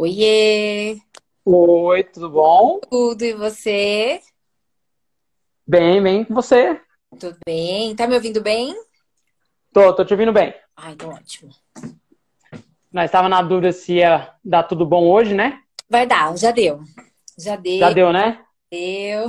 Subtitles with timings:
[0.00, 0.96] Oiê!
[1.44, 2.78] Oi, tudo bom?
[2.88, 4.20] Tudo e você?
[5.66, 6.80] Bem, bem com você.
[7.18, 7.96] Tudo bem?
[7.96, 8.76] Tá me ouvindo bem?
[9.72, 10.54] Tô, tô te ouvindo bem.
[10.76, 11.50] Ai, então ótimo.
[12.92, 15.60] Nós estava na dúvida se ia dar tudo bom hoje, né?
[15.90, 16.80] Vai dar, já deu.
[17.36, 17.78] Já deu.
[17.80, 18.40] Já deu, né?
[18.70, 19.26] Deu.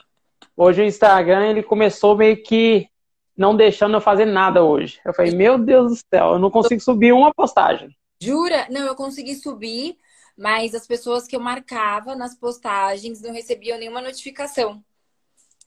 [0.56, 2.88] Hoje o Instagram, ele começou meio que
[3.36, 4.98] não deixando eu fazer nada hoje.
[5.04, 7.94] Eu falei, meu Deus do céu, eu não consigo subir uma postagem.
[8.18, 8.66] Jura?
[8.70, 9.98] Não, eu consegui subir,
[10.36, 14.82] mas as pessoas que eu marcava nas postagens não recebiam nenhuma notificação.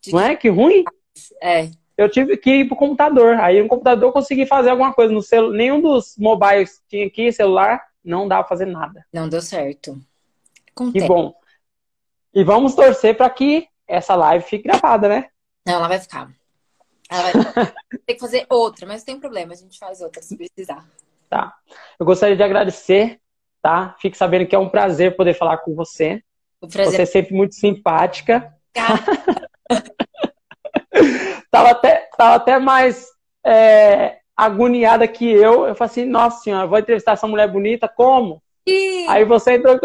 [0.02, 0.36] De Não é?
[0.36, 0.84] Que ruim?
[1.42, 1.70] É.
[1.98, 3.36] Eu tive que ir pro computador.
[3.36, 5.12] Aí no computador eu consegui fazer alguma coisa.
[5.12, 5.52] No celu...
[5.52, 9.06] Nenhum dos mobiles tinha aqui, celular, não dava pra fazer nada.
[9.12, 10.00] Não deu certo.
[10.94, 11.34] Que bom.
[12.34, 15.30] E vamos torcer para que essa live fique gravada, né?
[15.66, 16.32] Não, ela vai ficar.
[17.10, 17.34] Ela vai
[18.06, 20.88] Tem que fazer outra, mas não tem problema, a gente faz outra se precisar.
[21.28, 21.54] Tá.
[22.00, 23.20] Eu gostaria de agradecer,
[23.62, 23.96] tá?
[24.00, 26.22] Fique sabendo que é um prazer poder falar com você.
[26.62, 28.54] Você é sempre muito simpática.
[31.52, 33.08] Tava até, tava até mais
[33.46, 35.66] é, agoniada que eu.
[35.66, 38.42] Eu falei assim, nossa senhora, vou entrevistar essa mulher bonita, como?
[38.66, 39.80] Ih, Aí você entrou.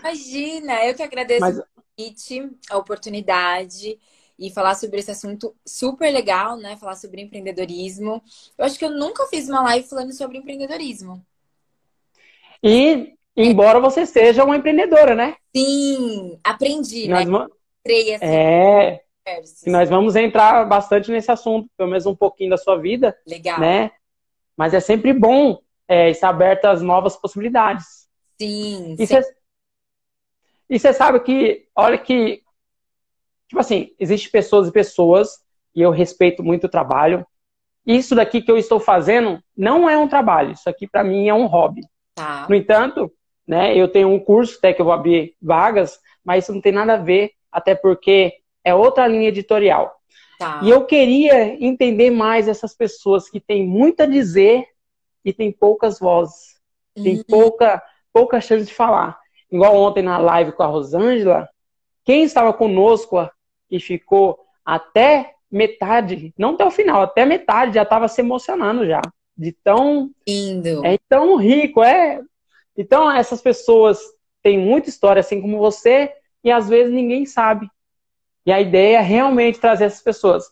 [0.00, 1.64] Imagina, eu que agradeço Mas, o
[1.96, 3.98] convite, a oportunidade
[4.38, 6.76] e falar sobre esse assunto super legal, né?
[6.76, 8.22] Falar sobre empreendedorismo.
[8.58, 11.24] Eu acho que eu nunca fiz uma live falando sobre empreendedorismo.
[12.62, 15.36] e, embora você seja uma empreendedora, né?
[15.54, 17.24] Sim, aprendi, né?
[17.24, 17.48] Nós, va-
[17.80, 19.02] Entrei assim, é,
[19.66, 23.60] e nós vamos entrar bastante nesse assunto, pelo menos um pouquinho da sua vida, Legal.
[23.60, 23.90] né?
[24.56, 28.08] Mas é sempre bom é, estar aberto às novas possibilidades.
[28.40, 28.96] Sim,
[30.68, 32.42] e você sabe que, olha que,
[33.54, 35.38] tipo assim, existem pessoas e pessoas,
[35.74, 37.24] e eu respeito muito o trabalho.
[37.86, 41.34] Isso daqui que eu estou fazendo não é um trabalho, isso aqui para mim é
[41.34, 41.82] um hobby.
[42.16, 42.46] Tá.
[42.48, 43.12] No entanto,
[43.46, 46.72] né, eu tenho um curso até que eu vou abrir vagas, mas isso não tem
[46.72, 48.32] nada a ver, até porque
[48.64, 49.94] é outra linha editorial.
[50.36, 50.60] Tá.
[50.64, 54.66] E eu queria entender mais essas pessoas que têm muito a dizer
[55.24, 56.60] e têm poucas vozes,
[56.94, 57.24] tem Uhum.
[57.28, 57.80] pouca,
[58.12, 59.16] pouca chance de falar.
[59.50, 61.48] Igual ontem na live com a Rosângela,
[62.04, 63.18] quem estava conosco
[63.74, 69.02] e ficou até metade, não até o final, até metade, já estava se emocionando já.
[69.36, 70.84] De tão, Lindo.
[70.86, 72.20] é tão rico, é.
[72.76, 73.98] Então, essas pessoas
[74.42, 76.12] têm muita história, assim como você,
[76.42, 77.68] e às vezes ninguém sabe.
[78.46, 80.44] E a ideia é realmente trazer essas pessoas.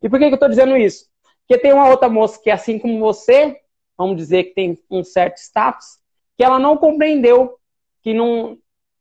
[0.00, 1.06] E por que, que eu estou dizendo isso?
[1.40, 3.56] Porque tem uma outra moça que, assim como você,
[3.96, 5.98] vamos dizer que tem um certo status,
[6.36, 7.58] que ela não compreendeu
[8.02, 8.56] que não.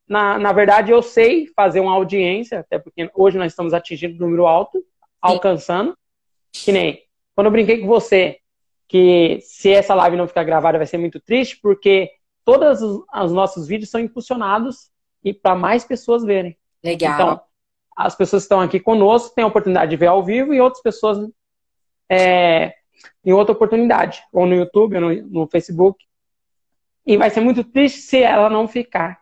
[0.07, 4.27] Na, na verdade, eu sei fazer uma audiência, até porque hoje nós estamos atingindo um
[4.27, 4.83] número alto,
[5.21, 5.97] alcançando.
[6.51, 7.03] Que nem
[7.35, 8.39] quando eu brinquei com você,
[8.87, 12.09] que se essa live não ficar gravada vai ser muito triste, porque
[12.43, 14.89] todos os, os nossos vídeos são impulsionados
[15.23, 16.57] e para mais pessoas verem.
[16.83, 17.13] Legal.
[17.13, 17.41] Então,
[17.95, 20.81] as pessoas que estão aqui conosco têm a oportunidade de ver ao vivo e outras
[20.81, 21.29] pessoas
[22.09, 22.73] é,
[23.23, 26.05] em outra oportunidade, ou no YouTube, ou no, no Facebook.
[27.05, 29.19] E vai ser muito triste se ela não ficar.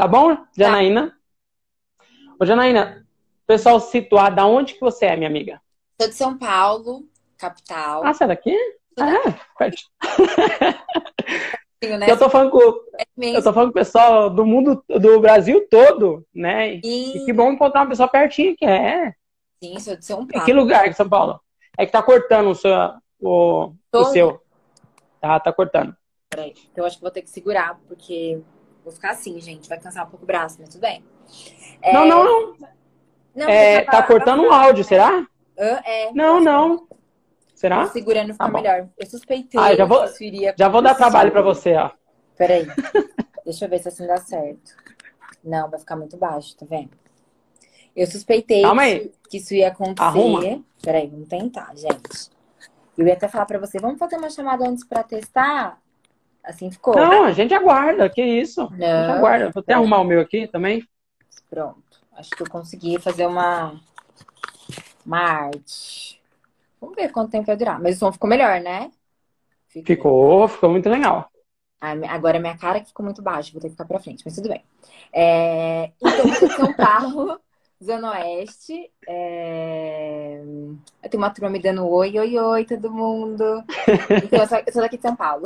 [0.00, 1.14] Tá bom, Janaína?
[2.40, 3.06] Ô, Janaína,
[3.46, 5.60] pessoal situar, da onde que você é, minha amiga?
[6.00, 7.06] Sou de São Paulo,
[7.36, 8.02] capital.
[8.02, 8.56] Ah, você é daqui?
[8.98, 9.90] Ah, é, pertinho.
[11.98, 12.10] né?
[12.10, 12.60] Eu tô falando com,
[12.98, 16.76] É eu tô falando com o pessoal do mundo, do Brasil todo, né?
[16.76, 19.12] E Sim, que bom encontrar uma pessoa pertinho que é.
[19.62, 20.46] sim, sou de São Paulo.
[20.46, 21.38] que lugar de São Paulo?
[21.76, 22.72] É que tá cortando o seu.
[23.20, 24.40] O, o seu.
[25.20, 25.94] Tá, tá cortando.
[26.30, 28.40] Peraí, então eu acho que vou ter que segurar, porque
[28.90, 29.68] vou ficar assim, gente.
[29.68, 31.04] Vai cansar um pouco o braço, mas tudo bem.
[31.80, 32.54] É, Não, não, não.
[33.34, 35.26] não, É, porque tá cortando o áudio, será?
[35.58, 35.80] Hã?
[35.84, 36.12] É.
[36.12, 36.86] Não, não.
[37.54, 37.86] Será?
[37.88, 38.88] Segurando fica Tá melhor.
[38.98, 40.06] Eu suspeitei Ah, já vou-
[40.56, 41.90] Já vou dar trabalho pra você, ó.
[42.36, 42.66] Peraí.
[43.44, 44.72] Deixa eu ver se assim dá certo.
[45.44, 46.90] Não, vai ficar muito baixo, tá vendo?
[47.94, 50.02] Eu suspeitei que, que isso ia acontecer.
[50.02, 50.62] Arruma.
[50.82, 52.30] Peraí, vamos tentar, gente.
[52.96, 55.78] Eu ia até falar pra você, vamos fazer uma chamada antes pra testar?
[56.44, 56.94] Assim ficou?
[56.94, 58.62] Não, a gente aguarda, que isso.
[58.62, 59.14] A gente Não.
[59.16, 59.50] aguarda.
[59.50, 60.82] Vou até arrumar o meu aqui também.
[61.48, 61.82] Pronto.
[62.12, 63.80] Acho que eu consegui fazer uma,
[65.04, 66.20] uma arte.
[66.80, 67.80] Vamos ver quanto tempo vai durar.
[67.80, 68.90] Mas o som ficou melhor, né?
[69.68, 71.30] Ficou, ficou muito legal.
[71.80, 74.48] Agora minha cara que ficou muito baixa, vou ter que ficar pra frente, mas tudo
[74.50, 74.62] bem.
[75.12, 77.40] É, Então, São Paulo,
[77.82, 78.90] Zona Oeste.
[79.08, 80.42] é,
[81.02, 83.64] Eu tenho uma turma me dando oi, oi, oi, todo mundo.
[84.24, 85.44] Então, eu sou daqui de São Paulo.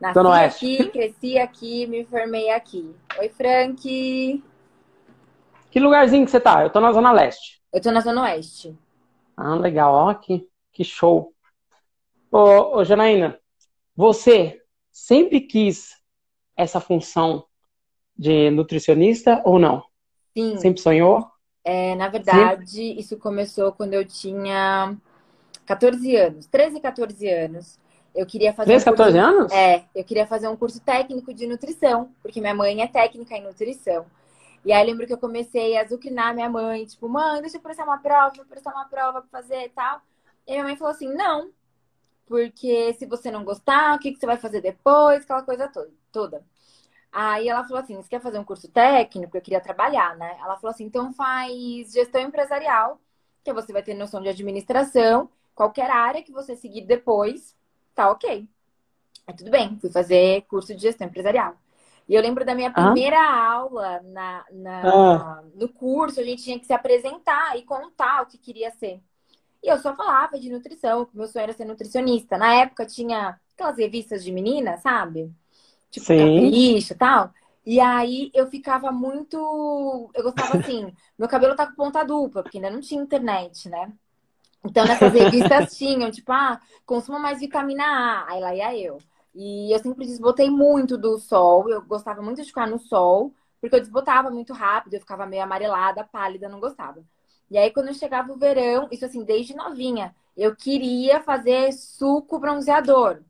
[0.00, 0.76] Nasci Zona Oeste.
[0.76, 2.94] aqui, cresci aqui, me formei aqui.
[3.18, 4.44] Oi, Frank.
[5.70, 6.62] Que lugarzinho que você tá?
[6.62, 7.60] Eu tô na Zona Leste.
[7.72, 8.76] Eu tô na Zona Oeste.
[9.36, 9.92] Ah, legal.
[9.92, 11.32] Ó, que, que show.
[12.30, 13.38] Ô, ô, Janaína,
[13.96, 14.62] você
[14.92, 15.96] sempre quis
[16.56, 17.44] essa função
[18.16, 19.82] de nutricionista ou não?
[20.36, 20.56] Sim.
[20.58, 21.26] Sempre sonhou?
[21.64, 22.94] É, na verdade, Sim.
[22.98, 24.96] isso começou quando eu tinha
[25.66, 27.78] 14 anos, 13, 14 anos.
[28.18, 29.04] Eu queria fazer 13, um curso...
[29.04, 29.52] 14 anos?
[29.52, 33.42] É, eu queria fazer um curso técnico de nutrição, porque minha mãe é técnica em
[33.42, 34.06] nutrição.
[34.64, 37.60] E aí eu lembro que eu comecei a azucrinar minha mãe, tipo, mãe, deixa eu
[37.60, 40.02] prestar uma prova, vou prestar uma prova pra fazer e tal.
[40.46, 41.50] E minha mãe falou assim, não,
[42.26, 45.22] porque se você não gostar, o que, que você vai fazer depois?
[45.22, 45.90] Aquela coisa toda.
[46.12, 46.44] toda.
[47.12, 49.36] Aí ela falou assim: você quer fazer um curso técnico?
[49.36, 50.36] Eu queria trabalhar, né?
[50.40, 53.00] Ela falou assim: então faz gestão empresarial,
[53.42, 57.56] que você vai ter noção de administração, qualquer área que você seguir depois,
[57.98, 58.48] tá ok.
[59.26, 61.56] Aí tudo bem, fui fazer curso de gestão empresarial.
[62.08, 63.52] E eu lembro da minha primeira ah.
[63.52, 65.42] aula na, na ah.
[65.54, 69.00] no curso, a gente tinha que se apresentar e contar o que queria ser.
[69.62, 72.38] E eu só falava de nutrição, que meu sonho era ser nutricionista.
[72.38, 75.30] Na época tinha aquelas revistas de meninas, sabe?
[75.90, 77.32] Tipo, capricho e tal.
[77.66, 80.08] E aí eu ficava muito.
[80.14, 83.92] Eu gostava assim, meu cabelo tá com ponta dupla, porque ainda não tinha internet, né?
[84.64, 88.32] Então nessas revistas tinham, tipo, ah, consuma mais vitamina A.
[88.32, 88.98] Aí lá ia eu.
[89.34, 91.68] E eu sempre desbotei muito do sol.
[91.68, 95.42] Eu gostava muito de ficar no sol, porque eu desbotava muito rápido, eu ficava meio
[95.42, 97.04] amarelada, pálida, não gostava.
[97.50, 103.22] E aí, quando chegava o verão, isso assim, desde novinha, eu queria fazer suco bronzeador.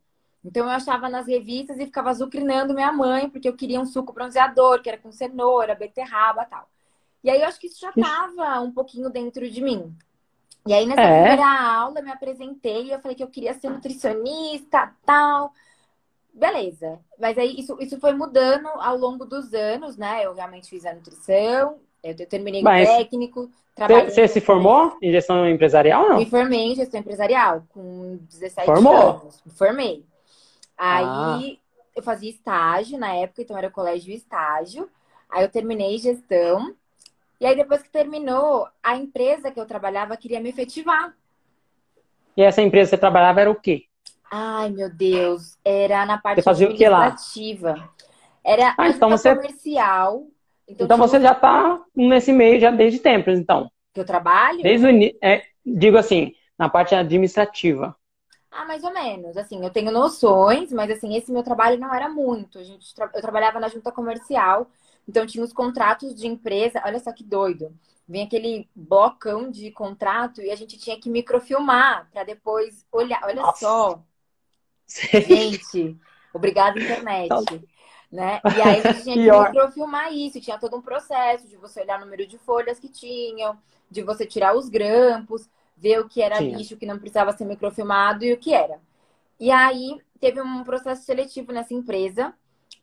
[0.44, 4.12] Então, eu achava nas revistas e ficava azucrinando minha mãe, porque eu queria um suco
[4.12, 6.68] bronzeador, que era com cenoura, beterraba tal.
[7.22, 9.94] E aí, eu acho que isso já estava um pouquinho dentro de mim.
[10.68, 11.28] E aí, nessa é.
[11.28, 15.50] primeira aula, eu me apresentei e eu falei que eu queria ser nutricionista, tal.
[16.34, 16.98] Beleza.
[17.18, 20.26] Mas aí, isso, isso foi mudando ao longo dos anos, né?
[20.26, 22.86] Eu realmente fiz a nutrição, eu terminei Mas...
[22.86, 23.50] técnico,
[24.04, 26.18] você se formou em gestão empresarial não?
[26.18, 28.92] Me formei em gestão empresarial com 17 Formou.
[28.92, 29.40] anos.
[29.46, 30.04] Me formei.
[30.76, 31.40] Aí ah.
[31.96, 34.90] eu fazia estágio na época, então era colégio estágio.
[35.30, 36.74] Aí eu terminei gestão.
[37.40, 41.14] E aí depois que terminou, a empresa que eu trabalhava queria me efetivar.
[42.36, 43.84] E essa empresa que você trabalhava era o quê?
[44.30, 45.58] Ai, meu Deus.
[45.64, 47.70] Era na parte você fazia administrativa.
[47.70, 47.90] O que lá?
[48.44, 49.34] Era ah, então você...
[49.34, 50.26] comercial
[50.68, 53.70] então, então você já está nesse meio já desde tempos, então.
[53.94, 54.62] Que eu trabalho?
[54.62, 57.96] Desde o início, é, digo assim, na parte administrativa.
[58.50, 59.36] Ah, mais ou menos.
[59.38, 62.58] Assim, eu tenho noções, mas assim, esse meu trabalho não era muito.
[62.58, 64.66] A gente, eu trabalhava na junta comercial,
[65.08, 66.82] então tinha os contratos de empresa.
[66.84, 67.74] Olha só que doido.
[68.06, 73.20] Vem aquele blocão de contrato e a gente tinha que microfilmar para depois olhar.
[73.24, 73.60] Olha Nossa.
[73.60, 74.02] só.
[74.86, 75.20] Sim.
[75.20, 75.96] Gente,
[76.32, 77.28] obrigada, internet
[78.10, 78.40] né?
[78.44, 81.98] E aí a gente tinha que microfilmar isso, tinha todo um processo de você olhar
[81.98, 83.56] o número de folhas que tinham,
[83.90, 86.56] de você tirar os grampos, ver o que era tinha.
[86.56, 88.80] lixo que não precisava ser microfilmado e o que era.
[89.38, 92.34] E aí teve um processo seletivo nessa empresa,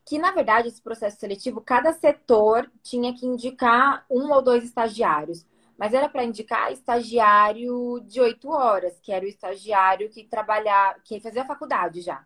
[0.06, 5.46] que na verdade esse processo seletivo, cada setor tinha que indicar um ou dois estagiários.
[5.78, 11.20] Mas era para indicar estagiário de oito horas, que era o estagiário que trabalhava, que
[11.20, 12.24] fazia a faculdade já.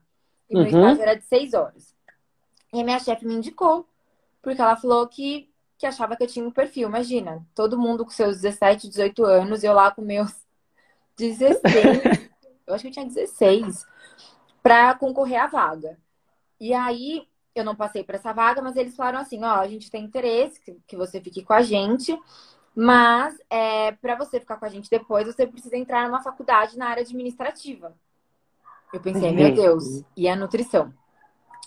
[0.49, 0.63] E uhum.
[0.63, 1.95] meu estágio era de seis horas.
[2.71, 3.87] E a minha chefe me indicou,
[4.41, 6.89] porque ela falou que, que achava que eu tinha um perfil.
[6.89, 10.31] Imagina, todo mundo com seus 17, 18 anos, eu lá com meus
[11.17, 11.61] 16,
[12.67, 13.85] eu acho que eu tinha 16,
[14.61, 15.97] para concorrer à vaga.
[16.59, 17.27] E aí
[17.59, 20.61] eu não passei para essa vaga, mas eles falaram assim: ó, a gente tem interesse
[20.87, 22.17] que você fique com a gente,
[22.75, 26.87] mas é, para você ficar com a gente depois, você precisa entrar numa faculdade na
[26.87, 27.95] área administrativa.
[28.93, 30.93] Eu pensei, meu Deus, e a nutrição?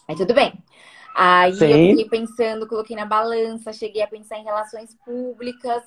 [0.08, 0.52] Aí tudo bem.
[1.14, 1.66] Aí Sim.
[1.66, 5.82] eu fiquei pensando, coloquei na balança, cheguei a pensar em relações públicas,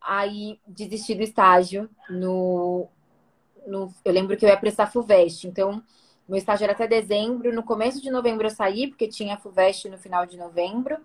[0.00, 2.88] aí desisti do estágio no,
[3.66, 5.82] no eu lembro que eu ia prestar FUVEST, então
[6.28, 9.98] meu estágio era até dezembro, no começo de novembro eu saí, porque tinha FUVEST no
[9.98, 10.96] final de novembro,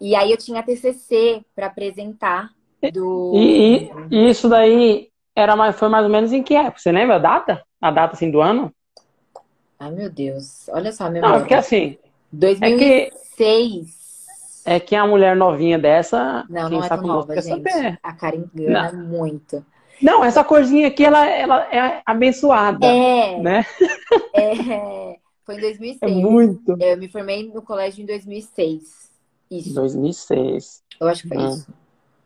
[0.00, 2.50] e aí eu tinha TCC para apresentar
[2.92, 3.32] do...
[3.34, 6.78] E, e, e, isso daí era mais, foi mais ou menos em que época?
[6.78, 7.62] Você lembra a data?
[7.80, 8.72] A data assim do ano?
[9.78, 10.68] Ai, meu Deus.
[10.68, 11.98] Olha só, meu Não, porque assim,
[12.32, 14.00] 2006.
[14.64, 16.44] É que, é que a mulher novinha dessa.
[16.48, 17.70] Não, não é tão nova, gente.
[17.70, 17.98] Saber.
[18.02, 19.06] A cara engana não.
[19.06, 19.64] muito.
[20.02, 22.86] Não, essa corzinha aqui, ela, ela é abençoada.
[22.86, 23.38] É.
[23.40, 23.66] Né?
[24.34, 25.16] É.
[25.44, 26.00] Foi em 2006.
[26.02, 26.76] É muito.
[26.80, 29.10] Eu me formei no colégio em 2006.
[29.50, 29.74] Isso.
[29.74, 30.82] 2006.
[31.00, 31.48] Eu acho que foi hum.
[31.48, 31.66] isso.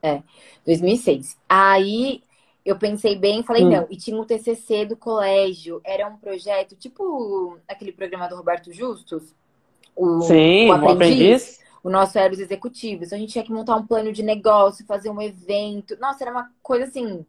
[0.03, 0.23] É,
[0.67, 1.37] 2006.
[1.49, 2.23] Aí
[2.65, 3.71] eu pensei bem e falei, hum.
[3.71, 3.87] não.
[3.91, 5.81] E tinha o TCC do colégio.
[5.85, 9.35] Era um projeto, tipo aquele programa do Roberto Justus
[9.97, 11.61] o, Sim, o aprendiz, o aprendiz.
[11.83, 13.13] O nosso era os executivos.
[13.13, 15.97] A gente tinha que montar um plano de negócio, fazer um evento.
[16.01, 17.25] Nossa, era uma coisa assim,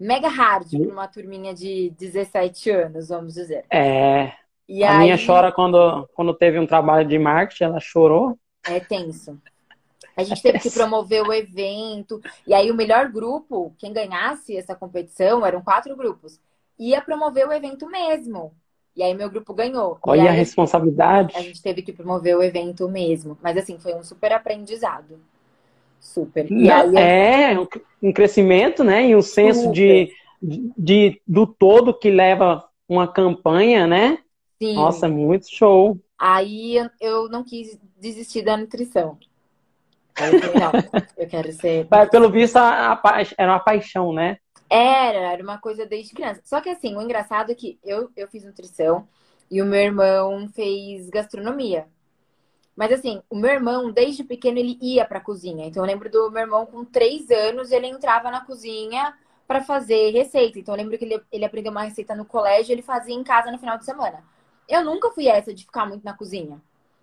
[0.00, 3.64] mega hard para uma turminha de 17 anos, vamos dizer.
[3.70, 4.32] É.
[4.66, 8.38] E a aí, minha chora quando, quando teve um trabalho de marketing, ela chorou.
[8.64, 9.38] É tenso.
[10.16, 12.20] A gente teve que promover o evento.
[12.46, 16.38] E aí, o melhor grupo, quem ganhasse essa competição, eram quatro grupos,
[16.78, 18.52] ia promover o evento mesmo.
[18.94, 19.98] E aí, meu grupo ganhou.
[20.02, 21.36] Olha a responsabilidade.
[21.36, 23.36] a gente teve que promover o evento mesmo.
[23.42, 25.20] Mas, assim, foi um super aprendizado.
[26.00, 26.50] Super.
[26.50, 27.58] E Não, aí, É,
[28.02, 29.08] um- crescimento, né?
[29.08, 30.10] E um senso de,
[30.42, 34.18] de, de- do todo que leva uma campanha, né?
[34.60, 34.74] sim.
[34.74, 35.98] Nossa, muito show.
[36.18, 39.18] Aí eu- não quis desistir da nutrição.
[40.16, 40.72] Aí eu falei, não,
[41.16, 41.86] eu quero ser.
[41.90, 44.38] Mas, Pelo visto, a, a era uma paixão, né?
[44.68, 46.40] Era, era uma coisa desde criança.
[46.44, 49.06] Só que assim, o engraçado é que eu, eu fiz nutrição
[49.50, 51.86] e o meu irmão fez gastronomia.
[52.80, 55.66] Mas assim, o meu irmão, desde pequeno, ele ia pra cozinha.
[55.66, 59.12] Então eu lembro do meu irmão com três anos, ele entrava na cozinha
[59.46, 60.58] pra fazer receita.
[60.58, 63.52] Então eu lembro que ele, ele aprendeu uma receita no colégio, ele fazia em casa
[63.52, 64.24] no final de semana.
[64.66, 66.58] Eu nunca fui essa de ficar muito na cozinha.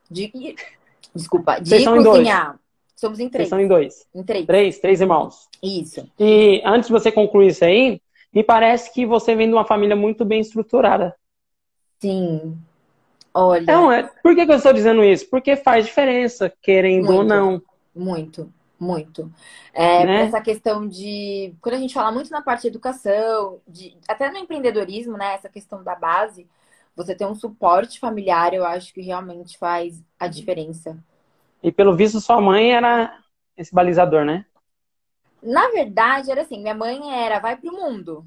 [0.09, 0.55] De,
[1.13, 2.07] desculpa, de Vocês em dois?
[2.07, 2.59] cozinhar.
[2.95, 3.49] Somos em Vocês três.
[3.49, 4.07] são em dois.
[4.15, 4.47] Em três.
[4.47, 5.47] Três, três irmãos.
[5.61, 6.09] Isso.
[6.19, 8.01] E antes de você concluir isso aí,
[8.33, 11.15] me parece que você vem de uma família muito bem estruturada.
[11.99, 12.57] Sim.
[13.39, 13.61] Olha.
[13.61, 15.29] Então, é, por que, que eu estou dizendo isso?
[15.29, 17.27] Porque faz diferença, querendo ou Muito.
[17.27, 17.61] não.
[17.93, 19.31] Muito, muito.
[19.71, 20.23] É, Né?
[20.23, 21.53] Essa questão de.
[21.61, 25.35] Quando a gente fala muito na parte de educação, de, até no empreendedorismo, né?
[25.35, 26.47] Essa questão da base,
[26.95, 30.97] você ter um suporte familiar, eu acho que realmente faz a diferença.
[31.61, 33.19] E pelo visto, sua mãe era
[33.55, 34.47] esse balizador, né?
[35.43, 38.25] Na verdade, era assim: minha mãe era, vai pro mundo,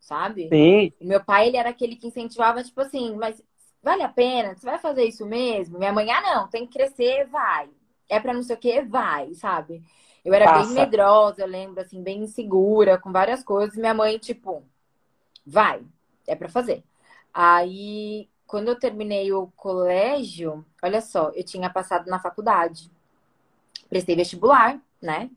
[0.00, 0.48] sabe?
[0.48, 0.92] Sim.
[1.00, 3.40] O meu pai, ele era aquele que incentivava, tipo assim, mas
[3.86, 4.56] vale a pena?
[4.56, 5.78] Você vai fazer isso mesmo?
[5.78, 7.70] Minha mãe, ah, não, tem que crescer, vai.
[8.08, 9.82] É pra não sei o que, vai, sabe?
[10.24, 10.70] Eu era bem Passa.
[10.70, 13.76] medrosa, eu lembro, assim, bem insegura com várias coisas.
[13.76, 14.64] Minha mãe, tipo,
[15.46, 15.84] vai,
[16.26, 16.84] é pra fazer.
[17.34, 22.90] Aí, quando eu terminei o colégio, olha só, eu tinha passado na faculdade.
[23.88, 25.30] Prestei vestibular, né?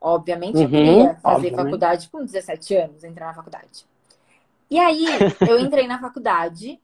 [0.00, 1.54] Obviamente, eu Uhum, queria fazer obviamente.
[1.54, 3.86] faculdade com 17 anos, entrar na faculdade.
[4.70, 6.80] E aí, eu entrei na faculdade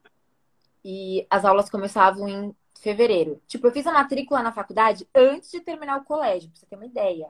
[0.84, 3.40] e as aulas começavam em fevereiro.
[3.46, 6.76] Tipo, eu fiz a matrícula na faculdade antes de terminar o colégio, pra você ter
[6.76, 7.28] uma ideia.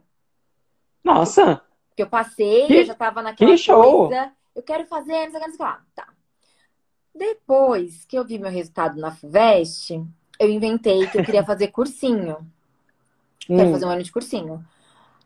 [1.04, 4.00] Nossa, Porque eu passei, Que- eu já tava naquela que show!
[4.08, 4.32] coisa.
[4.54, 5.86] Eu quero fazer, não sei o que, não sei o que lá.
[5.94, 6.08] Tá.
[7.14, 10.04] Depois que eu vi meu resultado na FUVEST,
[10.38, 12.46] eu inventei que eu queria fazer cursinho.
[13.54, 14.64] Quero Hum, fazer um ano de cursinho.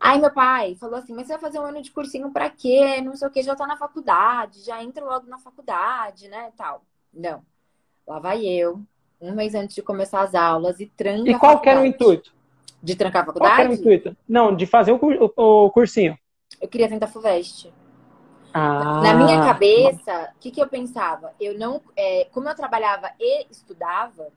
[0.00, 3.00] Aí meu pai falou assim, mas você vai fazer um ano de cursinho pra quê?
[3.02, 6.84] Não sei o que, já tá na faculdade, já entra logo na faculdade, né, tal.
[7.12, 7.44] Não.
[8.06, 8.82] Lá vai eu,
[9.20, 11.84] um mês antes de começar as aulas e tranca E qual que era o faculdade.
[11.84, 12.32] intuito?
[12.82, 13.74] De trancar a Qual que era o faculdade?
[13.74, 14.16] intuito?
[14.28, 16.16] Não, de fazer o, o- o cursinho.
[16.60, 17.72] Eu queria tentar FUVEST.
[18.54, 21.34] Ah, Na minha cabeça, o que, que eu pensava?
[21.40, 21.82] Eu não.
[21.96, 24.32] é, como eu trabalhava e estudava,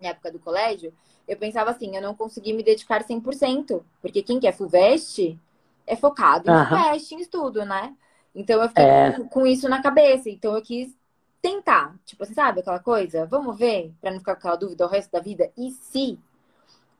[0.00, 0.92] na época do colégio,
[1.28, 3.84] eu pensava assim, eu não consegui me dedicar 100%.
[4.02, 5.38] Porque quem quer FUVEST
[5.86, 6.56] é focado em Aham.
[6.56, 7.96] FUVEST, em estudo, né?
[8.34, 9.12] Então eu fiquei É.
[9.12, 10.30] com, com isso na cabeça.
[10.30, 10.96] Então eu quis
[11.42, 11.96] tentar.
[12.06, 13.26] Tipo, você sabe aquela coisa?
[13.26, 15.50] Vamos ver, pra não ficar com aquela dúvida o resto da vida.
[15.58, 16.18] E se?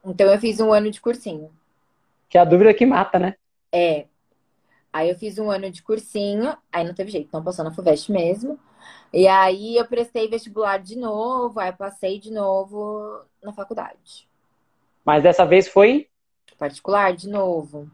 [0.04, 1.50] Então eu fiz um ano de cursinho.
[2.28, 3.36] Que é a dúvida que mata, né?
[3.70, 4.06] É.
[4.92, 8.10] Aí eu fiz um ano de cursinho, aí não teve jeito, não passou na FUVEST
[8.10, 8.58] mesmo.
[9.12, 14.28] E aí eu prestei vestibular de novo, aí passei de novo na faculdade.
[15.04, 16.08] Mas dessa vez foi?
[16.58, 17.90] Particular de novo.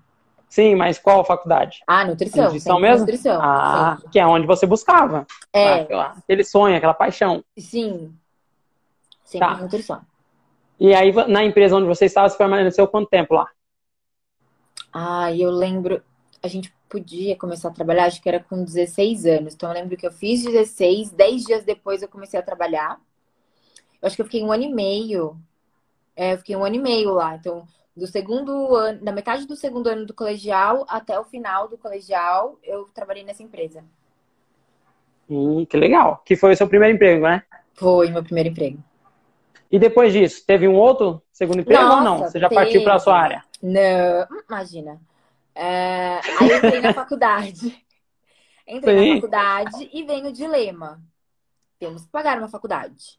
[0.49, 1.83] Sim, mas qual faculdade?
[1.87, 2.45] Ah, nutrição.
[2.45, 3.01] Nutrição sempre mesmo?
[3.07, 3.39] Nutrição.
[3.43, 4.11] Ah, sempre.
[4.13, 5.27] que é onde você buscava.
[5.53, 7.45] É, Aquela- Aquele sonho, aquela paixão.
[7.59, 8.15] sim.
[9.25, 9.57] Sempre Tá.
[9.59, 10.01] nutrição.
[10.81, 13.47] E aí, na empresa onde você estava, você permaneceu quanto tempo lá?
[14.93, 16.03] Ah, eu lembro,
[16.43, 19.55] a gente podia começar a trabalhar, acho que era com 16 anos.
[19.55, 22.99] Então eu lembro que eu fiz 16, 10 dias depois eu comecei a trabalhar.
[24.01, 25.37] Eu acho que eu fiquei um ano e meio.
[26.17, 27.35] É, eu fiquei um ano e meio lá.
[27.37, 27.67] Então,
[27.99, 32.59] do segundo ano, da metade do segundo ano do colegial até o final do colegial,
[32.63, 33.85] eu trabalhei nessa empresa.
[35.29, 36.23] Hum, que legal.
[36.25, 37.43] Que foi o seu primeiro emprego, né?
[37.75, 38.79] Foi meu primeiro emprego.
[39.71, 42.19] E depois disso, teve um outro segundo emprego ou não?
[42.19, 43.45] Nossa, Você já partiu para a sua área?
[43.63, 45.01] Não, imagina.
[45.55, 47.77] É, aí eu entrei na faculdade.
[48.67, 49.09] Entrei Sim.
[49.09, 51.01] na faculdade e vem o dilema.
[51.79, 53.19] Temos que pagar uma faculdade.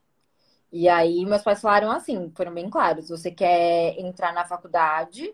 [0.72, 3.10] E aí meus pais falaram assim, foram bem claros.
[3.10, 5.34] Você quer entrar na faculdade,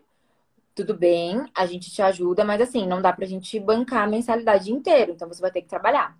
[0.74, 4.72] tudo bem, a gente te ajuda, mas assim, não dá pra gente bancar a mensalidade
[4.72, 6.16] inteira, então você vai ter que trabalhar.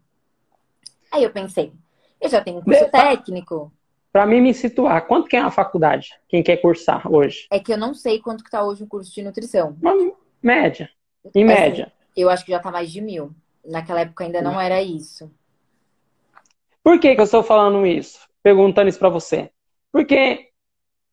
[1.11, 1.73] Aí eu pensei,
[2.20, 3.73] eu já tenho um curso Depa- técnico,
[4.12, 6.11] Para mim me situar, quanto que é uma faculdade?
[6.28, 7.46] Quem quer cursar hoje?
[7.50, 9.76] é que eu não sei quanto que tá hoje o curso de nutrição.
[9.80, 9.94] Uma
[10.42, 10.90] média.
[11.35, 11.92] Em Assim, média.
[12.16, 13.30] Eu acho que já tá mais de mil.
[13.64, 15.30] Naquela época ainda não era isso.
[16.82, 18.20] Por que, que eu estou falando isso?
[18.46, 19.50] Perguntando isso para você?
[19.90, 20.50] Porque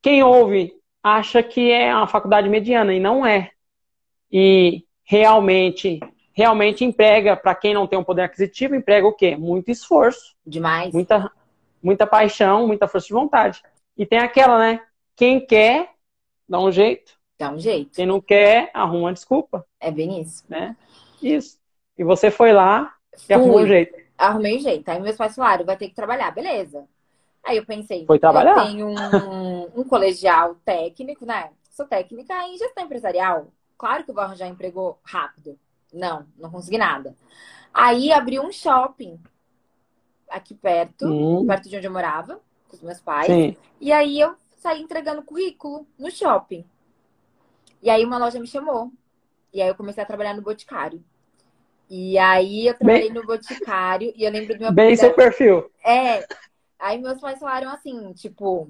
[0.03, 0.71] quem ouve
[1.01, 3.49] acha que é uma faculdade mediana e não é.
[4.31, 5.99] E realmente,
[6.31, 9.35] realmente emprega, para quem não tem um poder aquisitivo, emprega o quê?
[9.35, 10.35] Muito esforço.
[10.45, 10.93] Demais.
[10.93, 11.31] Muita,
[11.81, 13.63] muita paixão, muita força de vontade.
[13.97, 14.81] E tem aquela, né?
[15.15, 15.89] Quem quer,
[16.47, 17.13] dá um jeito.
[17.39, 17.95] Dá um jeito.
[17.95, 19.65] Quem não quer, arruma uma desculpa.
[19.79, 20.43] É bem isso.
[20.47, 20.77] Né?
[21.19, 21.57] Isso.
[21.97, 22.93] E você foi lá
[23.27, 23.97] e arrumou um jeito.
[24.15, 24.87] Arrumei um jeito.
[24.87, 26.29] Aí meus pais falaram, vai ter que trabalhar.
[26.29, 26.87] Beleza.
[27.43, 28.57] Aí eu pensei, Foi trabalhar.
[28.57, 31.51] eu tenho um, um colegial técnico, né?
[31.69, 33.47] Sou técnica em gestão empresarial.
[33.77, 35.59] Claro que eu vou arranjar emprego rápido.
[35.91, 37.15] Não, não consegui nada.
[37.73, 39.19] Aí abri um shopping
[40.29, 41.45] aqui perto, hum.
[41.45, 43.27] perto de onde eu morava, com os meus pais.
[43.27, 43.57] Sim.
[43.81, 46.65] E aí eu saí entregando currículo no shopping.
[47.81, 48.91] E aí uma loja me chamou.
[49.53, 51.03] E aí eu comecei a trabalhar no Boticário.
[51.89, 53.13] E aí eu trabalhei bem...
[53.13, 55.69] no Boticário e eu lembro do meu Bem seu perfil.
[55.85, 56.25] É.
[56.83, 58.69] Aí meus pais falaram assim, tipo,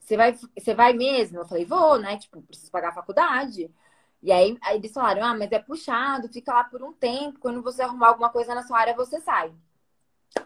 [0.00, 1.38] você vai, você vai mesmo?
[1.38, 2.16] Eu falei, vou, né?
[2.16, 3.68] Tipo, preciso pagar a faculdade.
[4.22, 7.60] E aí, aí eles falaram, ah, mas é puxado, fica lá por um tempo, quando
[7.60, 9.52] você arrumar alguma coisa na sua área, você sai.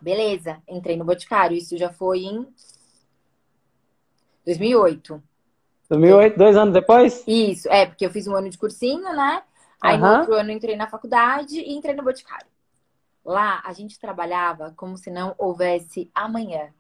[0.01, 2.47] Beleza, entrei no Boticário, isso já foi em
[4.47, 5.23] 2008.
[5.91, 7.23] 2008, dois anos depois?
[7.27, 9.43] Isso, é, porque eu fiz um ano de cursinho, né?
[9.83, 10.01] Aí uhum.
[10.01, 12.47] no outro ano entrei na faculdade e entrei no Boticário.
[13.23, 16.73] Lá a gente trabalhava como se não houvesse amanhã.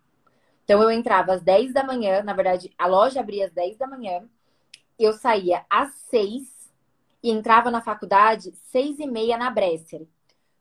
[0.64, 3.86] Então eu entrava às 10 da manhã, na verdade, a loja abria às 10 da
[3.86, 4.24] manhã,
[4.98, 6.70] eu saía às 6
[7.22, 10.06] e entrava na faculdade 6 e meia na Bresser.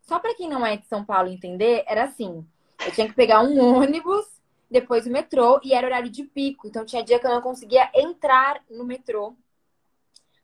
[0.02, 2.46] Só para quem não é de São Paulo entender, era assim:
[2.86, 4.26] eu tinha que pegar um ônibus,
[4.70, 6.68] depois o metrô, e era horário de pico.
[6.68, 9.36] Então tinha dia que eu não conseguia entrar no metrô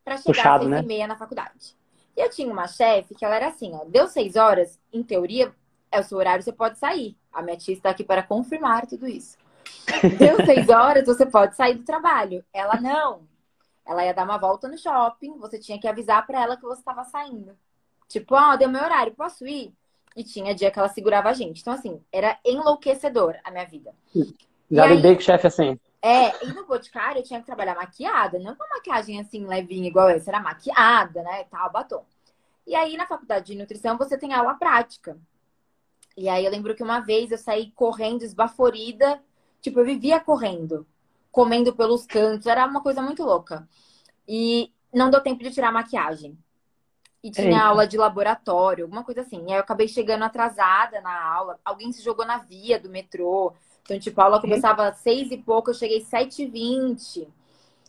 [0.04, 0.82] para chegar Puxado, às 6 né?
[0.82, 1.76] e meia na faculdade.
[2.16, 5.54] E eu tinha uma chefe que ela era assim: ó, deu 6 horas, em teoria,
[5.92, 7.18] é o seu horário, você pode sair.
[7.32, 9.38] A minha tia está aqui para confirmar tudo isso.
[10.18, 12.44] Deu seis horas, você pode sair do trabalho.
[12.54, 13.22] Ela não.
[13.86, 16.82] Ela ia dar uma volta no shopping, você tinha que avisar para ela que você
[16.82, 17.58] estava saindo.
[18.08, 19.74] Tipo, ó, oh, deu meu horário, posso ir?
[20.16, 21.62] E tinha dia que ela segurava a gente.
[21.62, 23.94] Então, assim, era enlouquecedor a minha vida.
[24.70, 25.80] Já lidei com chefe assim.
[26.02, 29.88] É, e no Boticário eu tinha que trabalhar maquiada, não com uma maquiagem assim levinha
[29.88, 32.06] igual essa, era maquiada, né, tal, batom.
[32.66, 35.18] E aí na faculdade de nutrição você tem aula prática.
[36.16, 39.22] E aí eu lembro que uma vez eu saí correndo esbaforida
[39.62, 40.86] Tipo, eu vivia correndo,
[41.32, 43.68] comendo pelos cantos, era uma coisa muito louca.
[44.28, 46.38] E não deu tempo de tirar a maquiagem.
[47.24, 47.66] E tinha Eita.
[47.66, 49.44] aula de laboratório, alguma coisa assim.
[49.48, 51.60] E aí eu acabei chegando atrasada na aula.
[51.66, 53.54] Alguém se jogou na via do metrô.
[53.84, 57.28] Então, tipo, a aula começava às seis e pouco, eu cheguei às sete e vinte.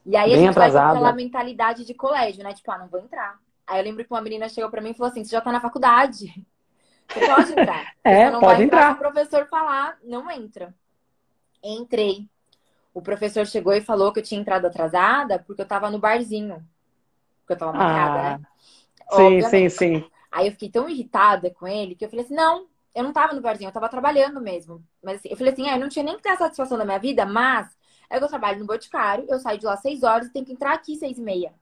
[0.06, 0.86] E aí Bem a gente atrasada.
[0.86, 2.54] vai aquela mentalidade de colégio, né?
[2.54, 3.38] Tipo, ah, não vou entrar.
[3.66, 5.52] Aí eu lembro que uma menina chegou pra mim e falou assim: você já tá
[5.52, 6.46] na faculdade.
[7.08, 7.92] Você pode entrar.
[8.04, 8.78] É, você não pode vai entrar.
[8.78, 8.90] entrar.
[8.92, 10.74] Se o professor falar, não entra.
[11.62, 12.28] Entrei.
[12.94, 16.66] O professor chegou e falou que eu tinha entrado atrasada porque eu tava no barzinho.
[17.40, 18.46] Porque eu tava marcada, ah, né?
[19.10, 19.50] Sim, Obviamente.
[19.50, 20.10] sim, sim.
[20.30, 23.32] Aí eu fiquei tão irritada com ele que eu falei assim: não, eu não tava
[23.34, 24.84] no barzinho, eu tava trabalhando mesmo.
[25.02, 26.84] Mas assim, eu falei assim: ah, eu não tinha nem que ter a satisfação da
[26.84, 27.68] minha vida, mas
[28.10, 30.52] é que eu trabalho no Boticário, eu saio de lá seis horas e tenho que
[30.52, 31.52] entrar aqui seis e meia.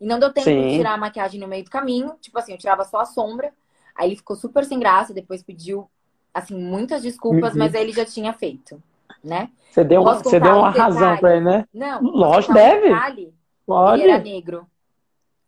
[0.00, 0.68] E não deu tempo sim.
[0.68, 2.16] de tirar a maquiagem no meio do caminho.
[2.20, 3.52] Tipo assim, eu tirava só a sombra.
[3.94, 5.90] Aí ele ficou super sem graça, depois pediu
[6.36, 7.58] assim, muitas desculpas, uhum.
[7.60, 8.82] mas ele já tinha feito,
[9.24, 9.48] né?
[9.70, 11.64] Você deu, uma, você deu uma um razão para ele, né?
[11.72, 12.02] Não.
[12.02, 12.92] Lógico, deve.
[12.92, 13.32] Um
[13.64, 14.02] Pode.
[14.02, 14.66] Ele era negro,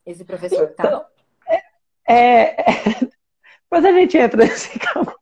[0.05, 0.87] esse professor, tá?
[0.87, 1.07] então, tá?
[2.09, 2.57] É, é...
[3.70, 5.14] Mas a gente entra nesse campo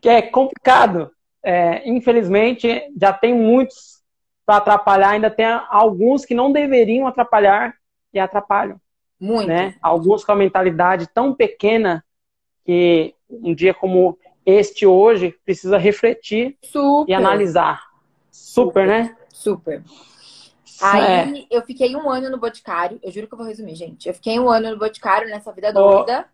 [0.00, 1.10] que é complicado.
[1.42, 4.02] É, infelizmente, já tem muitos
[4.44, 7.74] para atrapalhar, ainda tem alguns que não deveriam atrapalhar
[8.12, 8.78] e atrapalham.
[9.18, 9.48] Muito.
[9.48, 9.76] Né?
[9.80, 12.04] Alguns com a mentalidade tão pequena
[12.64, 17.12] que um dia como este hoje precisa refletir Super.
[17.12, 17.82] e analisar.
[18.30, 18.86] Super, Super.
[18.86, 19.16] né?
[19.28, 19.82] Super.
[20.80, 21.46] Aí é.
[21.50, 22.98] eu fiquei um ano no Boticário.
[23.02, 24.08] Eu juro que eu vou resumir, gente.
[24.08, 26.26] Eu fiquei um ano no Boticário nessa vida doida.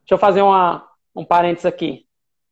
[0.00, 2.04] Deixa eu fazer uma, um parênteses aqui.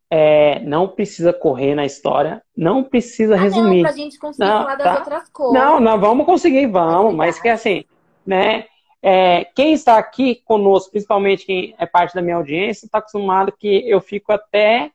[0.08, 3.82] É, não precisa correr na história, não precisa ah, resumir.
[3.82, 4.98] Não, pra gente conseguir não, falar das tá.
[4.98, 5.54] outras coisas.
[5.54, 7.84] Não, não, vamos conseguir, vamos, mas que assim,
[8.24, 8.66] né?
[9.02, 13.88] É, quem está aqui conosco, principalmente quem é parte da minha audiência, está acostumado que
[13.88, 14.90] eu fico até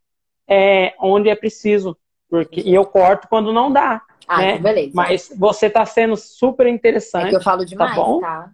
[0.47, 1.97] é, onde é preciso,
[2.29, 4.01] porque e eu corto quando não dá.
[4.27, 4.49] Ah, né?
[4.51, 4.91] então beleza.
[4.93, 7.27] Mas você está sendo super interessante.
[7.27, 7.95] É que eu falo demais, tá?
[7.95, 8.19] Bom?
[8.21, 8.49] tá?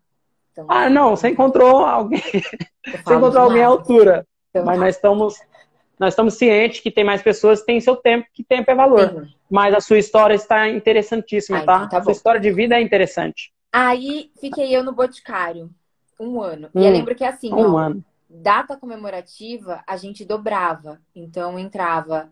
[0.52, 2.22] Então, ah, não, você encontrou alguém.
[3.04, 4.26] você encontrou alguém à altura.
[4.50, 4.86] Então, mas tá.
[4.86, 5.36] nós estamos,
[6.00, 9.10] nós estamos cientes que tem mais pessoas que têm seu tempo, que tempo é valor.
[9.10, 9.34] Sim.
[9.50, 11.76] Mas a sua história está interessantíssima, ah, tá?
[11.78, 13.52] Então tá a sua história de vida é interessante.
[13.72, 15.74] Aí fiquei eu no Boticário
[16.20, 16.70] um ano.
[16.76, 18.04] Hum, e eu hum, lembro que assim, um ó, ano.
[18.30, 21.02] data comemorativa a gente dobrava.
[21.16, 22.32] Então entrava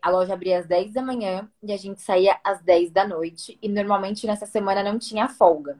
[0.00, 3.58] a loja abria às 10 da manhã e a gente saía às 10 da noite.
[3.60, 5.78] E normalmente nessa semana não tinha folga.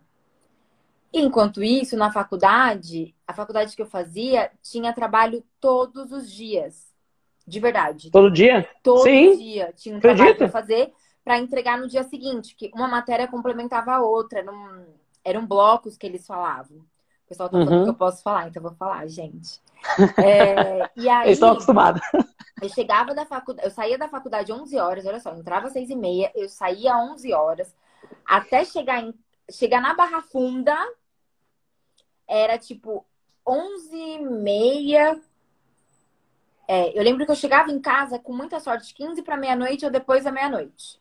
[1.13, 6.87] Enquanto isso, na faculdade, a faculdade que eu fazia tinha trabalho todos os dias.
[7.47, 8.11] De verdade.
[8.11, 8.69] Todo dia?
[8.83, 9.39] Todo Sim.
[9.39, 10.93] dia tinha um trabalho para fazer
[11.29, 14.43] para entregar no dia seguinte, que uma matéria complementava a outra.
[14.43, 14.87] Num...
[15.23, 16.79] Eram blocos que eles falavam.
[16.79, 17.85] O pessoal tá falando uhum.
[17.85, 19.61] que eu posso falar, então eu vou falar, gente.
[20.17, 22.01] É, e aí, Eles estão acostumados.
[22.63, 25.75] Eu chegava da faculdade, eu saía da faculdade 11 horas, olha só, eu entrava às
[25.75, 27.77] 6 e meia, eu saía às 11 horas,
[28.25, 29.13] até chegar, em,
[29.51, 30.75] chegar na Barra Funda,
[32.27, 33.05] era tipo
[33.47, 35.21] 11 e meia.
[36.67, 39.91] É, eu lembro que eu chegava em casa com muita sorte, 15 para meia-noite ou
[39.91, 40.99] depois da meia-noite.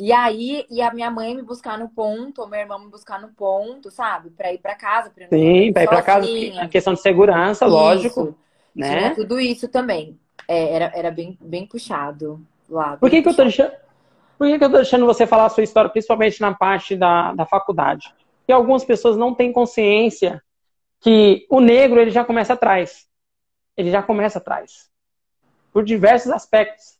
[0.00, 3.20] E aí, e a minha mãe me buscar no ponto, ou meu irmão me buscar
[3.20, 4.30] no ponto, sabe?
[4.30, 5.10] Pra ir pra casa.
[5.10, 6.28] Pra Sim, pra ir pra casa,
[6.60, 7.74] a questão de segurança, isso.
[7.74, 8.38] lógico.
[8.72, 8.96] Né?
[8.96, 10.16] Tinha tudo isso também.
[10.46, 12.96] É, era, era bem, bem puxado lá.
[12.96, 13.72] Por que, que eu tô deixando.
[14.38, 17.32] Por que, que eu tô deixando você falar a sua história, principalmente na parte da,
[17.32, 18.14] da faculdade?
[18.38, 20.40] Porque algumas pessoas não têm consciência
[21.00, 23.08] que o negro ele já começa atrás.
[23.76, 24.88] Ele já começa atrás.
[25.72, 26.97] Por diversos aspectos.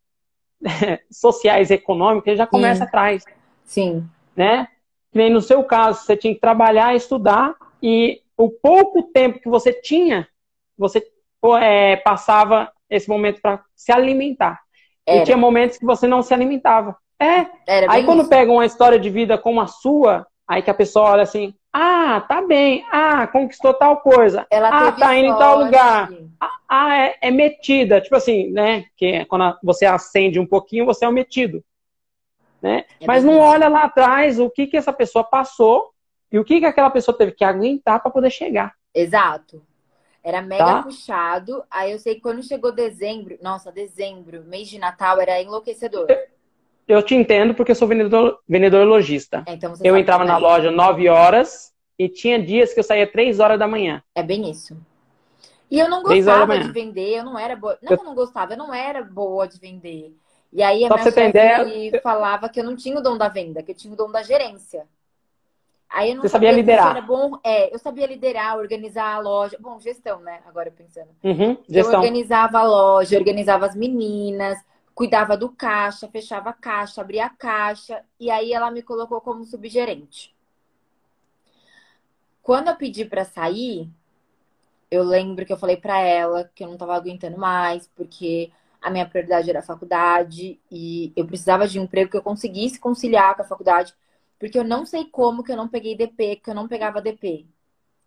[1.11, 2.85] sociais e econômicos, ele já começa Sim.
[2.85, 3.25] atrás.
[3.65, 4.09] Sim.
[4.37, 4.69] Né?
[5.11, 9.49] Que nem no seu caso, você tinha que trabalhar, estudar, e o pouco tempo que
[9.49, 10.29] você tinha,
[10.77, 11.03] você
[11.61, 14.61] é, passava esse momento para se alimentar.
[15.07, 15.23] Era.
[15.23, 16.97] E tinha momentos que você não se alimentava.
[17.21, 17.47] É.
[17.89, 18.31] Aí quando isso.
[18.31, 22.21] pega uma história de vida como a sua, aí que a pessoa olha assim, ah,
[22.23, 22.85] tá bem.
[22.91, 24.45] Ah, conquistou tal coisa.
[24.51, 26.11] Ela ah, tá indo em tal lugar.
[26.41, 28.01] Ah, ah, é, é, metida.
[28.01, 28.87] Tipo assim, né?
[28.97, 31.65] Que quando você acende um pouquinho, você é o metido.
[32.61, 32.85] Né?
[33.01, 35.93] É Mas não olha lá atrás o que, que essa pessoa passou
[36.33, 38.75] e o que, que aquela pessoa teve que aguentar para poder chegar.
[38.93, 39.63] Exato.
[40.23, 40.83] Era mega tá?
[40.83, 41.63] puxado.
[41.71, 46.07] Aí eu sei que quando chegou dezembro, nossa, dezembro, mês de Natal, era enlouquecedor.
[46.11, 46.19] Eu,
[46.89, 49.45] eu te entendo porque eu sou vendedor, vendedor lojista.
[49.47, 53.39] É, então eu entrava na loja 9 horas e tinha dias que eu saía 3
[53.39, 54.03] horas da manhã.
[54.15, 54.77] É bem isso.
[55.71, 57.79] E eu não gostava de vender, eu não era boa.
[57.83, 60.17] Não, eu não gostava, eu não era boa de vender.
[60.51, 62.01] E aí a Só minha chefe ideia...
[62.03, 64.23] falava que eu não tinha o dom da venda, que eu tinha o dom da
[64.23, 64.87] gerência.
[65.91, 66.97] Aí eu não Você sabia, sabia liderar.
[66.97, 69.57] Era bom, é, eu sabia liderar, organizar a loja.
[69.61, 70.41] Bom, gestão, né?
[70.47, 71.09] Agora pensando.
[71.23, 71.57] Uhum.
[71.69, 74.59] Eu organizava a loja, organizava as meninas,
[74.99, 78.05] cuidava do caixa, fechava a caixa, abria a caixa.
[78.19, 80.35] E aí ela me colocou como subgerente.
[82.43, 83.89] Quando eu pedi para sair,
[84.91, 88.51] eu lembro que eu falei para ela que eu não tava aguentando mais, porque
[88.83, 92.81] a minha prioridade era a faculdade e eu precisava de um emprego que eu conseguisse
[92.81, 93.95] conciliar com a faculdade
[94.37, 97.47] porque eu não sei como que eu não peguei DP, que eu não pegava DP.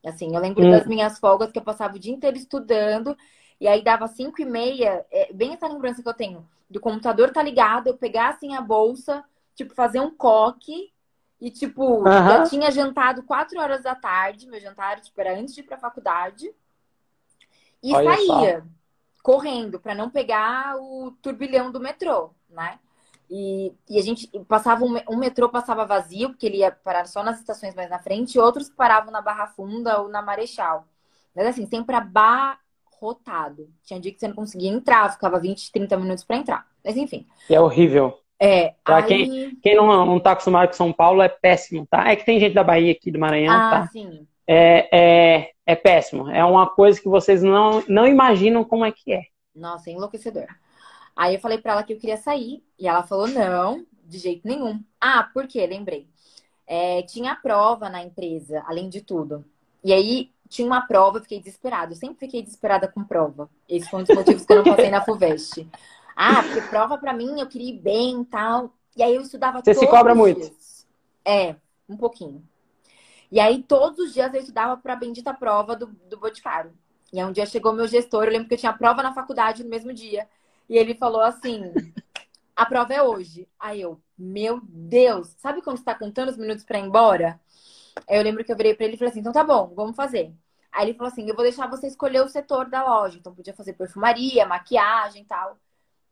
[0.05, 0.71] Assim, eu lembro hum.
[0.71, 3.17] das minhas folgas que eu passava o dia inteiro estudando,
[3.61, 7.31] e aí dava cinco e meia, é, bem essa lembrança que eu tenho, do computador
[7.31, 10.91] tá ligado, eu pegar assim a bolsa, tipo, fazer um coque,
[11.39, 15.53] e tipo, uh eu tinha jantado quatro horas da tarde, meu jantar, tipo, era antes
[15.53, 16.51] de ir pra faculdade,
[17.83, 18.65] e Olha saía, só.
[19.21, 22.79] correndo, para não pegar o turbilhão do metrô, né?
[23.29, 27.23] E, e a gente passava um, um, metrô passava vazio, porque ele ia parar só
[27.23, 30.87] nas estações mais na frente, e outros paravam na Barra Funda ou na Marechal.
[31.35, 31.95] Mas assim, sempre
[33.01, 33.69] abarrotado.
[33.83, 36.67] Tinha dia que você não conseguia entrar, ficava 20, 30 minutos para entrar.
[36.85, 37.25] Mas enfim.
[37.49, 38.17] É horrível.
[38.39, 38.75] É.
[38.83, 39.03] Pra aí...
[39.05, 42.09] quem, quem não, não tá acostumado com São Paulo, é péssimo, tá?
[42.09, 43.87] É que tem gente da Bahia aqui, do Maranhão, ah, tá?
[43.87, 44.27] Sim.
[44.47, 46.29] É, é, é péssimo.
[46.29, 49.23] É uma coisa que vocês não, não imaginam como é que é.
[49.55, 50.47] Nossa, é enlouquecedor.
[51.15, 54.47] Aí eu falei para ela que eu queria sair e ela falou não, de jeito
[54.47, 54.81] nenhum.
[54.99, 55.65] Ah, por quê?
[55.67, 56.07] Lembrei.
[56.65, 59.43] É, tinha prova na empresa, além de tudo.
[59.83, 61.93] E aí tinha uma prova, eu fiquei desesperada.
[61.93, 63.49] Eu sempre fiquei desesperada com prova.
[63.69, 65.65] Esse foi um dos motivos que eu não passei na FUVEST.
[66.13, 68.73] Ah, porque prova para mim eu queria ir bem e tal.
[68.95, 70.53] E aí eu estudava Você se cobra muito?
[71.23, 71.55] É,
[71.87, 72.43] um pouquinho.
[73.31, 76.73] E aí todos os dias eu estudava para a bendita prova do, do Boticário.
[77.13, 79.63] E aí um dia chegou meu gestor, eu lembro que eu tinha prova na faculdade
[79.63, 80.27] no mesmo dia.
[80.69, 81.71] E ele falou assim:
[82.53, 83.47] a prova é hoje.
[83.57, 87.39] Aí eu, meu Deus, sabe quando você tá contando os minutos para ir embora?
[88.07, 89.95] Aí eu lembro que eu virei para ele e falei assim: então tá bom, vamos
[89.95, 90.33] fazer.
[90.71, 93.17] Aí ele falou assim: eu vou deixar você escolher o setor da loja.
[93.17, 95.57] Então podia fazer perfumaria, maquiagem e tal.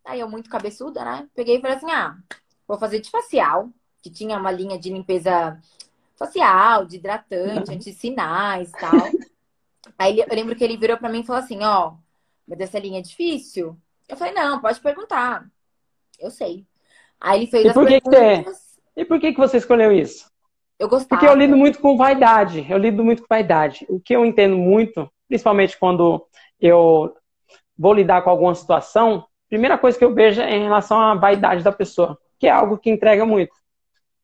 [0.06, 1.28] Aí eu, muito cabeçuda, né?
[1.36, 2.18] Peguei e falei assim: ah,
[2.68, 3.70] vou fazer de facial,
[4.02, 5.60] que tinha uma linha de limpeza
[6.18, 7.76] facial, de hidratante, uhum.
[7.76, 8.92] anti-sinais e tal.
[9.98, 11.96] Aí eu lembro que ele virou para mim e falou assim: ó,
[12.48, 13.78] mas essa linha é difícil?
[14.08, 15.48] Eu falei, não, pode perguntar.
[16.20, 16.66] Eu sei.
[17.22, 18.58] Aí ele fez e por que perguntas.
[18.96, 20.29] Que e por que, que você escolheu isso?
[20.80, 21.10] Eu gostava.
[21.10, 22.66] Porque eu lido muito com vaidade.
[22.70, 23.86] Eu lido muito com vaidade.
[23.90, 26.26] O que eu entendo muito, principalmente quando
[26.60, 27.14] eu
[27.78, 31.64] vou lidar com alguma situação, primeira coisa que eu vejo é em relação à vaidade
[31.64, 33.54] da pessoa, que é algo que entrega muito.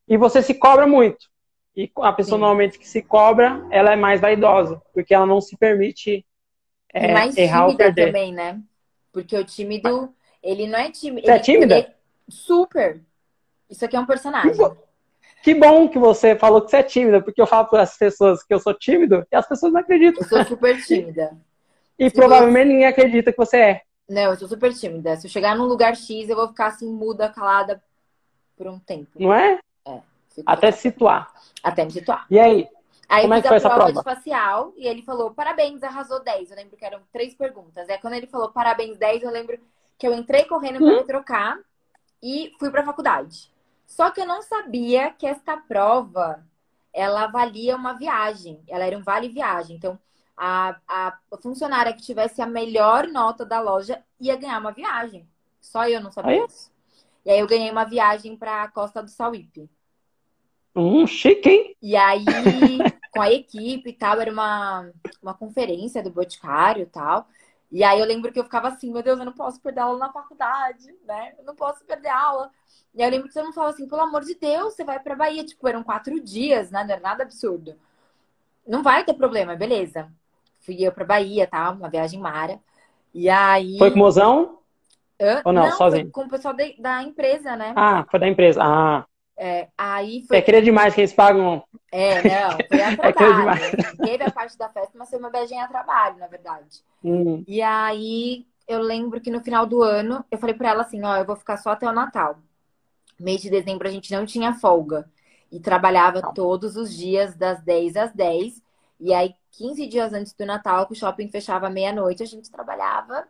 [0.08, 1.28] E você se cobra muito.
[1.76, 2.42] E a pessoa Sim.
[2.42, 6.26] normalmente que se cobra, ela é mais vaidosa, porque ela não se permite
[6.94, 8.08] é, mais errar ou perder.
[8.08, 8.62] também, né?
[9.12, 11.28] Porque o tímido, ele não é tímido.
[11.28, 11.78] Você é tímida?
[11.80, 11.88] Ele...
[12.30, 13.02] Super.
[13.70, 14.56] Isso aqui é um personagem.
[15.46, 18.42] Que bom que você falou que você é tímida, porque eu falo para as pessoas
[18.42, 20.24] que eu sou tímido e as pessoas não acreditam.
[20.24, 21.38] Eu sou super tímida.
[22.00, 23.82] e Se provavelmente ninguém acredita que você é.
[24.10, 25.16] Não, eu sou super tímida.
[25.18, 27.80] Se eu chegar num lugar X, eu vou ficar assim, muda, calada
[28.58, 29.12] por um tempo.
[29.20, 29.60] Não é?
[29.86, 30.00] É.
[30.48, 31.32] Até se situar.
[31.62, 32.26] Até me situar.
[32.28, 32.68] E aí?
[33.08, 34.00] Aí Como eu é fiz que foi a essa prova, prova?
[34.00, 36.50] de facial e ele falou, parabéns, arrasou 10.
[36.50, 37.88] Eu lembro que eram três perguntas.
[37.88, 39.60] É quando ele falou parabéns 10, eu lembro
[39.96, 40.98] que eu entrei correndo para hum?
[40.98, 41.60] me trocar
[42.24, 43.54] e fui para a faculdade.
[43.86, 46.46] Só que eu não sabia que esta prova
[46.94, 48.64] ela valia uma viagem.
[48.68, 49.76] Ela era um vale viagem.
[49.76, 50.00] Então,
[50.38, 55.28] a, a funcionária que tivesse a melhor nota da loja ia ganhar uma viagem.
[55.62, 56.46] Só eu não sabia Aí?
[56.48, 56.72] isso.
[57.26, 59.70] E aí eu ganhei uma viagem para a Costa do Sauípe.
[60.76, 61.76] Hum, chique, hein?
[61.82, 62.26] E aí,
[63.12, 67.28] com a equipe e tal, era uma, uma conferência do Boticário e tal.
[67.76, 70.00] E aí eu lembro que eu ficava assim, meu Deus, eu não posso perder aula
[70.00, 71.34] na faculdade, né?
[71.38, 72.50] Eu não posso perder aula.
[72.94, 74.98] E aí eu lembro que todo mundo falava assim, pelo amor de Deus, você vai
[74.98, 75.44] pra Bahia.
[75.44, 76.86] Tipo, eram quatro dias, né?
[76.86, 77.76] Não era nada absurdo.
[78.66, 80.10] Não vai ter problema, beleza.
[80.62, 81.70] Fui eu pra Bahia, tá?
[81.70, 82.62] Uma viagem mara.
[83.14, 83.78] E aí...
[83.78, 84.60] Foi com o mozão?
[85.20, 85.42] Hã?
[85.44, 86.10] Ou não, não sozinho?
[86.12, 87.74] com o pessoal de, da empresa, né?
[87.76, 88.62] Ah, foi da empresa.
[88.64, 89.06] Ah.
[89.38, 90.38] É, aí foi...
[90.38, 91.64] É querer demais que eles pagam.
[91.92, 93.64] É, não, foi a trabalho.
[93.64, 96.82] É Teve a parte da festa, mas foi uma viagem a trabalho, na verdade.
[97.04, 97.44] Hum.
[97.48, 101.18] E aí eu lembro que no final do ano eu falei pra ela assim: ó,
[101.18, 102.40] eu vou ficar só até o Natal.
[103.20, 105.10] Mês de dezembro a gente não tinha folga.
[105.52, 106.34] E trabalhava não.
[106.34, 108.62] todos os dias, das 10 às 10.
[109.00, 113.28] E aí, 15 dias antes do Natal, que o shopping fechava meia-noite, a gente trabalhava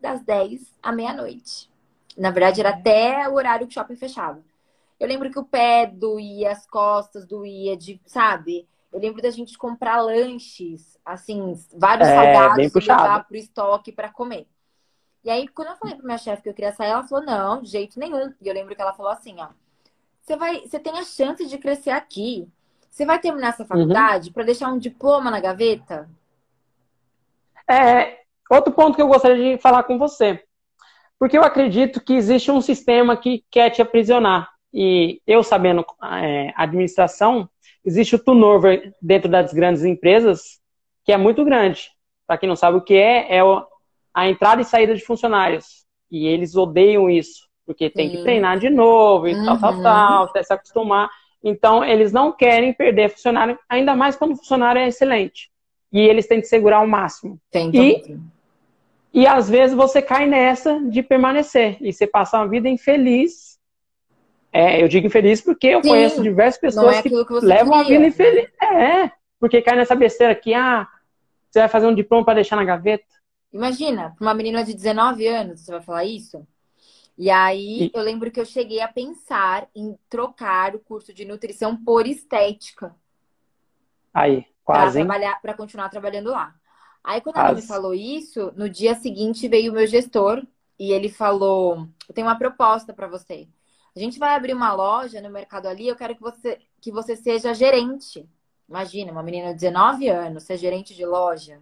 [0.00, 1.70] das 10 à meia-noite.
[2.16, 4.42] Na verdade, era até o horário que o shopping fechava.
[5.02, 8.68] Eu lembro que o pé doía, as costas doía, de, sabe?
[8.92, 14.12] Eu lembro da gente comprar lanches, assim, vários é, salgados e levar pro estoque para
[14.12, 14.46] comer.
[15.24, 17.62] E aí, quando eu falei pra minha chefe que eu queria sair, ela falou, não,
[17.62, 18.32] de jeito nenhum.
[18.40, 19.48] E eu lembro que ela falou assim, ó,
[20.20, 22.48] você vai, você tem a chance de crescer aqui.
[22.88, 24.32] Você vai terminar essa faculdade uhum.
[24.34, 26.08] para deixar um diploma na gaveta?
[27.68, 30.44] É, outro ponto que eu gostaria de falar com você.
[31.18, 36.52] Porque eu acredito que existe um sistema que quer te aprisionar e eu sabendo é,
[36.56, 37.48] administração,
[37.84, 40.60] existe o turnover dentro das grandes empresas
[41.04, 41.90] que é muito grande.
[42.26, 43.40] Para quem não sabe o que é, é
[44.14, 45.84] a entrada e saída de funcionários.
[46.10, 49.44] E eles odeiam isso, porque tem que treinar de novo e uhum.
[49.44, 51.10] tal, tal, tal, até se acostumar.
[51.42, 55.50] Então, eles não querem perder funcionário, ainda mais quando o funcionário é excelente.
[55.92, 57.38] E eles têm que segurar o máximo.
[57.50, 58.18] Tem, e,
[59.12, 61.76] e às vezes você cai nessa de permanecer.
[61.80, 63.51] E você passa uma vida infeliz
[64.52, 67.82] é, eu digo infeliz porque eu Sim, conheço diversas pessoas é que, que levam a
[67.82, 68.50] vida infeliz.
[68.62, 69.10] É,
[69.40, 70.86] porque cai nessa besteira que, ah,
[71.50, 73.04] você vai fazer um diploma para deixar na gaveta.
[73.50, 76.46] Imagina, para uma menina de 19 anos, você vai falar isso?
[77.16, 77.90] E aí, e...
[77.94, 82.94] eu lembro que eu cheguei a pensar em trocar o curso de nutrição por estética.
[84.12, 85.02] Aí, quase.
[85.40, 86.54] Para continuar trabalhando lá.
[87.02, 87.48] Aí, quando quase.
[87.48, 90.42] ela me falou isso, no dia seguinte veio o meu gestor
[90.78, 93.48] e ele falou: Eu tenho uma proposta para você.
[93.94, 97.14] A gente vai abrir uma loja no Mercado Ali, eu quero que você, que você
[97.14, 98.26] seja gerente.
[98.68, 101.60] Imagina, uma menina de 19 anos ser gerente de loja.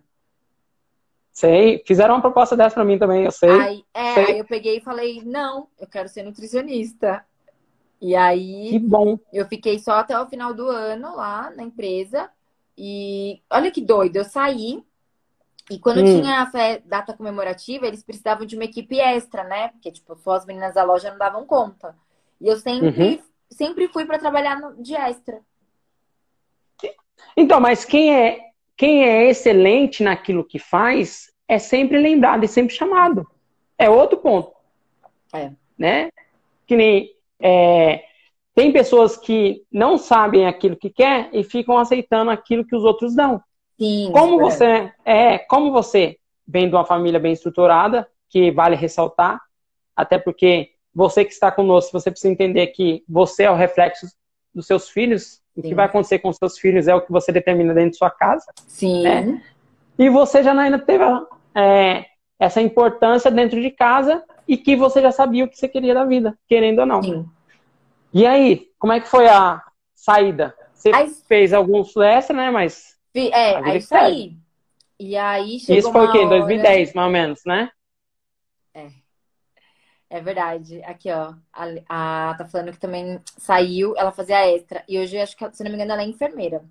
[1.32, 3.50] Sei, fizeram uma proposta dessa para mim também, eu sei.
[3.50, 4.24] Aí, é, sei.
[4.26, 7.24] aí eu peguei e falei, não, eu quero ser nutricionista.
[8.00, 8.70] E aí.
[8.70, 9.18] Que bom.
[9.32, 12.30] Eu fiquei só até o final do ano lá na empresa.
[12.76, 14.82] E olha que doido, eu saí.
[15.70, 16.20] E quando hum.
[16.20, 19.68] tinha a data comemorativa, eles precisavam de uma equipe extra, né?
[19.68, 21.94] Porque, tipo, só as meninas da loja não davam conta.
[22.40, 23.18] E eu sempre, uhum.
[23.50, 25.40] sempre fui para trabalhar no, de extra.
[27.36, 28.38] Então, mas quem é,
[28.76, 33.26] quem é excelente naquilo que faz é sempre lembrado e sempre chamado.
[33.78, 34.52] É outro ponto.
[35.32, 35.52] É.
[35.78, 36.10] Né?
[36.66, 37.10] Que nem.
[37.40, 38.04] É,
[38.54, 43.14] tem pessoas que não sabem aquilo que quer e ficam aceitando aquilo que os outros
[43.14, 43.42] dão.
[43.78, 44.44] Sim, como é.
[44.44, 49.40] você é, como você vem de uma família bem estruturada, que vale ressaltar,
[49.96, 54.06] até porque você que está conosco, você precisa entender que você é o reflexo
[54.54, 55.40] dos seus filhos.
[55.54, 55.60] Sim.
[55.60, 57.96] O que vai acontecer com os seus filhos é o que você determina dentro de
[57.96, 58.46] sua casa.
[58.66, 59.02] Sim.
[59.02, 59.42] Né?
[59.98, 61.04] E você já ainda teve
[61.54, 62.06] é,
[62.38, 66.04] essa importância dentro de casa e que você já sabia o que você queria da
[66.04, 67.02] vida, querendo ou não.
[67.02, 67.26] Sim.
[68.12, 69.62] E aí, como é que foi a
[69.94, 70.54] saída?
[70.74, 71.10] Você aí...
[71.28, 72.50] fez alguns extra, né?
[72.50, 72.96] Mas.
[73.14, 74.36] É, aí saí.
[74.98, 76.18] E aí chegou Isso foi o quê?
[76.18, 77.70] Em 2010, mais ou menos, né?
[80.10, 80.20] É.
[80.20, 80.82] Verdade.
[80.82, 81.34] Aqui, ó.
[81.52, 84.84] A, a tá falando que também saiu, ela fazia extra.
[84.88, 86.64] E hoje, acho que, se não me engano, ela é enfermeira.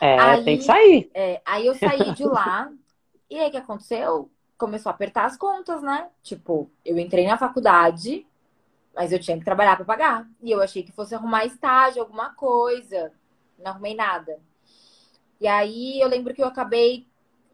[0.00, 1.10] É, aí, tem que sair.
[1.14, 2.70] É, aí eu saí de lá.
[3.28, 4.30] e aí o que aconteceu?
[4.56, 6.08] Começou a apertar as contas, né?
[6.22, 8.26] Tipo, eu entrei na faculdade,
[8.94, 10.28] mas eu tinha que trabalhar para pagar.
[10.42, 13.12] E eu achei que fosse arrumar estágio, alguma coisa.
[13.58, 14.38] Não arrumei nada.
[15.40, 17.06] E aí eu lembro que eu acabei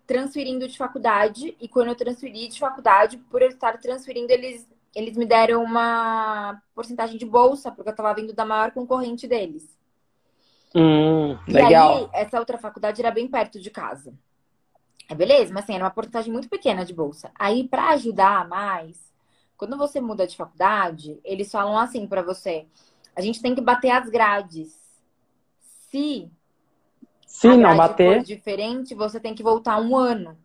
[0.07, 1.57] transferindo de faculdade.
[1.61, 6.61] E quando eu transferi de faculdade, por eu estar transferindo, eles, eles me deram uma
[6.75, 9.77] porcentagem de bolsa, porque eu estava vindo da maior concorrente deles.
[10.75, 11.71] Hum, legal.
[11.71, 14.15] E aí, essa outra faculdade era bem perto de casa.
[15.09, 17.31] É beleza, mas assim, era uma porcentagem muito pequena de bolsa.
[17.35, 19.13] Aí, para ajudar mais,
[19.57, 22.67] quando você muda de faculdade, eles falam assim para você:
[23.15, 24.75] a gente tem que bater as grades.
[25.91, 26.31] Se
[27.27, 30.39] se não bater diferente, você tem que voltar um ano.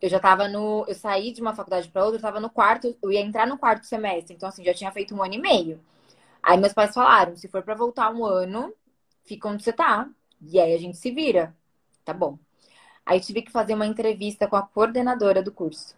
[0.00, 2.96] Eu já tava no, eu saí de uma faculdade para outra, eu tava no quarto,
[3.02, 5.80] eu ia entrar no quarto semestre, então assim, já tinha feito um ano e meio.
[6.42, 8.72] Aí meus pais falaram: se for para voltar um ano,
[9.24, 10.08] fica onde você tá.
[10.40, 11.54] E aí a gente se vira.
[12.04, 12.38] Tá bom.
[13.04, 15.94] Aí tive que fazer uma entrevista com a coordenadora do curso.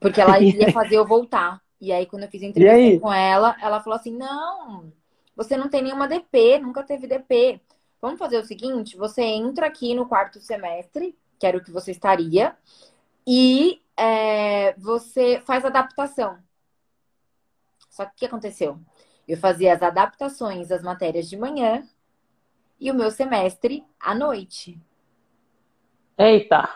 [0.00, 1.60] Porque ela ia fazer eu voltar.
[1.80, 4.92] E aí, quando eu fiz a entrevista com ela, ela falou assim: não,
[5.36, 7.60] você não tem nenhuma DP, nunca teve DP.
[8.00, 11.90] Vamos fazer o seguinte: você entra aqui no quarto semestre, que era o que você
[11.90, 12.56] estaria,
[13.26, 16.38] e é, você faz adaptação.
[17.88, 18.78] Só que o que aconteceu?
[19.26, 21.86] Eu fazia as adaptações das matérias de manhã
[22.78, 24.80] e o meu semestre à noite.
[26.16, 26.68] Eita!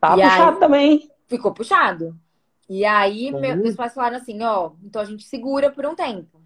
[0.00, 1.10] Tá e puxado aí, também.
[1.26, 2.18] Ficou puxado.
[2.68, 3.56] E aí, uhum.
[3.56, 6.40] meus pais falaram assim: ó, então a gente segura por um tempo.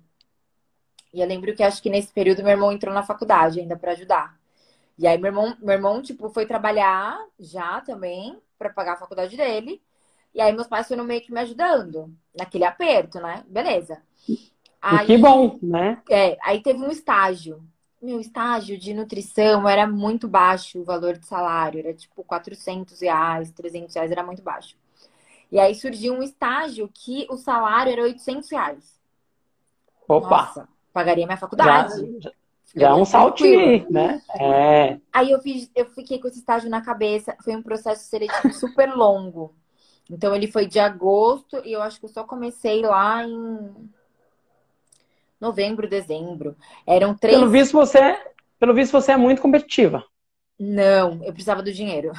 [1.12, 3.92] E eu lembro que acho que nesse período meu irmão entrou na faculdade ainda para
[3.92, 4.38] ajudar.
[4.98, 9.36] E aí, meu irmão, meu irmão, tipo, foi trabalhar já também para pagar a faculdade
[9.36, 9.82] dele.
[10.34, 13.42] E aí meus pais foram meio que me ajudando naquele aperto, né?
[13.48, 14.02] Beleza.
[14.80, 16.02] Aí, que bom, né?
[16.08, 17.62] É, aí teve um estágio.
[18.00, 23.50] Meu estágio de nutrição era muito baixo o valor de salário, era tipo 400 reais,
[23.50, 24.76] 300 reais, era muito baixo.
[25.50, 28.98] E aí surgiu um estágio que o salário era 800 reais.
[30.08, 30.28] Opa!
[30.28, 32.20] Nossa, pagaria minha faculdade.
[32.20, 32.30] Já,
[32.74, 34.20] já é um saltinho, né?
[34.38, 34.98] É.
[35.12, 37.36] Aí eu, fiz, eu fiquei com esse estágio na cabeça.
[37.42, 39.54] Foi um processo seletivo super longo.
[40.10, 43.90] Então ele foi de agosto e eu acho que eu só comecei lá em
[45.40, 46.56] novembro, dezembro.
[46.86, 47.38] Eram três.
[47.38, 48.18] Pelo visto você,
[48.58, 50.04] pelo visto você é muito competitiva.
[50.58, 52.12] Não, eu precisava do dinheiro.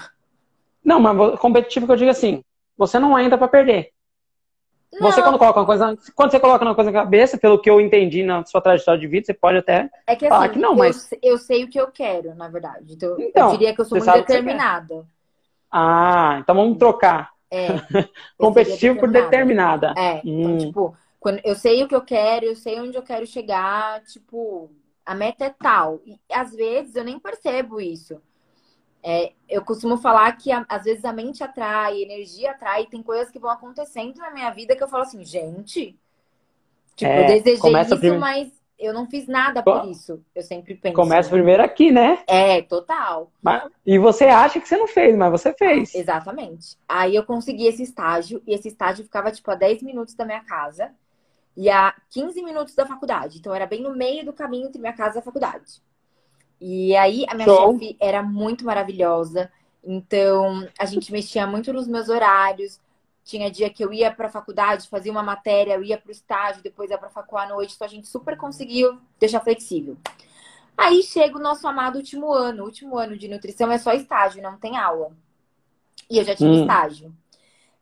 [0.83, 2.43] Não, mas competitivo que eu digo assim,
[2.75, 3.91] você não entra para perder.
[4.93, 5.09] Não.
[5.09, 7.79] Você quando coloca uma coisa, quando você coloca uma coisa na cabeça, pelo que eu
[7.79, 10.75] entendi na sua trajetória de vida, você pode até é que, assim, falar que não,
[10.75, 12.93] mas eu, eu sei o que eu quero, na verdade.
[12.93, 15.05] Então, então eu diria que eu sou muito determinada.
[15.71, 17.31] Ah, então vamos trocar.
[17.49, 17.67] É.
[18.37, 19.93] Competitivo por determinada.
[19.97, 20.21] É.
[20.25, 20.57] Então, hum.
[20.57, 24.69] tipo, quando eu sei o que eu quero, eu sei onde eu quero chegar, tipo,
[25.05, 26.01] a meta é tal.
[26.05, 28.21] E às vezes eu nem percebo isso.
[29.03, 33.31] É, eu costumo falar que às vezes a mente atrai, a energia atrai, tem coisas
[33.31, 35.97] que vão acontecendo na minha vida que eu falo assim, gente,
[36.95, 40.23] tipo, é, eu desejei isso, mas eu não fiz nada por isso.
[40.33, 40.95] Eu sempre penso.
[40.95, 42.23] Começa primeiro aqui, né?
[42.27, 43.31] É, total.
[43.85, 45.93] E você acha que você não fez, mas você fez.
[45.93, 46.77] Exatamente.
[46.89, 50.43] Aí eu consegui esse estágio, e esse estágio ficava, tipo, a 10 minutos da minha
[50.43, 50.91] casa
[51.55, 53.37] e a 15 minutos da faculdade.
[53.37, 55.81] Então era bem no meio do caminho entre minha casa e a faculdade.
[56.61, 57.73] E aí a minha Show.
[57.73, 59.51] chefe era muito maravilhosa.
[59.83, 62.79] Então a gente mexia muito nos meus horários.
[63.23, 66.11] Tinha dia que eu ia para a faculdade, fazia uma matéria, eu ia para o
[66.11, 69.97] estágio, depois ia para a faculdade à noite, então a gente super conseguiu deixar flexível.
[70.77, 72.63] Aí chega o nosso amado último ano.
[72.63, 75.11] O último ano de nutrição é só estágio, não tem aula.
[76.09, 76.61] E eu já tinha hum.
[76.61, 77.13] estágio.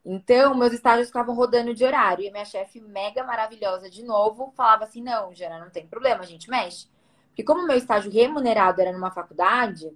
[0.06, 2.26] Então, meus estágios ficavam rodando de horário.
[2.26, 6.26] E minha chefe, mega maravilhosa de novo, falava assim: não, Jana, não tem problema, a
[6.26, 6.88] gente mexe.
[7.30, 9.92] Porque, como meu estágio remunerado era numa faculdade,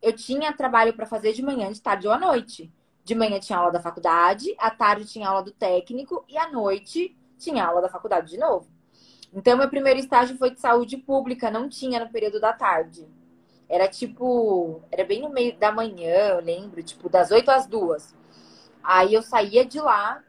[0.00, 2.72] eu tinha trabalho para fazer de manhã, de tarde ou à noite.
[3.04, 7.16] De manhã tinha aula da faculdade, à tarde tinha aula do técnico e à noite
[7.38, 8.68] tinha aula da faculdade de novo.
[9.32, 13.06] Então, meu primeiro estágio foi de saúde pública, não tinha no período da tarde.
[13.68, 18.14] Era tipo, era bem no meio da manhã, eu lembro, tipo, das 8 às 2.
[18.82, 20.22] Aí eu saía de lá,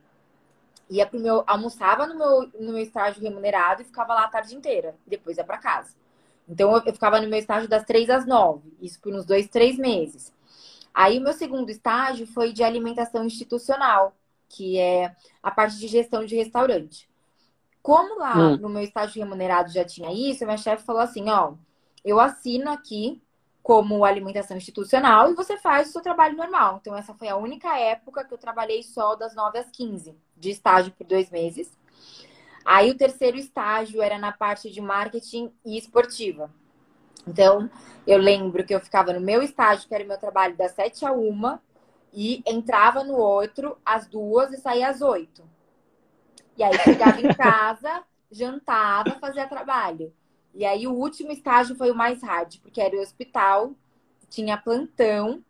[0.89, 4.55] ia pro meu, almoçava no meu, no meu estágio remunerado e ficava lá a tarde
[4.55, 4.95] inteira.
[5.05, 5.95] Depois ia para casa.
[6.47, 9.47] Então eu, eu ficava no meu estágio das 3 às 9, isso por uns dois,
[9.47, 10.33] três meses.
[10.93, 14.15] Aí o meu segundo estágio foi de alimentação institucional,
[14.49, 17.09] que é a parte de gestão de restaurante.
[17.81, 18.57] Como lá hum.
[18.57, 21.53] no meu estágio remunerado já tinha isso, minha chefe falou assim, ó,
[22.03, 23.21] eu assino aqui
[23.67, 26.77] como alimentação institucional e você faz o seu trabalho normal.
[26.79, 30.49] Então, essa foi a única época que eu trabalhei só das 9 às 15, de
[30.49, 31.77] estágio por dois meses.
[32.69, 36.53] Aí, o terceiro estágio era na parte de marketing e esportiva.
[37.25, 37.71] Então,
[38.05, 41.05] eu lembro que eu ficava no meu estágio, que era o meu trabalho, das 7
[41.05, 41.59] a 1,
[42.13, 45.41] e entrava no outro às duas e saía às 8.
[46.57, 50.13] E aí, chegava em casa, jantava, fazia trabalho.
[50.53, 53.71] E aí o último estágio foi o mais hard, porque era o hospital,
[54.27, 55.41] tinha plantão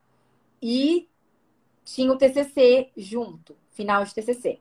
[0.61, 1.09] e
[1.83, 4.59] tinha o TCC junto, final de TCC.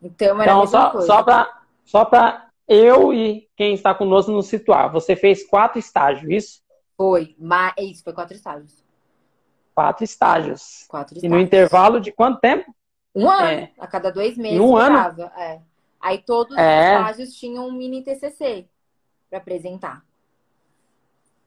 [0.00, 1.06] Então era então, só, coisa.
[1.06, 6.30] Só para só para eu e quem está conosco nos situar, você fez quatro estágios,
[6.30, 6.62] isso?
[6.96, 8.84] Foi, mas é isso, foi quatro estágios.
[9.74, 10.84] Quatro estágios.
[10.88, 11.24] Quatro estágios.
[11.24, 12.74] E no intervalo de quanto tempo?
[13.14, 13.46] Um ano.
[13.46, 13.72] É.
[13.78, 14.58] A cada dois meses.
[14.58, 14.98] um ano.
[15.36, 15.60] É.
[16.00, 16.60] Aí todos é.
[16.60, 18.66] os estágios tinham um mini TCC
[19.30, 20.04] para apresentar.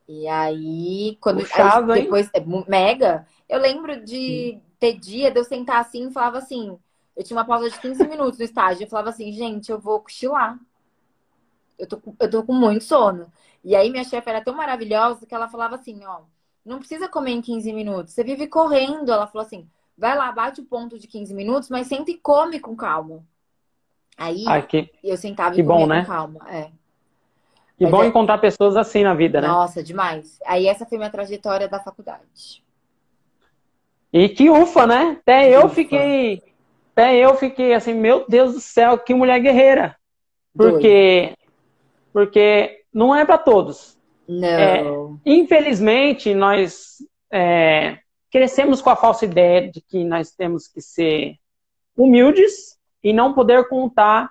[0.07, 5.43] E aí, quando Puxado, aí, depois é, mega, eu lembro de ter dia de eu
[5.43, 6.79] sentar assim e falava assim,
[7.19, 9.99] eu tinha uma pausa de 15 minutos no estágio, eu falava assim, gente, eu vou
[9.99, 10.57] cochilar.
[11.77, 13.29] Eu tô, eu tô com muito sono.
[13.61, 16.21] E aí minha chefe era tão maravilhosa que ela falava assim, ó,
[16.63, 19.11] não precisa comer em 15 minutos, você vive correndo.
[19.11, 19.67] Ela falou assim,
[19.97, 23.21] vai lá, bate o ponto de 15 minutos, mas senta e come com calma.
[24.17, 26.05] Aí Ai, que, eu sentava e comia com né?
[26.05, 26.39] calma.
[26.49, 26.71] É.
[27.77, 28.07] Que Mas bom é...
[28.07, 29.47] encontrar pessoas assim na vida, né?
[29.49, 30.39] Nossa, demais.
[30.45, 32.63] Aí essa foi minha trajetória da faculdade.
[34.13, 35.17] E que ufa, né?
[35.19, 35.75] Até que eu ufa.
[35.75, 36.48] fiquei.
[36.99, 39.95] Até eu fiquei assim, meu Deus do céu, que mulher guerreira.
[40.53, 41.33] Porque.
[42.11, 43.97] Porque não é para todos.
[44.27, 44.47] Não.
[44.47, 44.83] É,
[45.25, 46.97] infelizmente, nós
[47.31, 51.35] é, crescemos com a falsa ideia de que nós temos que ser
[51.95, 54.29] humildes e não poder contar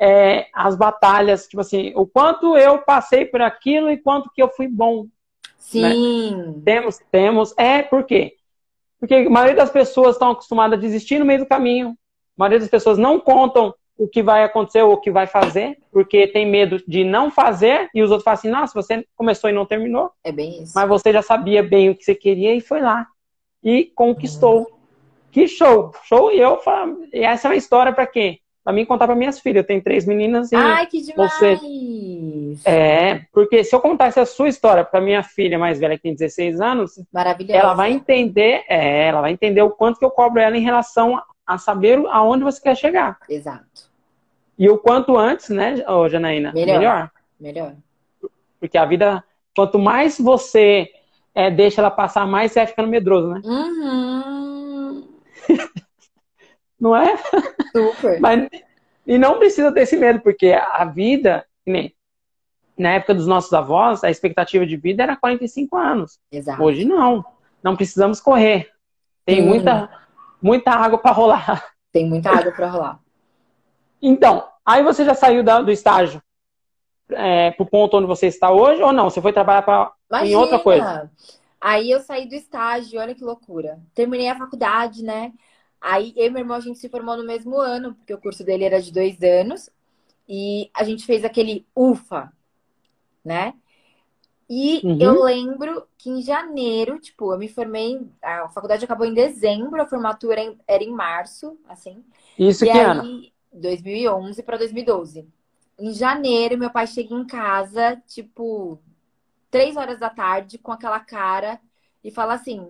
[0.00, 4.48] é, as batalhas, tipo assim, o quanto eu passei por aquilo e quanto que eu
[4.48, 5.04] fui bom.
[5.04, 5.08] Né?
[5.56, 6.34] Sim.
[6.34, 6.54] Né?
[6.64, 7.54] Temos, temos.
[7.56, 8.34] É, por quê?
[9.02, 11.88] Porque a maioria das pessoas estão acostumadas a desistir no meio do caminho.
[11.88, 11.94] A
[12.36, 16.28] maioria das pessoas não contam o que vai acontecer ou o que vai fazer, porque
[16.28, 19.66] tem medo de não fazer, e os outros falam assim, nossa, você começou e não
[19.66, 20.12] terminou.
[20.22, 20.72] É bem isso.
[20.76, 23.08] Mas você já sabia bem o que você queria e foi lá.
[23.60, 24.60] E conquistou.
[24.60, 24.66] Hum.
[25.32, 25.90] Que show!
[26.04, 26.30] Show!
[26.30, 28.38] E eu falo, e essa é uma história para quê?
[28.64, 29.62] Para mim contar para minhas filhas.
[29.62, 31.32] Eu tenho três meninas e Ai, que demais!
[31.32, 31.58] Você...
[32.64, 36.14] É, porque se eu contasse a sua história para minha filha mais velha que tem
[36.14, 36.92] 16 anos,
[37.48, 41.20] ela vai entender, é, ela vai entender o quanto que eu cobro ela em relação
[41.46, 43.18] a saber aonde você quer chegar.
[43.28, 43.90] Exato.
[44.58, 46.52] E o quanto antes, né, ô Janaína?
[46.52, 46.78] Melhor.
[46.78, 47.10] Melhor.
[47.40, 47.74] Melhor.
[48.60, 49.24] Porque a vida,
[49.56, 50.88] quanto mais você
[51.34, 53.40] é, deixa ela passar, mais você vai ficando medroso, né?
[53.44, 55.08] Uhum.
[56.82, 57.16] não é?
[57.70, 58.18] Super.
[58.20, 58.48] Mas,
[59.06, 61.94] e não precisa ter esse medo, porque a vida, nem,
[62.76, 66.18] na época dos nossos avós, a expectativa de vida era 45 anos.
[66.32, 66.60] Exato.
[66.60, 67.24] Hoje não.
[67.62, 68.68] Não precisamos correr.
[69.24, 69.46] Tem Sim.
[69.46, 69.88] muita,
[70.42, 71.72] muita água para rolar.
[71.92, 73.00] Tem muita água para rolar.
[74.00, 76.20] Então, aí você já saiu da, do estágio
[77.10, 79.08] é, pro ponto onde você está hoje ou não?
[79.08, 79.92] Você foi trabalhar pra,
[80.24, 81.08] em outra coisa?
[81.60, 83.78] Aí eu saí do estágio, olha que loucura.
[83.94, 85.32] Terminei a faculdade, né?
[85.82, 88.44] Aí eu e meu irmão a gente se formou no mesmo ano, porque o curso
[88.44, 89.68] dele era de dois anos.
[90.28, 92.32] E a gente fez aquele UFA,
[93.24, 93.54] né?
[94.48, 94.98] E uhum.
[95.00, 99.86] eu lembro que em janeiro, tipo, eu me formei, a faculdade acabou em dezembro, a
[99.86, 102.04] formatura era em março, assim.
[102.38, 103.02] Isso e que aí, ano?
[103.52, 105.26] 2011 para 2012.
[105.78, 108.78] Em janeiro, meu pai chega em casa, tipo,
[109.50, 111.60] três horas da tarde, com aquela cara
[112.04, 112.68] e fala assim: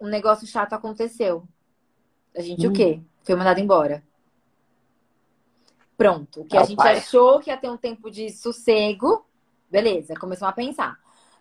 [0.00, 1.46] um negócio chato aconteceu.
[2.36, 2.70] A gente hum.
[2.70, 3.00] o quê?
[3.22, 4.02] Foi mandado embora.
[5.96, 6.42] Pronto.
[6.42, 6.98] O que a gente pai.
[6.98, 9.26] achou que ia ter um tempo de sossego,
[9.70, 10.98] beleza, começamos a pensar.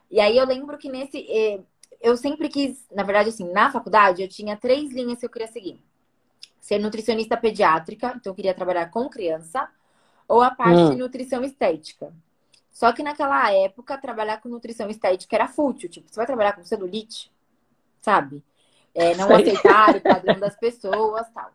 [0.09, 1.19] E aí eu lembro que nesse.
[1.29, 1.61] Eh,
[2.01, 5.47] eu sempre quis, na verdade, assim, na faculdade, eu tinha três linhas que eu queria
[5.47, 5.79] seguir.
[6.59, 9.69] Ser nutricionista pediátrica, então eu queria trabalhar com criança,
[10.27, 10.89] ou a parte hum.
[10.91, 12.13] de nutrição estética.
[12.71, 15.89] Só que naquela época, trabalhar com nutrição estética era fútil.
[15.89, 17.31] Tipo, você vai trabalhar com celulite,
[17.99, 18.43] sabe?
[18.97, 21.51] É, não aceitar o padrão das pessoas tal.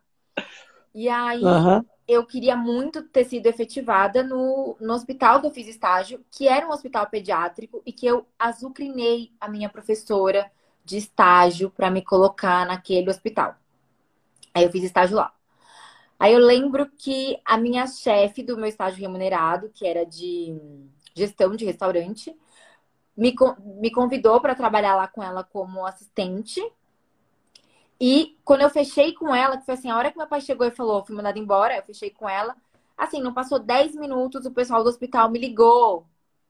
[0.94, 1.84] E aí uhum.
[2.06, 6.66] eu queria muito ter sido efetivada no, no hospital que eu fiz estágio, que era
[6.66, 10.50] um hospital pediátrico, e que eu azucrinei a minha professora
[10.84, 13.56] de estágio para me colocar naquele hospital.
[14.54, 15.32] Aí eu fiz estágio lá.
[16.20, 20.56] Aí eu lembro que a minha chefe do meu estágio remunerado, que era de
[21.16, 22.36] gestão de restaurante,
[23.16, 23.34] me,
[23.80, 26.60] me convidou para trabalhar lá com ela como assistente
[28.04, 30.66] e quando eu fechei com ela, que foi assim, a hora que meu pai chegou
[30.66, 32.56] e falou, fui mandada embora, eu fechei com ela.
[32.98, 36.04] Assim, não passou 10 minutos, o pessoal do hospital me ligou.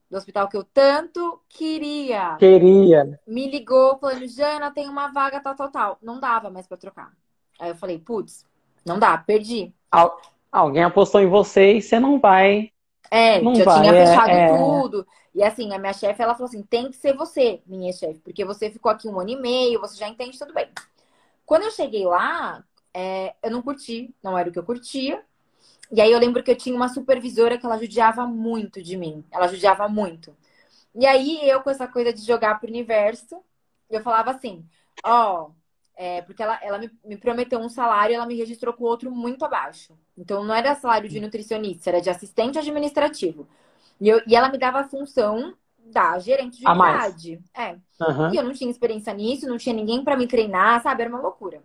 [0.09, 2.37] do hospital que eu tanto queria.
[2.39, 3.19] Queria.
[3.27, 5.97] Me ligou falando, Jana, tem uma vaga tal, tal, tal.
[6.01, 7.13] Não dava mais pra trocar.
[7.59, 8.47] Aí eu falei, putz,
[8.83, 9.71] não dá, perdi.
[9.91, 10.19] Al
[10.51, 12.71] alguém apostou em você e você não vai.
[13.11, 14.57] É, não já vai, tinha é, fechado é.
[14.57, 15.05] tudo.
[15.35, 18.43] E assim, a minha chefe, ela falou assim, tem que ser você, minha chefe, porque
[18.43, 20.67] você ficou aqui um ano e meio, você já entende tudo bem.
[21.53, 25.23] Quando eu cheguei lá, é, eu não curti, não era o que eu curtia.
[25.91, 29.23] E aí eu lembro que eu tinha uma supervisora que ela judiava muito de mim.
[29.31, 30.35] Ela judiava muito.
[30.95, 33.39] E aí eu, com essa coisa de jogar pro universo,
[33.87, 34.65] eu falava assim,
[35.05, 35.51] ó,
[35.95, 39.11] é, porque ela, ela me, me prometeu um salário e ela me registrou com outro
[39.11, 39.95] muito abaixo.
[40.17, 43.47] Então não era salário de nutricionista, era de assistente administrativo.
[44.01, 45.55] E, eu, e ela me dava a função
[45.93, 47.39] da gerente de unidade.
[47.55, 47.77] É.
[48.01, 48.33] Aham.
[48.33, 51.03] E eu não tinha experiência nisso, não tinha ninguém pra me treinar, sabe?
[51.03, 51.61] Era uma loucura.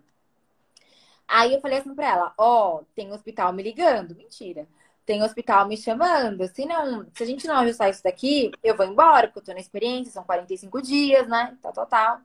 [1.27, 4.15] Aí eu falei assim pra ela: Ó, tem hospital me ligando.
[4.15, 4.67] Mentira.
[5.05, 6.47] Tem hospital me chamando.
[6.47, 9.53] Se não, se a gente não ajustar isso daqui, eu vou embora, porque eu tô
[9.53, 11.57] na experiência, são 45 dias, né?
[11.61, 12.19] Tal, tal, tal.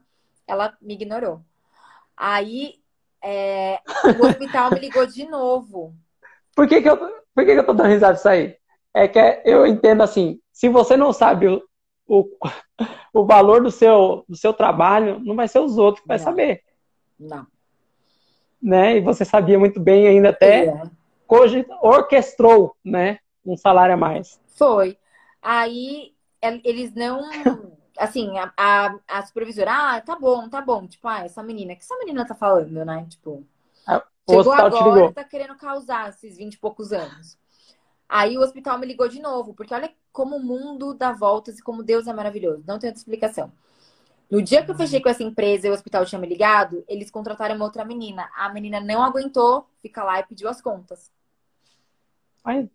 [0.47, 1.41] Ela me ignorou.
[2.15, 2.79] Aí
[3.23, 3.79] é,
[4.19, 5.95] o hospital me ligou de novo.
[6.55, 8.55] Por que, que, eu, por que, que eu tô dando risada disso aí?
[8.93, 11.47] É que eu entendo assim, se você não sabe
[12.07, 12.29] o,
[13.13, 16.23] o, valor do seu, do seu trabalho, não vai ser os outros que vai Não.
[16.23, 16.63] saber,
[17.19, 17.47] Não.
[18.61, 18.97] né?
[18.97, 20.83] E você sabia muito bem ainda até É.
[21.27, 23.19] cogi- orquestrou, né?
[23.45, 24.39] Um salário a mais.
[24.55, 24.97] Foi.
[25.41, 27.21] Aí el- eles não.
[27.97, 30.85] Assim, a, a, a supervisora, ah, tá bom, tá bom.
[30.85, 33.05] Tipo, ah, essa menina, o que essa menina tá falando, né?
[33.09, 33.45] Tipo,
[34.27, 37.37] O chegou agora e tá querendo causar esses 20 e poucos anos.
[38.09, 41.63] Aí o hospital me ligou de novo, porque olha como o mundo dá voltas e
[41.63, 42.63] como Deus é maravilhoso.
[42.67, 43.53] Não tem outra explicação.
[44.31, 47.11] No dia que eu fechei com essa empresa e o hospital tinha me ligado, eles
[47.11, 48.29] contrataram uma outra menina.
[48.35, 51.11] A menina não aguentou ficar lá e pediu as contas.
[52.43, 52.69] Aí,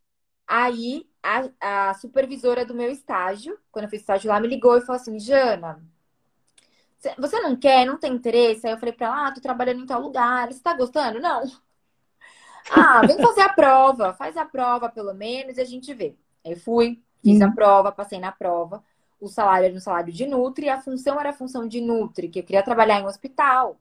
[0.46, 4.80] Aí a, a supervisora do meu estágio, quando eu fiz estágio lá, me ligou e
[4.82, 5.82] falou assim: Jana,
[6.98, 8.66] cê- você não quer, não tem interesse?
[8.66, 10.52] Aí eu falei pra ela: Ah, tô trabalhando em tal lugar.
[10.52, 11.20] Você tá gostando?
[11.20, 11.42] Não.
[12.68, 16.16] Ah, vem fazer a prova, faz a prova pelo menos e a gente vê.
[16.44, 17.54] Aí eu fui, fiz a Hum.
[17.54, 18.82] prova, passei na prova.
[19.20, 22.40] O salário era um salário de Nutri, a função era a função de Nutri, que
[22.40, 23.78] eu queria trabalhar em um hospital.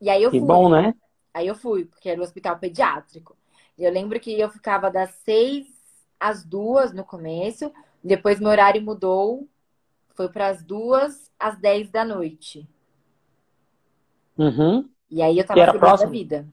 [0.00, 0.46] E aí eu que fui.
[0.46, 0.94] bom, né?
[1.34, 3.36] Aí eu fui, porque era o hospital pediátrico.
[3.78, 5.66] E eu lembro que eu ficava das seis
[6.20, 7.72] às duas no começo,
[8.02, 9.48] depois meu horário mudou,
[10.14, 12.68] foi para as duas às dez da noite.
[14.38, 14.88] Uhum.
[15.10, 16.46] E aí eu tava era feliz da vida.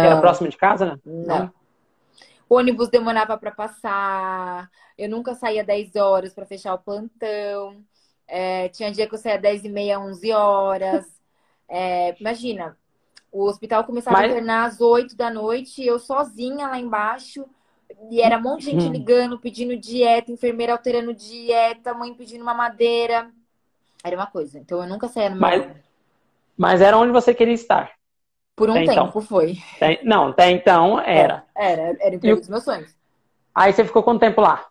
[0.00, 0.96] Era Não, próximo de casa, né?
[1.04, 1.52] não.
[2.48, 7.82] O ônibus demorava para passar, eu nunca saía 10 horas para fechar o plantão.
[8.28, 11.06] É, tinha dia que eu saía 10 e meia, 11 horas.
[11.68, 12.76] É, imagina,
[13.32, 17.44] o hospital começava Mas- a internar às 8 da noite, eu sozinha lá embaixo.
[18.10, 18.92] E era um monte de gente Hum.
[18.92, 23.30] ligando, pedindo dieta, enfermeira alterando dieta, mãe pedindo mamadeira.
[24.04, 24.58] Era uma coisa.
[24.58, 25.66] Então eu nunca saía no Mas-.
[26.56, 27.95] Mas era onde você queria estar.
[28.56, 29.06] Por um Até então.
[29.06, 29.58] tempo foi.
[29.76, 31.44] Até- Não, até então era.
[31.54, 32.96] Era, era o emprego dos meus sonhos.
[33.54, 34.64] Aí você ficou quanto tempo lá?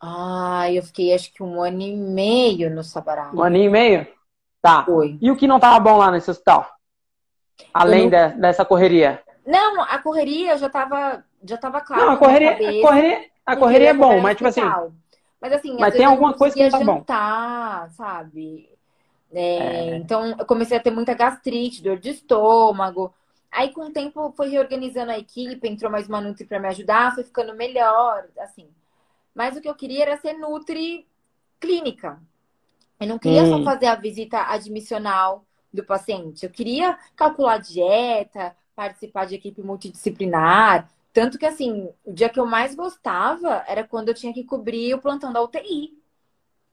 [0.00, 3.30] Ai, eu fiquei acho que um ano e meio no Sabará.
[3.32, 4.06] Um ano e meio?
[4.60, 4.84] Tá.
[4.84, 5.16] Foi.
[5.20, 6.68] E o que não tava bom lá nesse hospital?
[7.72, 9.22] Além de- dessa correria.
[9.46, 13.52] Não, a correria já tava, já tava claro Não, a correria, a cabeça correria, a
[13.52, 14.60] que eu correria é bom, mas tipo assim.
[15.40, 16.98] Mas assim, Mas tem alguma não coisa que não tá bom.
[16.98, 18.68] jantar, sabe?
[19.34, 23.14] É, Então eu comecei a ter muita gastrite, dor de estômago.
[23.50, 27.14] Aí com o tempo foi reorganizando a equipe, entrou mais uma Nutri pra me ajudar,
[27.14, 28.68] foi ficando melhor, assim.
[29.34, 31.06] Mas o que eu queria era ser Nutri
[31.60, 32.20] clínica.
[33.00, 33.48] Eu não queria Hum.
[33.48, 36.44] só fazer a visita admissional do paciente.
[36.44, 40.90] Eu queria calcular dieta, participar de equipe multidisciplinar.
[41.12, 44.94] Tanto que, assim, o dia que eu mais gostava era quando eu tinha que cobrir
[44.94, 45.98] o plantão da UTI.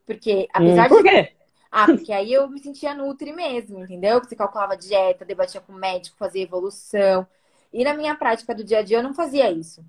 [0.05, 1.03] Porque, hum, apesar por de.
[1.03, 1.35] quê?
[1.71, 4.19] Ah, porque aí eu me sentia nutri mesmo, entendeu?
[4.21, 7.27] Que você calculava dieta, debatia com o médico, fazia evolução.
[7.71, 9.85] E na minha prática do dia a dia eu não fazia isso.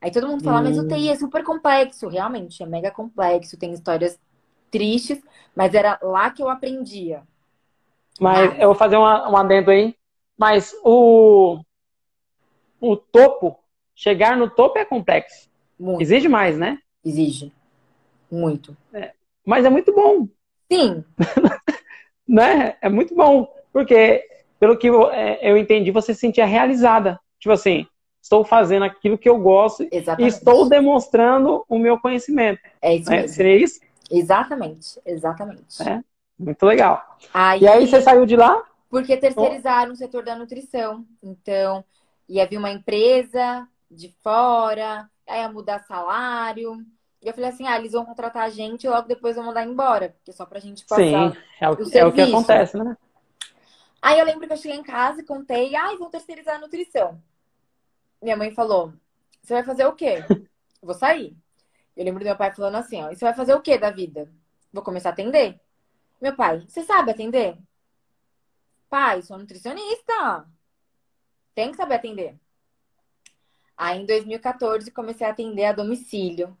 [0.00, 0.82] Aí todo mundo fala, mas Hum.
[0.82, 2.08] UTI é super complexo.
[2.08, 4.18] Realmente, é mega complexo, tem histórias
[4.70, 5.22] tristes,
[5.56, 7.22] mas era lá que eu aprendia.
[8.20, 9.94] Mas Mas- eu vou fazer uma, um adendo aí.
[10.38, 11.58] Mas o,
[12.80, 13.58] o topo,
[13.94, 15.48] chegar no topo é complexo.
[15.78, 16.02] Muito.
[16.02, 16.78] Exige mais, né?
[17.04, 17.52] Exige.
[18.30, 18.76] Muito.
[19.44, 20.28] Mas é muito bom,
[20.70, 21.04] Sim,
[22.26, 22.76] né?
[22.80, 23.48] É muito bom.
[23.72, 24.26] Porque,
[24.58, 27.20] pelo que eu, é, eu entendi, você se sentia realizada.
[27.38, 27.86] Tipo assim,
[28.22, 30.32] estou fazendo aquilo que eu gosto e exatamente.
[30.34, 32.60] estou demonstrando o meu conhecimento.
[32.82, 33.22] É isso né?
[33.22, 33.36] mesmo.
[33.36, 33.80] Seria isso?
[34.10, 35.82] Exatamente, exatamente.
[35.82, 36.00] É.
[36.38, 37.02] Muito legal.
[37.32, 38.62] Aí, E aí você saiu de lá?
[38.88, 41.04] porque terceirizaram o setor da nutrição.
[41.22, 41.84] Então,
[42.28, 46.78] ia vir uma empresa de fora, aí ia mudar salário.
[47.22, 49.64] E eu falei assim, ah, eles vão contratar a gente e logo depois vão mandar
[49.64, 50.10] embora.
[50.10, 52.96] Porque é só pra gente passar Sim, é o, o é o que acontece, né?
[54.00, 56.58] Aí eu lembro que eu cheguei em casa e contei, ai, ah, vão terceirizar a
[56.60, 57.20] nutrição.
[58.22, 58.92] Minha mãe falou,
[59.42, 60.24] você vai fazer o quê?
[60.82, 61.36] Vou sair.
[61.96, 63.90] Eu lembro do meu pai falando assim, ó, e você vai fazer o quê da
[63.90, 64.30] vida?
[64.72, 65.58] Vou começar a atender.
[66.20, 67.56] Meu pai, você sabe atender?
[68.88, 70.46] Pai, sou nutricionista.
[71.54, 72.38] Tem que saber atender.
[73.76, 76.56] Aí em 2014 comecei a atender a domicílio.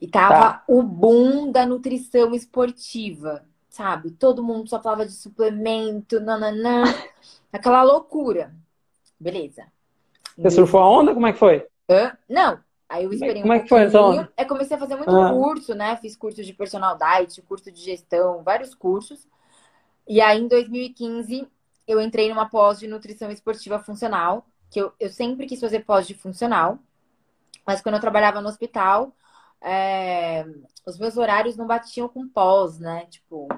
[0.00, 0.64] E tava tá.
[0.68, 4.10] o boom da nutrição esportiva, sabe?
[4.10, 6.84] Todo mundo só falava de suplemento, nananã.
[7.52, 8.54] Aquela loucura.
[9.18, 9.64] Beleza.
[10.36, 11.14] Você surfou a onda?
[11.14, 11.66] Como é que foi?
[11.88, 12.16] Hã?
[12.28, 12.58] Não.
[12.88, 14.32] Aí eu esperei Como um é que foi onda?
[14.36, 15.30] É, comecei a fazer muito ah.
[15.30, 15.96] curso, né?
[15.96, 19.26] Fiz curso de personal diet, curso de gestão, vários cursos.
[20.06, 21.48] E aí, em 2015,
[21.86, 26.06] eu entrei numa pós de nutrição esportiva funcional, que eu, eu sempre quis fazer pós
[26.06, 26.78] de funcional.
[27.66, 29.12] Mas quando eu trabalhava no hospital,
[29.64, 30.44] é,
[30.86, 33.06] os meus horários não batiam com pós, né?
[33.08, 33.48] Tipo,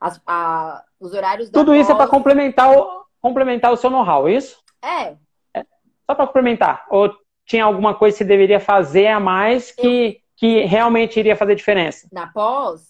[0.00, 4.34] as, a, os horários Tudo isso é para complementar o, complementar o seu know-how, é
[4.34, 4.62] isso?
[4.80, 5.16] É.
[5.52, 5.66] é.
[6.06, 6.86] Só para complementar.
[6.88, 7.12] Ou
[7.44, 10.20] tinha alguma coisa que você deveria fazer a mais que, eu...
[10.36, 12.08] que realmente iria fazer diferença?
[12.12, 12.88] Na pós?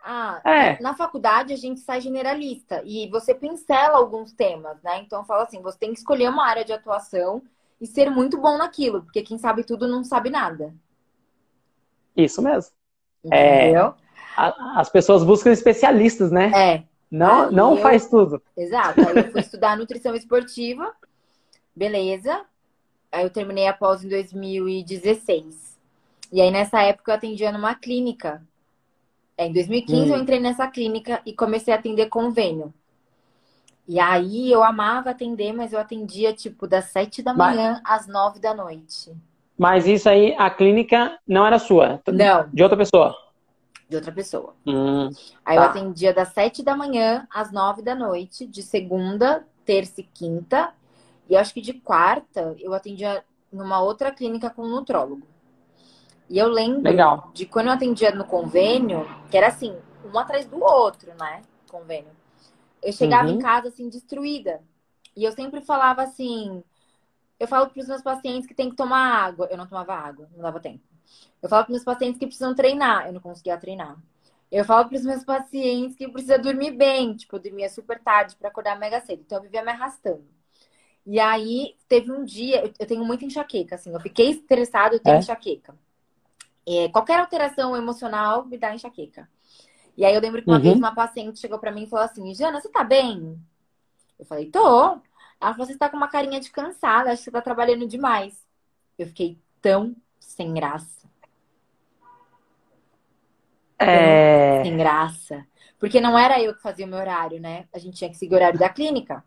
[0.00, 0.80] Ah, é.
[0.80, 5.00] na faculdade a gente sai generalista e você pincela alguns temas, né?
[5.00, 7.42] Então fala assim, você tem que escolher uma área de atuação
[7.80, 10.72] e ser muito bom naquilo, porque quem sabe tudo não sabe nada.
[12.18, 12.72] Isso mesmo.
[13.24, 13.86] Entendeu?
[13.86, 13.94] É,
[14.36, 16.50] a, as pessoas buscam especialistas, né?
[16.54, 16.82] É.
[17.10, 18.42] Não, não eu, faz tudo.
[18.56, 19.00] Exato.
[19.00, 20.92] Aí eu fui estudar nutrição esportiva,
[21.74, 22.44] beleza.
[23.10, 25.78] Aí eu terminei a pós em 2016.
[26.30, 28.42] E aí nessa época eu atendia numa clínica.
[29.36, 30.14] É, em 2015 hum.
[30.14, 32.74] eu entrei nessa clínica e comecei a atender convênio.
[33.86, 38.02] E aí eu amava atender, mas eu atendia tipo das sete da manhã mas...
[38.02, 39.16] às nove da noite.
[39.58, 42.00] Mas isso aí, a clínica não era sua?
[42.06, 42.48] Não.
[42.52, 43.14] De outra pessoa?
[43.88, 44.54] De outra pessoa.
[44.64, 45.10] Hum,
[45.44, 45.62] aí tá.
[45.62, 50.72] eu atendia das sete da manhã às nove da noite, de segunda, terça e quinta.
[51.28, 55.26] E acho que de quarta eu atendia numa outra clínica com um nutrólogo.
[56.30, 57.30] E eu lembro Legal.
[57.32, 61.42] de quando eu atendia no convênio, que era assim, um atrás do outro, né?
[61.70, 62.10] Convênio.
[62.82, 63.34] Eu chegava uhum.
[63.34, 64.60] em casa assim, destruída.
[65.16, 66.62] E eu sempre falava assim.
[67.38, 69.48] Eu falo para os meus pacientes que tem que tomar água.
[69.50, 70.82] Eu não tomava água, não dava tempo.
[71.40, 73.06] Eu falo para os meus pacientes que precisam treinar.
[73.06, 73.96] Eu não conseguia treinar.
[74.50, 77.14] Eu falo para os meus pacientes que precisa dormir bem.
[77.14, 79.22] Tipo, eu dormia super tarde para acordar mega cedo.
[79.24, 80.24] Então eu vivia me arrastando.
[81.06, 85.16] E aí, teve um dia, eu tenho muita enxaqueca, assim, eu fiquei estressada, eu tenho
[85.16, 85.18] é?
[85.20, 85.74] enxaqueca.
[86.66, 89.26] É, qualquer alteração emocional me dá enxaqueca.
[89.96, 90.62] E aí eu lembro que uma uhum.
[90.62, 93.40] vez uma paciente chegou para mim e falou assim: Jana, você tá bem?
[94.18, 95.00] Eu falei, tô.
[95.40, 98.46] Ela falou: você tá com uma carinha de cansada, acho que você tá trabalhando demais.
[98.98, 101.08] Eu fiquei tão sem graça.
[103.78, 104.62] É...
[104.62, 105.46] Sem graça.
[105.78, 107.68] Porque não era eu que fazia o meu horário, né?
[107.72, 109.24] A gente tinha que seguir o horário da clínica.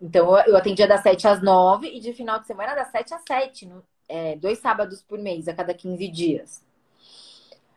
[0.00, 3.22] Então, eu atendia das 7 às 9 e de final de semana das 7 às
[3.26, 6.64] 7, no, é, dois sábados por mês, a cada 15 dias.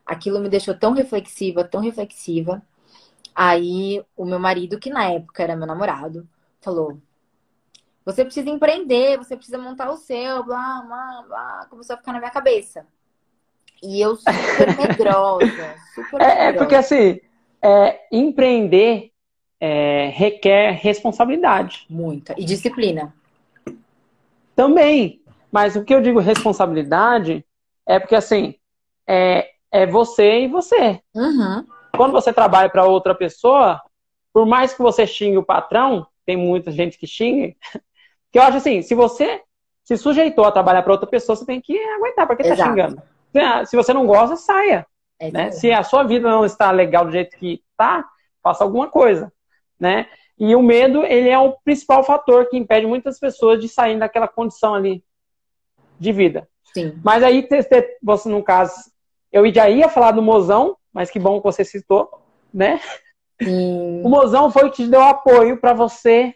[0.05, 2.61] Aquilo me deixou tão reflexiva, tão reflexiva.
[3.33, 6.27] Aí, o meu marido, que na época era meu namorado,
[6.61, 6.97] falou:
[8.05, 11.67] Você precisa empreender, você precisa montar o seu, blá, blá, blá.
[11.69, 12.85] Começou a ficar na minha cabeça.
[13.83, 17.19] E eu super medrosa, super é, é, porque assim,
[17.61, 19.11] é, empreender
[19.61, 21.85] é, requer responsabilidade.
[21.87, 22.33] Muita.
[22.35, 23.13] E disciplina.
[24.55, 25.21] Também.
[25.51, 27.45] Mas o que eu digo responsabilidade
[27.85, 28.55] é porque, assim,
[29.07, 30.99] é, é você e você.
[31.13, 31.65] Uhum.
[31.95, 33.79] Quando você trabalha para outra pessoa,
[34.33, 37.57] por mais que você xingue o patrão, tem muita gente que xingue,
[38.31, 39.41] que eu acho assim, se você
[39.83, 43.01] se sujeitou a trabalhar para outra pessoa, você tem que aguentar, porque tá xingando.
[43.65, 44.85] Se você não gosta, saia.
[45.19, 45.51] É né?
[45.51, 48.05] Se a sua vida não está legal do jeito que está,
[48.41, 49.31] faça alguma coisa
[49.81, 50.05] né?
[50.37, 54.27] E o medo, ele é o principal fator que impede muitas pessoas de sair daquela
[54.27, 55.03] condição ali
[55.99, 56.47] de vida.
[56.71, 56.99] Sim.
[57.03, 57.47] Mas aí,
[58.01, 58.73] você, no caso,
[59.31, 62.09] eu já ia falar do mozão, mas que bom que você citou,
[62.53, 62.79] né?
[63.43, 64.01] Sim.
[64.03, 66.35] O mozão foi o que te deu apoio para você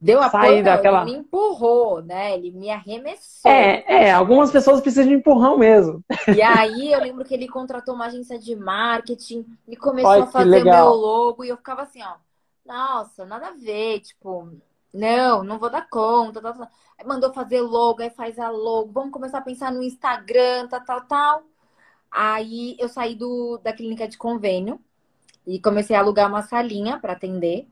[0.00, 1.02] Deu apoio, não, daquela...
[1.02, 2.34] ele me empurrou, né?
[2.34, 3.48] Ele me arremessou.
[3.48, 6.02] É, é, algumas pessoas precisam de empurrão mesmo.
[6.34, 10.26] E aí eu lembro que ele contratou uma agência de marketing e começou Olha, a
[10.26, 12.14] fazer o meu logo e eu ficava assim, ó
[12.64, 14.48] nossa, nada a ver, tipo,
[14.92, 16.68] não, não vou dar conta, tal, tal.
[16.98, 20.84] Aí mandou fazer logo, aí faz a logo, vamos começar a pensar no Instagram, tal,
[20.84, 21.42] tal, tal.
[22.10, 24.80] Aí eu saí do, da clínica de convênio
[25.46, 27.66] e comecei a alugar uma salinha para atender.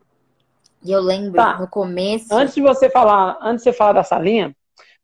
[0.82, 1.58] E eu lembro tá.
[1.58, 2.32] no começo.
[2.34, 4.54] Antes de você falar, antes de você falar da salinha,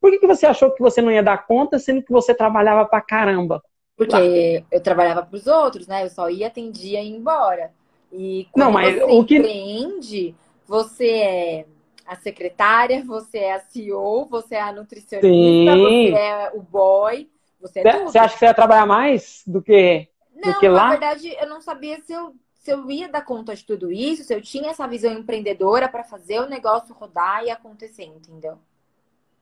[0.00, 2.84] Por que, que você achou que você não ia dar conta, sendo que você trabalhava
[2.86, 3.62] pra caramba?
[3.96, 6.04] Porque eu trabalhava pros outros, né?
[6.04, 7.72] Eu só ia, atendia e ia embora.
[8.12, 10.34] E quando Não, mas você o que- empreende,
[10.66, 11.66] você é
[12.06, 16.10] a secretária, você é a CEO, você é a nutricionista, Sim.
[16.10, 17.28] você é o boy,
[17.60, 18.04] você é Você tudo.
[18.12, 20.08] você acha que você ia trabalhar mais do que.
[20.34, 20.84] Não, do que lá?
[20.84, 22.34] na verdade, eu não sabia se eu,
[22.66, 26.02] se eu ia dar conta de tudo isso, se eu tinha essa visão empreendedora para
[26.02, 28.58] fazer o negócio rodar e acontecer, entendeu?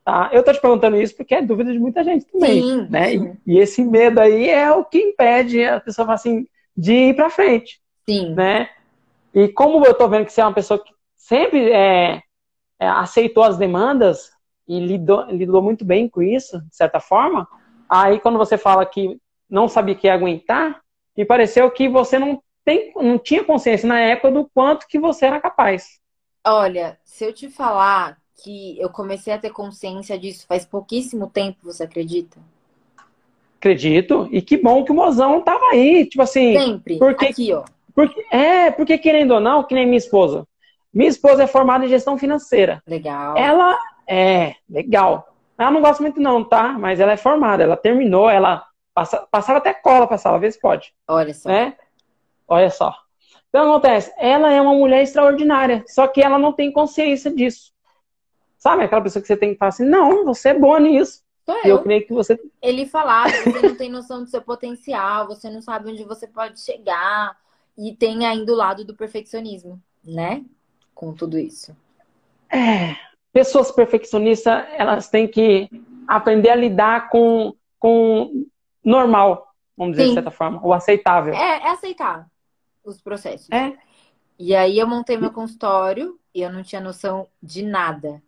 [0.04, 0.28] Tá?
[0.30, 2.60] Eu tô te perguntando isso porque é dúvida de muita gente também.
[2.60, 3.12] Sim, né?
[3.12, 3.38] sim.
[3.46, 6.46] E, e esse medo aí é o que impede a pessoa assim,
[6.76, 7.80] de ir pra frente.
[8.06, 8.34] Sim.
[8.34, 8.68] né?
[9.32, 12.20] E como eu tô vendo que você é uma pessoa que sempre é,
[12.78, 14.32] é, aceitou as demandas
[14.68, 17.48] e lidou, lidou muito bem com isso, de certa forma,
[17.88, 19.18] aí quando você fala que
[19.48, 20.82] não sabia que ia aguentar,
[21.16, 25.26] me pareceu que você não, tem, não tinha consciência na época do quanto que você
[25.26, 26.00] era capaz.
[26.46, 31.58] Olha, se eu te falar que eu comecei a ter consciência disso faz pouquíssimo tempo,
[31.62, 32.38] você acredita?
[33.58, 34.28] Acredito.
[34.30, 36.06] E que bom que o mozão tava aí.
[36.06, 36.98] Tipo assim, Sempre.
[36.98, 37.64] Porque- Aqui, ó.
[37.94, 40.46] porque, é, porque querendo ou não, que nem minha esposa.
[40.92, 42.82] Minha esposa é formada em gestão financeira.
[42.86, 43.36] Legal.
[43.36, 45.34] Ela é legal.
[45.58, 46.72] Ela não gosta muito, não, tá?
[46.78, 50.60] Mas ela é formada, ela terminou, ela passa, passava até cola pra sala, vê se
[50.60, 51.48] pode, Olha só.
[51.48, 51.74] né?
[52.46, 52.94] Olha só.
[53.54, 57.72] Então acontece, ela é uma mulher extraordinária, só que ela não tem consciência disso.
[58.58, 61.22] Sabe aquela pessoa que você tem que falar assim, não, você é boa nisso.
[61.44, 61.82] Sou eu eu.
[61.84, 62.36] creio que você.
[62.60, 66.58] Ele falava, você não tem noção do seu potencial, você não sabe onde você pode
[66.58, 67.36] chegar.
[67.78, 70.44] E tem ainda o lado do perfeccionismo, né?
[70.92, 71.76] Com tudo isso.
[72.50, 72.96] É,
[73.32, 75.68] pessoas perfeccionistas, elas têm que
[76.08, 78.46] aprender a lidar com, com
[78.84, 80.08] normal, vamos dizer Sim.
[80.08, 81.34] de certa forma, o aceitável.
[81.34, 82.26] É, é aceitar
[82.84, 83.50] os processos.
[83.50, 83.72] É.
[84.38, 88.22] E aí eu montei meu consultório e eu não tinha noção de nada.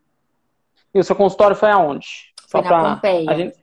[0.95, 2.33] E o seu consultório foi aonde?
[2.49, 3.31] Foi Só na pra Pompeia.
[3.31, 3.57] a gente,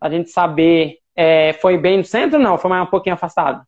[0.00, 1.00] a gente saber.
[1.14, 2.58] é, foi bem no centro ou não?
[2.58, 3.66] Foi mais um pouquinho afastado?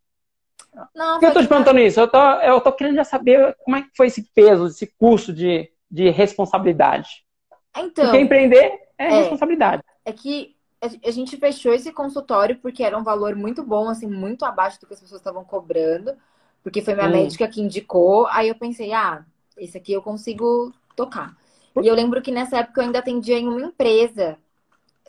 [0.95, 1.99] Não, Por que eu tô te perguntando isso?
[1.99, 5.33] Eu tô, eu tô querendo já saber como é que foi esse peso, esse curso
[5.33, 7.25] de, de responsabilidade.
[7.75, 9.09] Então, Porque empreender é, é.
[9.19, 9.83] responsabilidade.
[10.05, 14.45] é que a gente fechou esse consultório porque era um valor muito bom, assim, muito
[14.45, 16.15] abaixo do que as pessoas estavam cobrando.
[16.69, 17.11] Porque foi minha Hum.
[17.11, 18.27] médica que indicou.
[18.27, 19.25] Aí eu pensei, ah,
[19.57, 21.35] esse aqui eu consigo tocar.
[21.81, 24.37] E eu lembro que nessa época eu ainda atendia em uma empresa.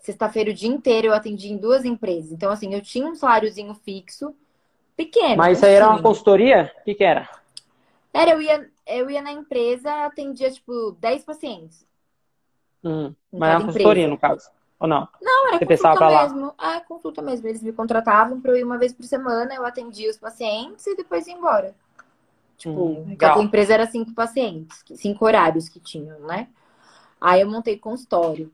[0.00, 2.32] Sexta-feira o dia inteiro eu atendia em duas empresas.
[2.32, 4.34] Então, assim, eu tinha um saláriozinho fixo,
[4.96, 5.36] pequeno.
[5.36, 6.72] Mas isso aí era uma consultoria?
[6.80, 7.28] O que, que era?
[8.14, 11.86] Era, eu ia, eu ia na empresa, atendia, tipo, 10 pacientes.
[12.82, 14.50] Hum, mas era cada uma consultoria, no caso.
[14.80, 15.06] Ou não?
[15.20, 16.54] Não, era Você consulta mesmo.
[16.58, 17.46] Ah, consulta mesmo.
[17.46, 20.96] Eles me contratavam pra eu ir uma vez por semana, eu atendia os pacientes e
[20.96, 21.74] depois ia embora.
[22.58, 26.48] Tipo, Hum, cada empresa era cinco pacientes, cinco horários que tinham, né?
[27.20, 28.50] Aí eu montei consultório.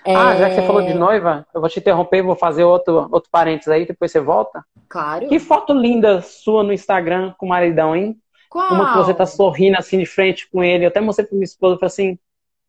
[0.04, 3.08] Ah, já que É, você falou de noiva, eu vou te interromper vou fazer outro,
[3.10, 4.64] outro parênteses aí, depois você volta.
[4.88, 5.28] Claro.
[5.28, 8.18] Que foto linda sua no Instagram com o maridão, hein?
[8.50, 8.74] Qual?
[8.74, 10.84] Uma que você tá sorrindo assim de frente com ele.
[10.84, 12.18] Eu até mostrei pra minha esposa, falei assim,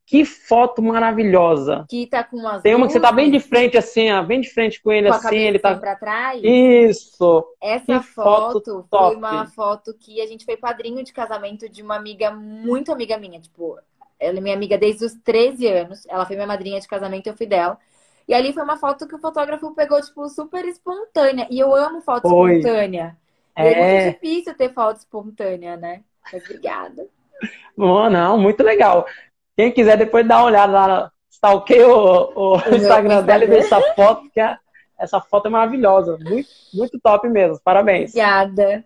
[0.05, 1.85] que foto maravilhosa.
[1.89, 4.41] Que tá com umas Tem uma que você tá bem de frente assim, ó, bem
[4.41, 5.75] de frente com ele com assim, ele tá...
[5.75, 6.41] pra trás.
[6.43, 7.45] Isso!
[7.61, 11.95] Essa foto foto foi uma foto que a gente foi padrinho de casamento de uma
[11.95, 13.39] amiga muito amiga minha.
[13.39, 13.77] Tipo,
[14.19, 16.05] ela é minha amiga desde os 13 anos.
[16.07, 17.77] Ela foi minha madrinha de casamento, eu fui dela.
[18.27, 21.47] E ali foi uma foto que o fotógrafo pegou, tipo, super espontânea.
[21.51, 22.59] E eu amo foto Foi.
[22.59, 23.17] espontânea.
[23.55, 26.03] É É, muito difícil ter foto espontânea, né?
[26.31, 27.07] Mas obrigada.
[27.77, 29.05] não, não, muito legal.
[29.55, 33.59] Quem quiser depois dar uma olhada lá, stalkeia o, o meu Instagram dela e ver
[33.59, 33.65] Instagram.
[33.65, 34.57] essa foto, que é-
[34.99, 36.17] essa foto é maravilhosa.
[36.19, 38.13] Muito, muito top mesmo, parabéns.
[38.13, 38.83] Obrigada.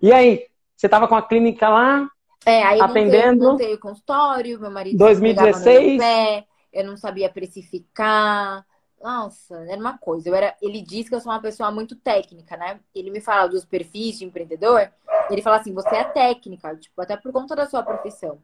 [0.00, 0.46] E aí,
[0.76, 2.08] você tava com a clínica lá,
[2.44, 3.54] É, aí eu montei, Atendendo.
[3.54, 5.64] o consultório, meu marido 2016.
[5.64, 8.66] pegava no meu pé, eu não sabia precificar.
[9.02, 10.28] Nossa, era uma coisa.
[10.28, 12.80] Eu era, ele diz que eu sou uma pessoa muito técnica, né?
[12.94, 14.90] Ele me fala dos perfis de empreendedor.
[15.30, 18.38] Ele fala assim: você é técnica, tipo, até por conta da sua profissão.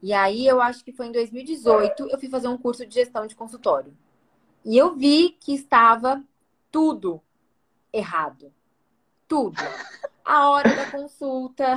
[0.00, 3.26] E aí eu acho que foi em 2018 eu fui fazer um curso de gestão
[3.26, 3.96] de consultório.
[4.64, 6.22] E eu vi que estava
[6.70, 7.20] tudo
[7.92, 8.52] errado.
[9.28, 9.56] Tudo.
[10.24, 11.76] A hora da consulta,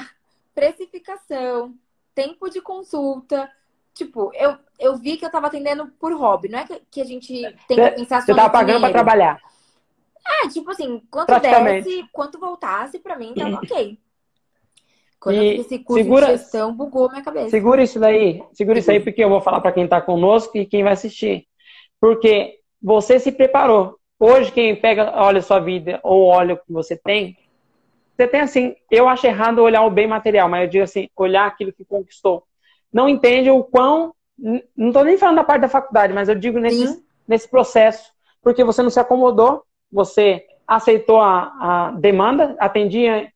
[0.55, 1.75] precificação,
[2.15, 3.51] tempo de consulta.
[3.93, 6.49] Tipo, eu, eu vi que eu tava atendendo por hobby.
[6.49, 7.27] Não é que, que a gente
[7.67, 8.93] tem que pensar só você tava pagando pra dinheiro.
[8.93, 9.39] trabalhar.
[10.43, 13.99] É, tipo assim, quanto desse, quanto voltasse, pra mim tava ok.
[15.19, 17.49] Quando E esse curso segura- de gestão, bugou minha cabeça.
[17.49, 20.65] Segura isso daí, segura isso aí, porque eu vou falar para quem está conosco e
[20.65, 21.47] quem vai assistir.
[21.99, 23.97] Porque você se preparou.
[24.19, 27.37] hoje quem pega, olha a sua vida ou olha o que você tem,
[28.15, 31.45] você tem assim, eu acho errado olhar o bem material, mas eu digo assim, olhar
[31.45, 32.43] aquilo que conquistou.
[32.91, 34.13] Não entende o quão,
[34.75, 38.09] não estou nem falando da parte da faculdade, mas eu digo nesse, nesse processo,
[38.41, 43.29] porque você não se acomodou, você aceitou a, a demanda, atendia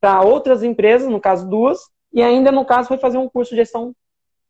[0.00, 1.80] para outras empresas, no caso duas,
[2.12, 3.94] e ainda no caso foi fazer um curso de gestão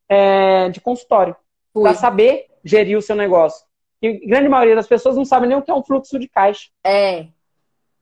[0.09, 1.35] é, de consultório,
[1.73, 3.67] para saber gerir o seu negócio.
[4.01, 6.29] E a grande maioria das pessoas não sabe nem o que é um fluxo de
[6.29, 6.69] caixa.
[6.85, 7.27] É.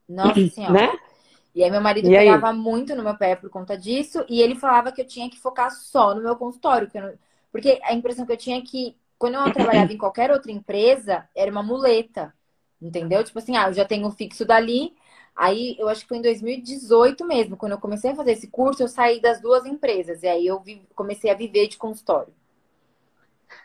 [0.08, 0.72] Nossa Senhora.
[0.72, 0.92] Né?
[1.54, 2.56] E aí meu marido e pegava aí?
[2.56, 5.70] muito no meu pé por conta disso, e ele falava que eu tinha que focar
[5.70, 6.90] só no meu consultório.
[6.94, 7.12] Não...
[7.50, 11.28] Porque a impressão que eu tinha é que quando eu trabalhava em qualquer outra empresa,
[11.34, 12.34] era uma muleta.
[12.80, 13.22] Entendeu?
[13.22, 14.92] Tipo assim, ah, eu já tenho fixo dali.
[15.36, 18.82] Aí eu acho que foi em 2018 mesmo, quando eu comecei a fazer esse curso,
[18.82, 20.22] eu saí das duas empresas.
[20.22, 20.62] E aí eu
[20.94, 22.34] comecei a viver de consultório.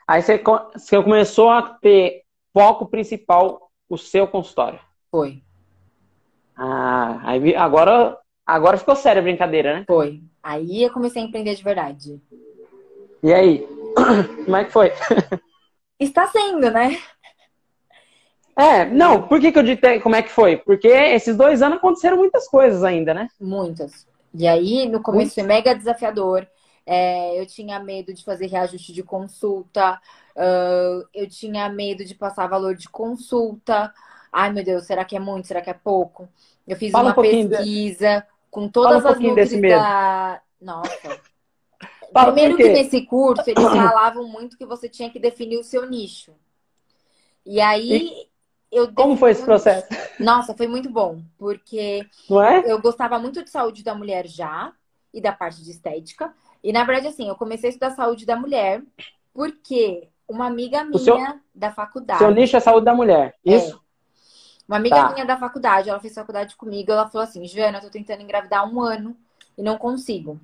[0.07, 0.41] Aí você,
[0.73, 2.23] você começou a ter
[2.53, 4.79] foco principal o seu consultório.
[5.09, 5.43] Foi.
[6.57, 9.85] Ah, aí agora, agora ficou séria a brincadeira, né?
[9.85, 10.21] Foi.
[10.41, 12.21] Aí eu comecei a empreender de verdade.
[13.21, 13.67] E aí?
[14.45, 14.91] Como é que foi?
[15.99, 16.97] Está sendo, né?
[18.55, 20.57] É, não, por que, que eu disse como é que foi?
[20.57, 23.27] Porque esses dois anos aconteceram muitas coisas ainda, né?
[23.39, 24.07] Muitas.
[24.33, 26.47] E aí, no começo foi mega desafiador.
[26.83, 29.99] É, eu tinha medo de fazer reajuste de consulta,
[30.35, 33.93] uh, eu tinha medo de passar valor de consulta.
[34.39, 35.47] Ai, meu Deus, será que é muito?
[35.47, 36.29] Será que é pouco?
[36.67, 38.25] Eu fiz Fala uma um pesquisa de...
[38.51, 40.41] com todas Fala um as dúvidas da.
[40.61, 41.21] Nossa.
[42.13, 45.89] Fala Primeiro que nesse curso eles falavam muito que você tinha que definir o seu
[45.89, 46.35] nicho.
[47.43, 48.27] E aí e...
[48.71, 49.87] eu Como foi esse processo?
[50.21, 52.71] Nossa, foi muito bom, porque é?
[52.71, 54.71] eu gostava muito de saúde da mulher já
[55.11, 56.31] e da parte de estética.
[56.63, 58.83] E na verdade, assim, eu comecei a estudar saúde da mulher
[59.33, 61.17] porque uma amiga minha seu,
[61.55, 62.19] da faculdade.
[62.19, 63.55] Seu nicho é saúde da mulher, é.
[63.55, 63.86] isso?
[64.67, 65.13] Uma amiga tá.
[65.13, 68.61] minha da faculdade, ela fez faculdade comigo, ela falou assim: Joana, eu tô tentando engravidar
[68.61, 69.15] há um ano
[69.57, 70.39] e não consigo.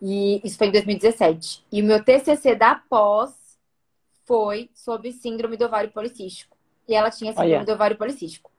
[0.00, 1.64] E isso foi em 2017.
[1.72, 3.58] E o meu TCC da pós
[4.26, 6.56] foi sobre síndrome do ovário policístico.
[6.86, 8.50] E ela tinha síndrome do ovário policístico.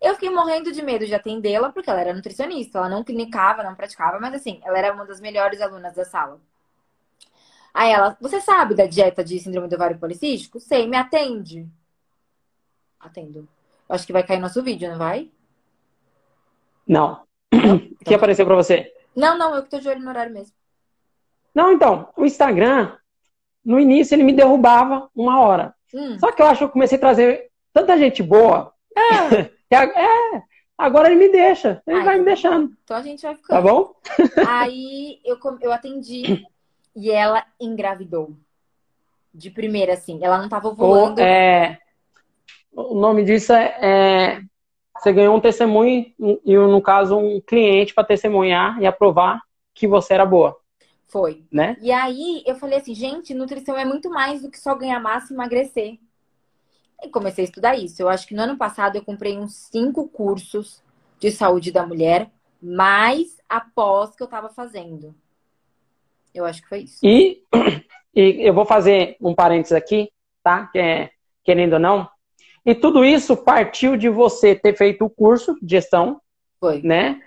[0.00, 3.74] Eu fiquei morrendo de medo de atendê-la, porque ela era nutricionista, ela não clinicava, não
[3.74, 6.40] praticava, mas assim, ela era uma das melhores alunas da sala.
[7.74, 10.58] Aí ela, você sabe da dieta de síndrome do ovário policístico?
[10.60, 11.68] Sei, me atende.
[12.98, 13.48] Atendo.
[13.88, 15.30] Acho que vai cair nosso vídeo, não vai?
[16.86, 17.22] Não.
[17.52, 17.78] O
[18.08, 18.16] que então.
[18.16, 18.92] apareceu para você?
[19.14, 20.54] Não, não, eu que tô de olho no horário mesmo.
[21.54, 22.96] Não, então, o Instagram,
[23.64, 25.74] no início ele me derrubava uma hora.
[25.92, 26.18] Hum.
[26.18, 28.72] Só que eu acho que eu comecei a trazer tanta gente boa.
[28.96, 29.50] É.
[29.70, 30.42] É,
[30.78, 31.82] agora ele me deixa.
[31.86, 32.72] Ele Ai, vai me deixando.
[32.82, 33.54] Então a gente vai ficando.
[33.54, 33.94] Tá bom?
[34.48, 36.42] Aí eu, eu atendi
[36.96, 38.34] e ela engravidou.
[39.34, 40.18] De primeira, assim.
[40.22, 41.20] Ela não tava voando.
[41.20, 41.78] é,
[42.78, 44.42] o nome disso é, é,
[44.96, 46.12] Você ganhou um testemunho
[46.44, 49.40] e, no caso, um cliente para testemunhar e aprovar
[49.74, 50.56] que você era boa.
[51.08, 51.44] Foi.
[51.50, 51.76] Né?
[51.80, 55.32] E aí eu falei assim, gente, nutrição é muito mais do que só ganhar massa
[55.32, 55.98] e emagrecer.
[57.02, 58.00] E comecei a estudar isso.
[58.00, 60.82] Eu acho que no ano passado eu comprei uns cinco cursos
[61.18, 62.30] de saúde da mulher,
[62.62, 65.14] mais após que eu estava fazendo.
[66.34, 66.98] Eu acho que foi isso.
[67.02, 67.42] E,
[68.14, 70.10] e eu vou fazer um parênteses aqui,
[70.42, 70.66] tá?
[70.66, 71.10] Que é,
[71.44, 72.08] querendo ou não.
[72.64, 76.20] E tudo isso partiu de você ter feito o curso de gestão,
[76.60, 76.82] foi.
[76.82, 77.20] né?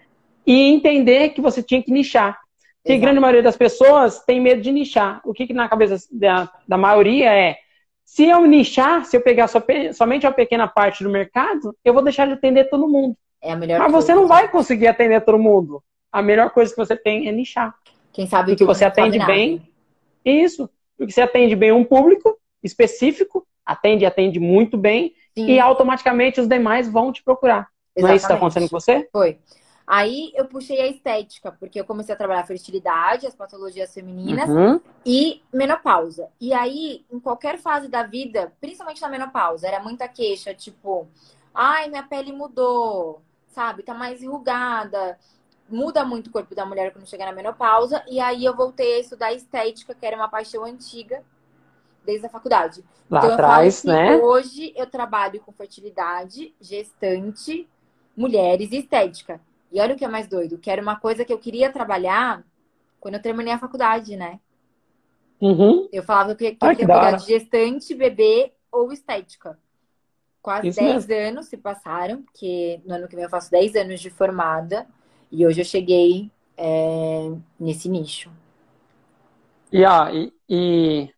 [0.46, 2.40] E entender que você tinha que nichar.
[2.84, 5.22] Que a grande maioria das pessoas tem medo de nichar.
[5.24, 7.58] O que, que na cabeça da, da maioria é
[8.04, 12.28] se eu nichar, se eu pegar somente uma pequena parte do mercado, eu vou deixar
[12.28, 13.16] de atender todo mundo.
[13.42, 15.82] É a melhor Mas você não vai conseguir atender todo mundo.
[16.12, 17.74] A melhor coisa que você tem é nichar.
[18.12, 19.62] Quem sabe porque você atende bem.
[20.26, 20.70] Isso.
[20.98, 25.48] Porque você atende bem um público específico, atende e atende muito bem, Sim.
[25.48, 27.68] e automaticamente os demais vão te procurar.
[27.96, 28.02] Exatamente.
[28.02, 29.10] Não é isso que está acontecendo com você?
[29.12, 29.40] Foi.
[29.86, 34.80] Aí eu puxei a estética, porque eu comecei a trabalhar fertilidade, as patologias femininas uhum.
[35.06, 36.30] e menopausa.
[36.40, 41.10] E aí, em qualquer fase da vida, principalmente na menopausa, era muita queixa, tipo,
[41.54, 43.84] ai, minha pele mudou, sabe?
[43.84, 45.18] Tá mais enrugada.
[45.70, 48.04] Muda muito o corpo da mulher quando chega na menopausa.
[48.08, 51.24] E aí eu voltei a estudar estética, que era uma paixão antiga,
[52.06, 52.84] desde a faculdade.
[53.10, 54.18] Lá então, atrás, né?
[54.18, 57.68] Hoje eu trabalho com fertilidade, gestante,
[58.16, 59.40] mulheres e estética.
[59.72, 62.44] E olha o que é mais doido, que era uma coisa que eu queria trabalhar
[63.00, 64.40] quando eu terminei a faculdade, né?
[65.40, 65.90] Uhum.
[65.92, 69.58] Eu falava que, que eu queria cuidar de gestante, bebê ou estética.
[70.42, 71.28] Quase Isso 10 mesmo.
[71.30, 74.88] anos se passaram, que no ano que vem eu faço 10 anos de formada.
[75.32, 78.30] E hoje eu cheguei é, nesse nicho.
[79.72, 81.10] E, ah, e, e,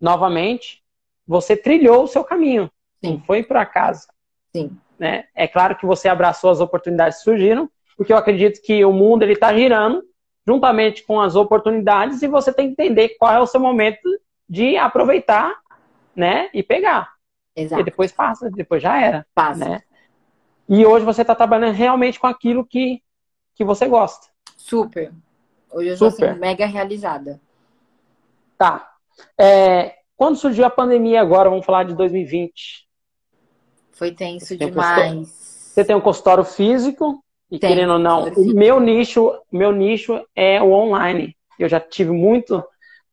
[0.00, 0.82] novamente,
[1.26, 2.70] você trilhou o seu caminho.
[3.04, 3.12] Sim.
[3.14, 4.08] Não foi para casa.
[4.54, 4.76] Sim.
[4.98, 5.26] né?
[5.34, 9.22] É claro que você abraçou as oportunidades que surgiram, porque eu acredito que o mundo
[9.22, 10.02] ele está girando
[10.46, 14.08] juntamente com as oportunidades e você tem que entender qual é o seu momento
[14.48, 15.54] de aproveitar,
[16.16, 16.48] né?
[16.54, 17.12] E pegar.
[17.54, 17.82] Exato.
[17.82, 19.26] E depois passa, depois já era.
[19.34, 19.68] Passa.
[19.68, 19.82] Né?
[20.68, 23.02] E hoje você está trabalhando realmente com aquilo que,
[23.54, 24.28] que você gosta.
[24.56, 25.12] Super.
[25.70, 27.38] Hoje eu estou assim, mega realizada.
[28.56, 28.87] Tá.
[29.38, 32.86] É, quando surgiu a pandemia agora, vamos falar de 2020.
[33.92, 35.12] Foi tenso demais.
[35.12, 35.38] Um
[35.78, 40.20] você tem um consultório físico e tem, querendo ou não, o meu nicho, meu nicho
[40.34, 41.36] é o online.
[41.56, 42.64] Eu já tive muito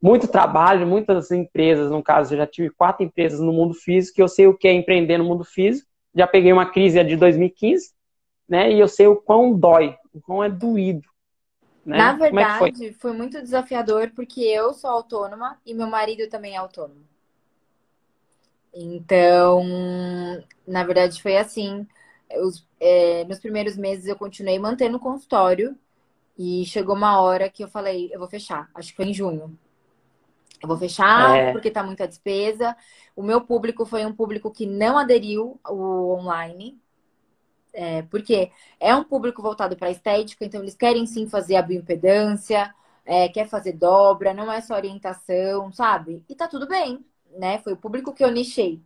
[0.02, 4.28] muito trabalho, muitas empresas, no caso, eu já tive quatro empresas no mundo físico, eu
[4.28, 5.88] sei o que é empreender no mundo físico.
[6.14, 7.92] Já peguei uma crise de 2015,
[8.48, 8.72] né?
[8.72, 11.08] E eu sei o quão dói, o quão é doído.
[11.86, 11.98] Né?
[11.98, 12.94] Na é verdade, foi?
[12.94, 17.06] foi muito desafiador porque eu sou autônoma e meu marido também é autônomo.
[18.74, 19.64] Então,
[20.68, 21.88] na verdade, foi assim.
[22.42, 25.78] Os, é, nos primeiros meses eu continuei mantendo o consultório
[26.38, 28.70] e chegou uma hora que eu falei, eu vou fechar.
[28.74, 29.58] Acho que foi em junho.
[30.62, 31.52] Eu vou fechar é.
[31.52, 32.76] porque tá muita despesa.
[33.16, 35.78] O meu público foi um público que não aderiu ao
[36.10, 36.78] online.
[37.78, 42.74] É, porque é um público voltado para estética, então eles querem sim fazer a bioimpedância,
[43.06, 46.24] é, quer fazer dobra, não é só orientação, sabe?
[46.30, 47.06] E tá tudo bem,
[47.38, 47.60] né?
[47.60, 48.82] Foi o público que eu nichei.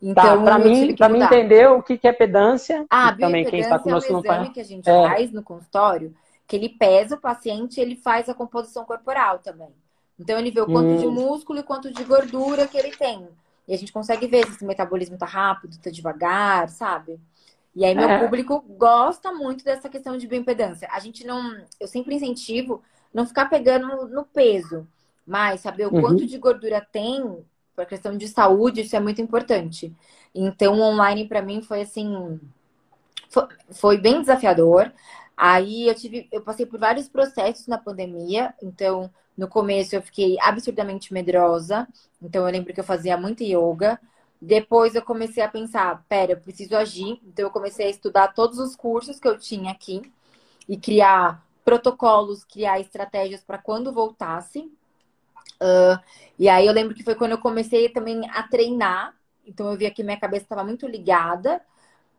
[0.00, 3.76] Então, tá, para mim, para mim entender o que é pedância, ah, também quem está
[3.78, 5.08] conosco é um exame que a gente é.
[5.08, 6.14] faz no consultório,
[6.46, 9.70] que ele pesa o paciente, ele faz a composição corporal também.
[10.18, 10.96] Então ele vê o quanto hum.
[10.98, 13.26] de músculo e quanto de gordura que ele tem.
[13.66, 17.18] E a gente consegue ver se esse metabolismo tá rápido, tá devagar, sabe?
[17.76, 18.18] E aí meu é.
[18.18, 20.88] público gosta muito dessa questão de bioimpedância.
[20.90, 24.88] A gente não, eu sempre incentivo não ficar pegando no peso,
[25.26, 26.00] mas saber o uhum.
[26.00, 29.94] quanto de gordura tem para questão de saúde, isso é muito importante.
[30.34, 32.40] Então, online para mim foi assim,
[33.28, 34.90] foi, foi, bem desafiador.
[35.36, 40.38] Aí eu tive, eu passei por vários processos na pandemia, então no começo eu fiquei
[40.40, 41.86] absurdamente medrosa,
[42.22, 44.00] então eu lembro que eu fazia muito yoga.
[44.40, 47.20] Depois eu comecei a pensar, pera, eu preciso agir.
[47.24, 50.02] Então eu comecei a estudar todos os cursos que eu tinha aqui
[50.68, 54.60] e criar protocolos, criar estratégias para quando voltasse.
[55.60, 55.98] Uh,
[56.38, 59.14] e aí eu lembro que foi quando eu comecei também a treinar.
[59.46, 61.60] Então eu via que minha cabeça estava muito ligada.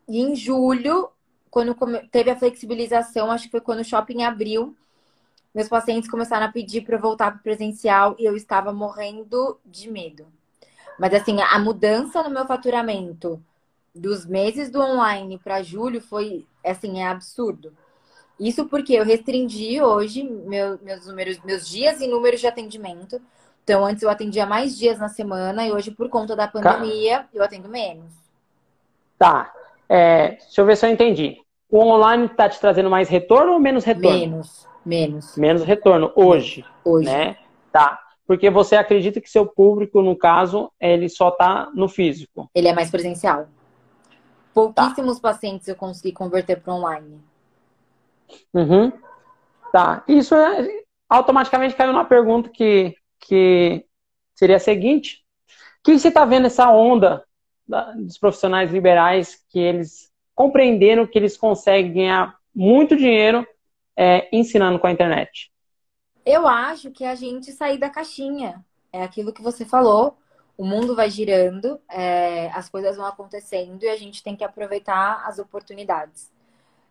[0.08, 1.10] E em julho,
[1.50, 1.74] quando
[2.10, 4.76] teve a flexibilização, acho que foi quando o shopping abriu,
[5.54, 9.90] meus pacientes começaram a pedir para eu voltar para presencial e eu estava morrendo de
[9.90, 10.26] medo.
[10.98, 13.40] Mas assim, a mudança no meu faturamento
[13.94, 17.72] dos meses do online para julho foi assim, é absurdo.
[18.38, 23.20] Isso porque eu restringi hoje meu, meus números, meus dias e números de atendimento.
[23.64, 27.28] Então, antes eu atendia mais dias na semana e hoje, por conta da pandemia, tá.
[27.34, 28.10] eu atendo menos.
[29.18, 29.52] Tá.
[29.88, 31.42] É, deixa eu ver se eu entendi.
[31.70, 34.18] O online está te trazendo mais retorno ou menos retorno?
[34.18, 34.66] Menos.
[34.86, 35.36] Menos.
[35.36, 36.64] Menos retorno hoje.
[36.82, 37.10] Hoje.
[37.10, 37.36] Né?
[37.70, 38.07] Tá.
[38.28, 42.50] Porque você acredita que seu público, no caso, ele só está no físico.
[42.54, 43.48] Ele é mais presencial.
[44.52, 45.32] Pouquíssimos tá.
[45.32, 47.22] pacientes eu consegui converter para online.
[48.52, 48.92] Uhum.
[49.72, 50.04] Tá.
[50.06, 53.86] Isso é, automaticamente caiu na pergunta que, que
[54.34, 55.24] seria a seguinte.
[55.80, 57.24] O que você está vendo essa onda
[57.96, 63.46] dos profissionais liberais que eles compreenderam que eles conseguem ganhar muito dinheiro
[63.96, 65.50] é, ensinando com a internet?
[66.28, 68.62] Eu acho que a gente sair da caixinha.
[68.92, 70.18] É aquilo que você falou.
[70.58, 75.26] O mundo vai girando, é, as coisas vão acontecendo e a gente tem que aproveitar
[75.26, 76.30] as oportunidades,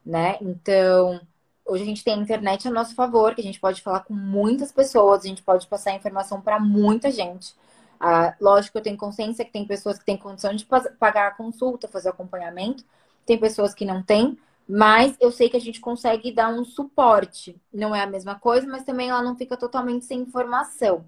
[0.06, 0.38] né?
[0.42, 1.22] Então,
[1.66, 4.14] hoje a gente tem a internet a nosso favor, que a gente pode falar com
[4.14, 7.54] muitas pessoas, a gente pode passar informação para muita gente.
[8.00, 11.88] Ah, lógico eu tenho consciência que tem pessoas que têm condição de pagar a consulta,
[11.88, 12.84] fazer acompanhamento,
[13.26, 14.38] tem pessoas que não têm,
[14.68, 17.56] mas eu sei que a gente consegue dar um suporte.
[17.74, 21.06] Não é a mesma coisa, mas também ela não fica totalmente sem informação.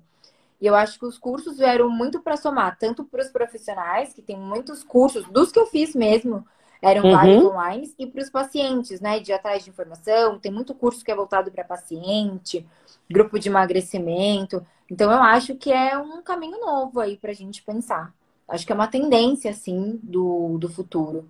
[0.62, 4.22] E eu acho que os cursos vieram muito para somar, tanto para os profissionais, que
[4.22, 6.45] tem muitos cursos, dos que eu fiz mesmo,
[6.82, 7.12] eram uhum.
[7.12, 10.39] vários online, e para os pacientes, né, de atrás de informação.
[10.39, 12.66] Tem muito curso que é voltado para paciente,
[13.10, 14.66] grupo de emagrecimento.
[14.89, 18.14] Então, eu acho que é um caminho novo aí para a gente pensar.
[18.47, 21.30] Acho que é uma tendência, assim, do, do futuro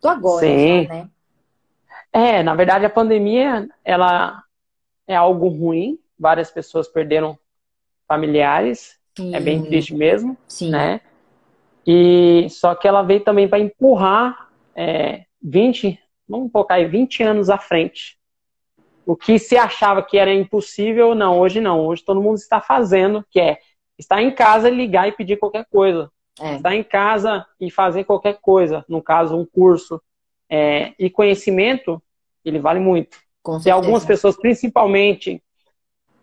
[0.00, 0.86] do agora, Sim.
[0.86, 1.08] Né?
[2.12, 4.42] É, na verdade a pandemia, ela
[5.06, 5.98] é algo ruim.
[6.18, 7.38] Várias pessoas perderam
[8.06, 8.98] familiares.
[9.16, 9.34] Sim.
[9.34, 10.70] É bem triste mesmo, Sim.
[10.70, 11.00] né?
[11.86, 17.50] E só que ela veio também para empurrar é, 20, vamos colocar aí 20 anos
[17.50, 18.18] à frente.
[19.06, 21.86] O que se achava que era impossível, não, hoje não.
[21.86, 23.58] Hoje todo mundo está fazendo, que é
[23.98, 26.10] estar em casa, ligar e pedir qualquer coisa.
[26.40, 26.56] É.
[26.56, 30.00] Estar em casa e fazer qualquer coisa, no caso, um curso.
[30.50, 32.02] É, e conhecimento,
[32.44, 33.18] ele vale muito.
[33.42, 35.42] Com e algumas pessoas, principalmente,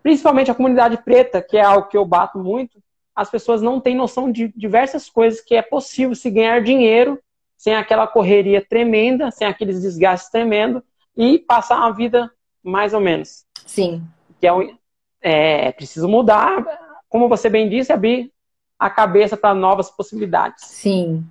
[0.02, 2.80] principalmente a comunidade preta, que é algo que eu bato muito,
[3.16, 7.20] as pessoas não têm noção de diversas coisas que é possível se ganhar dinheiro
[7.58, 10.84] sem aquela correria tremenda, sem aqueles desgastes tremendos
[11.16, 12.30] e passar uma vida
[12.62, 13.46] mais ou menos.
[13.66, 14.04] Sim.
[14.40, 16.64] Que é, é preciso mudar,
[17.08, 18.32] como você bem disse, abrir
[18.78, 20.66] a cabeça para novas possibilidades.
[20.66, 21.26] Sim.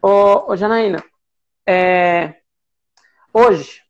[0.00, 1.02] Ô, ô Janaína,
[1.66, 2.34] é,
[3.32, 3.82] hoje,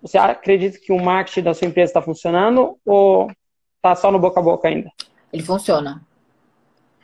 [0.00, 3.30] você acredita que o marketing da sua empresa está funcionando ou
[3.76, 4.90] está só no boca a boca ainda?
[5.32, 6.02] Ele funciona.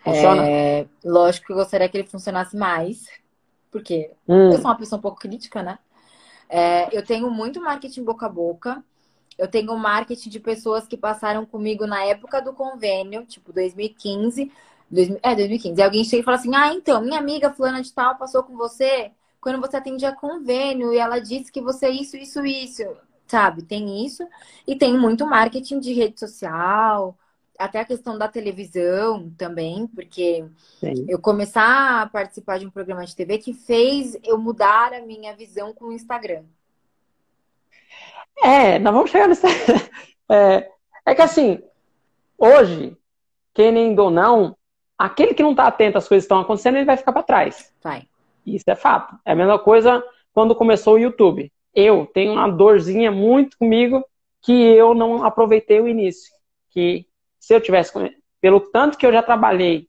[0.02, 0.46] Funciona?
[0.46, 3.06] É, lógico que eu gostaria que ele funcionasse mais,
[3.70, 4.52] porque hum.
[4.52, 5.78] eu sou uma pessoa um pouco crítica, né?
[6.48, 8.84] É, eu tenho muito marketing boca a boca.
[9.38, 14.50] Eu tenho marketing de pessoas que passaram comigo na época do convênio, tipo 2015.
[14.90, 15.80] 2000, é, 2015.
[15.80, 18.56] E alguém chega e fala assim: Ah, então, minha amiga fulana de tal passou com
[18.56, 19.10] você
[19.40, 22.82] quando você atendia convênio e ela disse que você é isso, isso, isso.
[23.26, 23.62] Sabe?
[23.62, 24.26] Tem isso.
[24.66, 27.14] E tem muito marketing de rede social,
[27.58, 30.44] até a questão da televisão também, porque
[30.80, 31.04] Sim.
[31.08, 35.34] eu começar a participar de um programa de TV que fez eu mudar a minha
[35.36, 36.44] visão com o Instagram.
[38.42, 39.46] É, nós vamos chegar nesse.
[40.26, 40.70] É,
[41.04, 41.62] é que assim,
[42.38, 42.96] hoje,
[43.52, 44.56] querendo ou não,
[44.98, 47.70] aquele que não está atento às coisas que estão acontecendo, ele vai ficar para trás.
[47.82, 48.08] Vai.
[48.46, 49.14] Isso é fato.
[49.22, 51.52] É a mesma coisa quando começou o YouTube.
[51.74, 54.02] Eu tenho uma dorzinha muito comigo
[54.42, 56.32] que eu não aproveitei o início.
[56.70, 57.06] Que
[57.38, 57.92] se eu tivesse,
[58.40, 59.88] pelo tanto que eu já trabalhei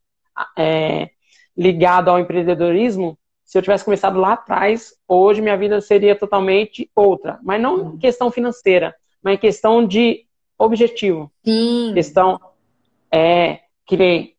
[0.58, 1.10] é,
[1.56, 7.40] ligado ao empreendedorismo, se eu tivesse começado lá atrás, hoje minha vida seria totalmente outra.
[7.44, 8.94] Mas não em questão financeira,
[9.24, 10.26] mas em questão de
[10.58, 11.32] objetivo.
[11.46, 11.92] Sim.
[11.94, 12.40] Questão
[13.14, 14.34] é que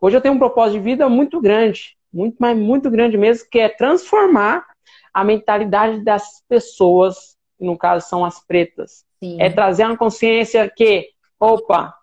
[0.00, 3.58] hoje eu tenho um propósito de vida muito grande, muito, mas muito grande mesmo, que
[3.58, 4.66] é transformar
[5.14, 9.04] a mentalidade das pessoas, que no caso são as pretas.
[9.22, 9.40] Sim.
[9.40, 11.94] É trazer uma consciência que, opa,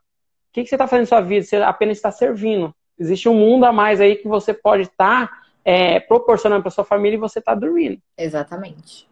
[0.56, 1.46] que, que você está fazendo na sua vida?
[1.46, 2.74] Você apenas está servindo.
[2.98, 6.86] Existe um mundo a mais aí que você pode estar tá, é, proporcionando para sua
[6.86, 8.00] família e você está dormindo.
[8.16, 9.10] Exatamente.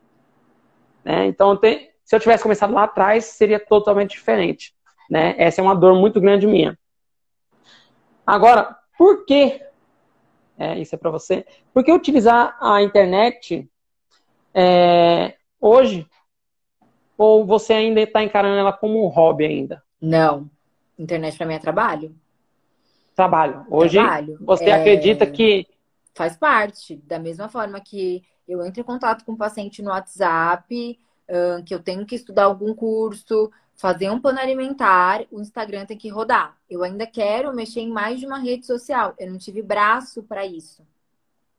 [1.04, 1.26] Né?
[1.26, 4.76] Então, tem, se eu tivesse começado lá atrás, seria totalmente diferente.
[5.10, 5.34] Né?
[5.40, 6.78] Essa é uma dor muito grande minha.
[8.26, 9.60] Agora, por que?
[10.58, 11.44] É, isso é para você.
[11.74, 13.68] Por que utilizar a internet
[14.54, 16.08] é, hoje?
[17.18, 19.84] Ou você ainda está encarando ela como um hobby ainda?
[20.00, 20.50] Não.
[20.98, 22.16] Internet para mim é trabalho.
[23.16, 23.66] Trabalho.
[23.70, 24.38] Hoje trabalho.
[24.42, 24.74] você é...
[24.74, 25.68] acredita que
[26.14, 31.00] faz parte da mesma forma que eu entro em contato com o paciente no WhatsApp,
[31.66, 36.10] que eu tenho que estudar algum curso, fazer um plano alimentar, o Instagram tem que
[36.10, 36.58] rodar.
[36.70, 39.16] Eu ainda quero mexer em mais de uma rede social.
[39.18, 40.86] Eu não tive braço para isso.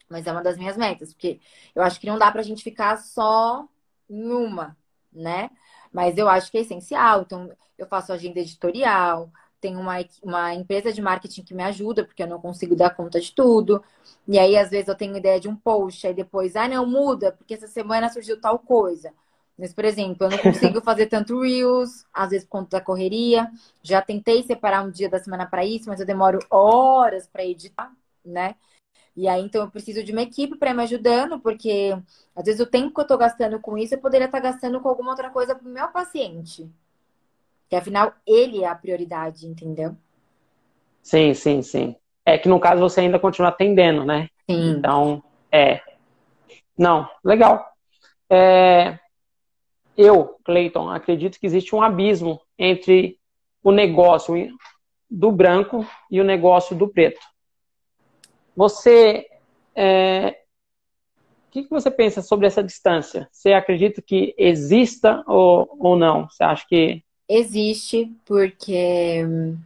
[0.09, 1.41] Mas é uma das minhas metas, porque
[1.75, 3.67] eu acho que não dá pra gente ficar só
[4.09, 4.77] em uma,
[5.13, 5.51] né?
[5.93, 7.23] Mas eu acho que é essencial.
[7.23, 9.33] Então, eu faço agenda editorial,
[9.65, 13.19] tenho uma, uma empresa de marketing que me ajuda, porque eu não consigo dar conta
[13.19, 13.83] de tudo.
[14.29, 17.33] E aí, às vezes, eu tenho ideia de um post, aí depois, ah, não, muda,
[17.33, 19.11] porque essa semana surgiu tal coisa.
[19.57, 23.51] Mas, por exemplo, eu não consigo fazer tanto Reels, às vezes por conta da correria.
[23.83, 27.91] Já tentei separar um dia da semana para isso, mas eu demoro horas para editar,
[28.23, 28.57] né?
[29.17, 31.97] E aí, então, eu preciso de uma equipe para me ajudando, porque
[32.37, 34.81] às vezes o tempo que eu estou gastando com isso, eu poderia estar tá gastando
[34.81, 36.71] com alguma outra coisa para o meu paciente.
[37.69, 39.97] Que afinal, ele é a prioridade, entendeu?
[41.03, 41.97] Sim, sim, sim.
[42.25, 44.29] É que no caso você ainda continua atendendo, né?
[44.49, 44.71] Sim.
[44.71, 45.23] Então,
[45.53, 45.81] é.
[46.77, 47.67] Não, legal.
[48.31, 48.99] É...
[49.97, 53.19] Eu, Clayton, acredito que existe um abismo entre
[53.63, 54.35] o negócio
[55.09, 57.21] do branco e o negócio do preto.
[58.57, 59.27] Você.
[59.77, 60.41] É,
[61.49, 63.29] o que, que você pensa sobre essa distância?
[63.31, 66.29] Você acredita que exista ou, ou não?
[66.29, 67.04] Você acha que.
[67.29, 69.59] Existe, porque hum,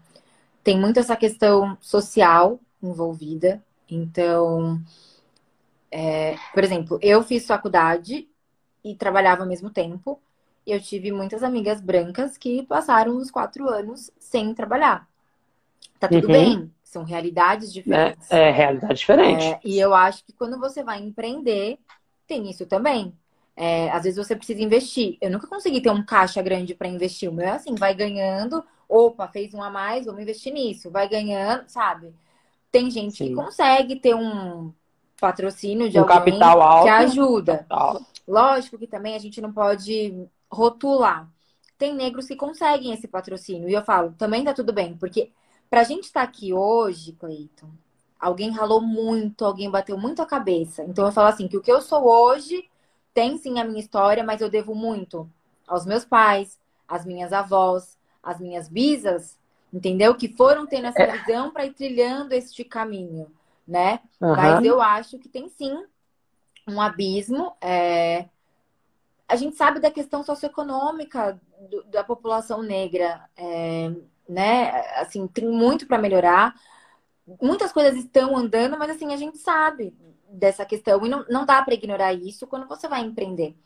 [0.63, 3.63] tem muito essa questão social envolvida.
[3.91, 4.81] Então,
[5.91, 8.29] é, por exemplo, eu fiz faculdade
[8.85, 10.21] e trabalhava ao mesmo tempo.
[10.67, 15.09] E eu tive muitas amigas brancas que passaram os quatro anos sem trabalhar.
[15.99, 16.33] Tá tudo uhum.
[16.33, 18.31] bem, são realidades diferentes.
[18.31, 19.45] É, é realidade diferente.
[19.45, 21.79] É, e eu acho que quando você vai empreender,
[22.27, 23.13] tem isso também.
[23.59, 25.19] É, às vezes você precisa investir.
[25.21, 27.29] Eu nunca consegui ter um caixa grande para investir.
[27.29, 28.65] O meu é assim, vai ganhando.
[28.89, 30.91] Opa, fez um a mais, vamos investir nisso.
[30.91, 32.15] Vai ganhando, sabe?
[32.71, 33.29] Tem gente Sim.
[33.29, 34.73] que consegue ter um
[35.21, 37.57] patrocínio de um alguém capital alto, que ajuda.
[37.57, 38.01] Capital.
[38.27, 40.15] Lógico que também a gente não pode
[40.51, 41.29] rotular.
[41.77, 43.69] Tem negros que conseguem esse patrocínio.
[43.69, 45.31] E eu falo, também tá tudo bem, porque
[45.71, 47.69] Pra gente estar tá aqui hoje, Cleiton,
[48.19, 50.83] alguém ralou muito, alguém bateu muito a cabeça.
[50.85, 52.65] Então eu falo assim, que o que eu sou hoje
[53.19, 55.29] tem sim a minha história, mas eu devo muito
[55.67, 59.37] aos meus pais, às minhas avós, às minhas bisas,
[59.73, 60.15] entendeu?
[60.15, 61.19] Que foram tendo essa é.
[61.19, 63.27] visão para ir trilhando este caminho,
[63.67, 63.99] né?
[64.21, 64.37] Uhum.
[64.37, 65.85] Mas eu acho que tem sim
[66.69, 67.57] um abismo.
[67.61, 68.27] É...
[69.27, 73.91] A gente sabe da questão socioeconômica do, da população negra, é...
[74.29, 74.71] né?
[74.95, 76.55] Assim, tem muito para melhorar.
[77.43, 79.93] Muitas coisas estão andando, mas assim, a gente sabe
[80.29, 83.57] dessa questão e não, não dá para ignorar isso quando você vai empreender.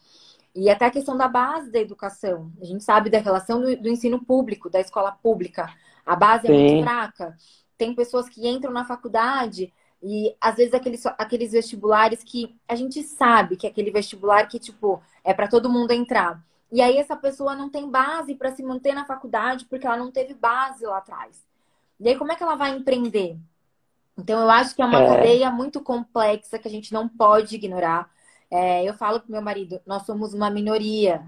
[0.54, 2.52] E até a questão da base da educação.
[2.60, 5.72] A gente sabe da relação do, do ensino público, da escola pública.
[6.04, 6.52] A base Sim.
[6.52, 7.36] é muito fraca.
[7.78, 9.72] Tem pessoas que entram na faculdade
[10.02, 14.58] e às vezes aqueles, aqueles vestibulares que a gente sabe que é aquele vestibular que,
[14.58, 16.44] tipo, é para todo mundo entrar.
[16.70, 20.10] E aí essa pessoa não tem base para se manter na faculdade porque ela não
[20.10, 21.44] teve base lá atrás.
[22.00, 23.38] E aí como é que ela vai empreender?
[24.18, 25.06] Então eu acho que é uma é.
[25.06, 28.10] cadeia muito complexa que a gente não pode ignorar.
[28.50, 31.24] É, eu falo pro meu marido, nós somos uma minoria,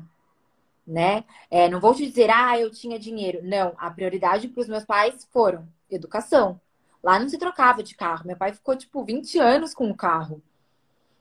[0.86, 1.24] né?
[1.51, 3.40] É, não vou te dizer, ah, eu tinha dinheiro.
[3.43, 6.61] Não, a prioridade para os meus pais foram educação.
[7.02, 8.27] Lá não se trocava de carro.
[8.27, 10.43] Meu pai ficou, tipo, 20 anos com o carro.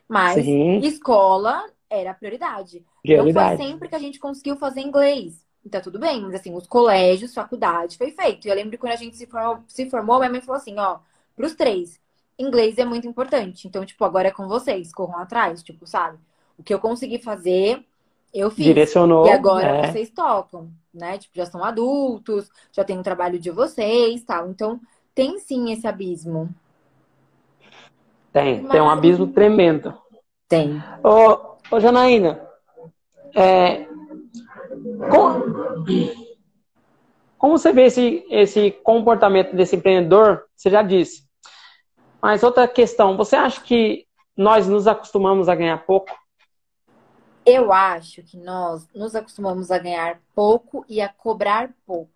[0.07, 0.79] Mas Sim.
[0.79, 2.83] escola era a prioridade.
[3.01, 3.49] prioridade.
[3.49, 5.45] Não foi sempre que a gente conseguiu fazer inglês.
[5.65, 6.21] Então, tudo bem.
[6.21, 8.45] Mas, assim, os colégios, faculdade, foi feito.
[8.45, 10.77] E eu lembro que quando a gente se formou, se formou minha mãe falou assim,
[10.77, 10.99] ó,
[11.35, 12.01] pros três
[12.37, 13.67] inglês é muito importante.
[13.67, 16.17] Então, tipo, agora é com vocês, corram atrás, tipo, sabe?
[16.57, 17.83] O que eu consegui fazer,
[18.33, 18.65] eu fiz.
[18.65, 19.25] Direcionou.
[19.27, 19.91] E agora é.
[19.91, 21.17] vocês tocam, né?
[21.17, 24.49] Tipo, já são adultos, já tem o um trabalho de vocês, tal.
[24.49, 24.79] Então,
[25.13, 26.49] tem sim esse abismo.
[28.31, 28.71] Tem, Mas...
[28.71, 29.93] tem um abismo tremendo.
[30.47, 30.81] Tem.
[31.03, 32.41] Ô, ô Janaína,
[33.35, 33.87] é,
[35.09, 35.83] como,
[37.43, 40.45] como você vê esse, esse comportamento desse empreendedor?
[40.55, 41.27] Você já disse,
[42.21, 44.07] mas outra questão, você acha que
[44.37, 46.17] nós nos acostumamos a ganhar pouco?
[47.45, 52.13] Eu acho que nós nos acostumamos a ganhar pouco e a cobrar pouco.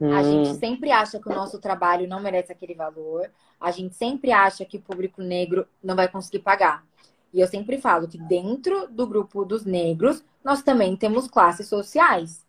[0.00, 0.12] Hum.
[0.12, 3.28] A gente sempre acha que o nosso trabalho não merece aquele valor.
[3.60, 6.84] A gente sempre acha que o público negro não vai conseguir pagar.
[7.32, 12.44] E eu sempre falo que dentro do grupo dos negros, nós também temos classes sociais.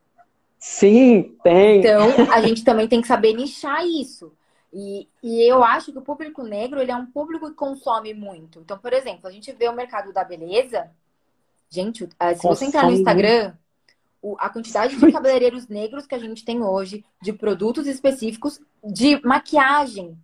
[0.68, 1.80] Sim, tem.
[1.80, 4.34] Então, a gente também tem que saber nichar isso.
[4.74, 8.60] E, e eu acho que o público negro ele é um público que consome muito.
[8.62, 10.90] Então, por exemplo, a gente vê o mercado da beleza.
[11.70, 13.54] Gente, ah, se você entrar no Instagram,
[14.40, 20.18] a quantidade de cabeleireiros negros que a gente tem hoje, de produtos específicos, de maquiagem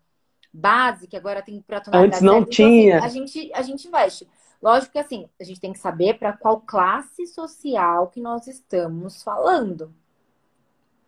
[0.52, 2.52] base, que agora tem para tonalidade Antes não certa.
[2.52, 2.96] tinha.
[2.96, 4.28] Então, assim, a, gente, a gente investe.
[4.60, 9.22] Lógico que assim, a gente tem que saber para qual classe social que nós estamos
[9.22, 9.94] falando.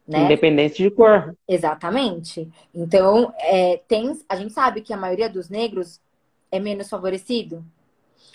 [0.07, 0.25] Né?
[0.25, 1.35] Independente de cor.
[1.47, 2.51] Exatamente.
[2.73, 6.01] Então, é, tem, a gente sabe que a maioria dos negros
[6.51, 7.63] é menos favorecido.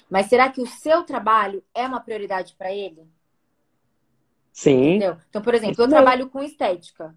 [0.08, 3.06] Mas será que o seu trabalho é uma prioridade para ele?
[4.52, 4.96] Sim.
[4.96, 5.18] Entendeu?
[5.28, 7.14] Então, por exemplo, eu trabalho com estética.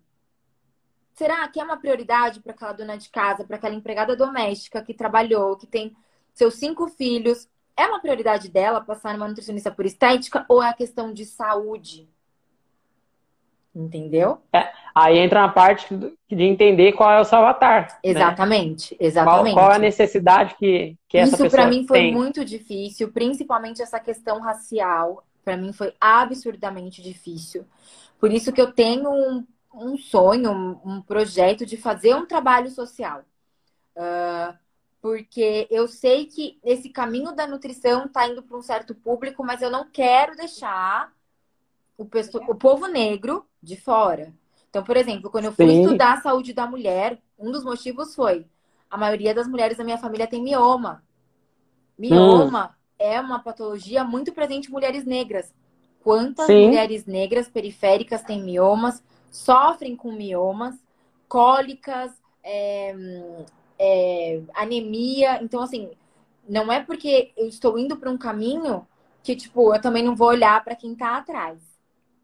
[1.14, 4.94] Será que é uma prioridade para aquela dona de casa, para aquela empregada doméstica que
[4.94, 5.96] trabalhou, que tem
[6.34, 7.48] seus cinco filhos?
[7.76, 12.08] É uma prioridade dela passar numa nutricionista por estética ou é a questão de saúde?
[13.74, 14.42] Entendeu?
[14.52, 18.00] É, aí entra na parte de entender qual é o seu avatar.
[18.04, 19.08] Exatamente, né?
[19.08, 19.54] exatamente.
[19.54, 22.14] Qual, qual, a necessidade que, que essa Isso pessoa para mim foi tem.
[22.14, 25.24] muito difícil, principalmente essa questão racial.
[25.44, 27.66] Para mim foi absurdamente difícil.
[28.20, 32.70] Por isso que eu tenho um, um sonho, um, um, projeto de fazer um trabalho
[32.70, 33.24] social.
[33.96, 34.54] Uh,
[35.02, 39.62] porque eu sei que esse caminho da nutrição está indo para um certo público, mas
[39.62, 41.12] eu não quero deixar
[42.02, 44.34] o, o povo negro de fora.
[44.70, 45.82] Então, por exemplo, quando eu fui Sim.
[45.82, 48.46] estudar a saúde da mulher, um dos motivos foi
[48.90, 51.04] a maioria das mulheres da minha família tem mioma.
[51.98, 52.94] Mioma hum.
[53.00, 55.54] é uma patologia muito presente em mulheres negras.
[56.04, 56.68] Quantas Sim.
[56.68, 60.76] mulheres negras periféricas têm miomas, sofrem com miomas,
[61.28, 62.12] cólicas,
[62.44, 62.96] é,
[63.80, 65.42] é, anemia.
[65.44, 65.92] Então, assim,
[66.48, 68.86] não é porque eu estou indo para um caminho
[69.24, 71.71] que, tipo, eu também não vou olhar para quem está atrás.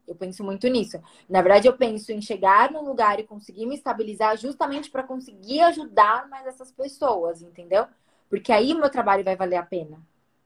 [0.08, 0.98] Eu penso muito nisso.
[1.28, 5.60] Na verdade, eu penso em chegar num lugar e conseguir me estabilizar justamente para conseguir
[5.60, 7.86] ajudar mais essas pessoas, entendeu?
[8.28, 10.00] Porque aí o meu trabalho vai valer a pena.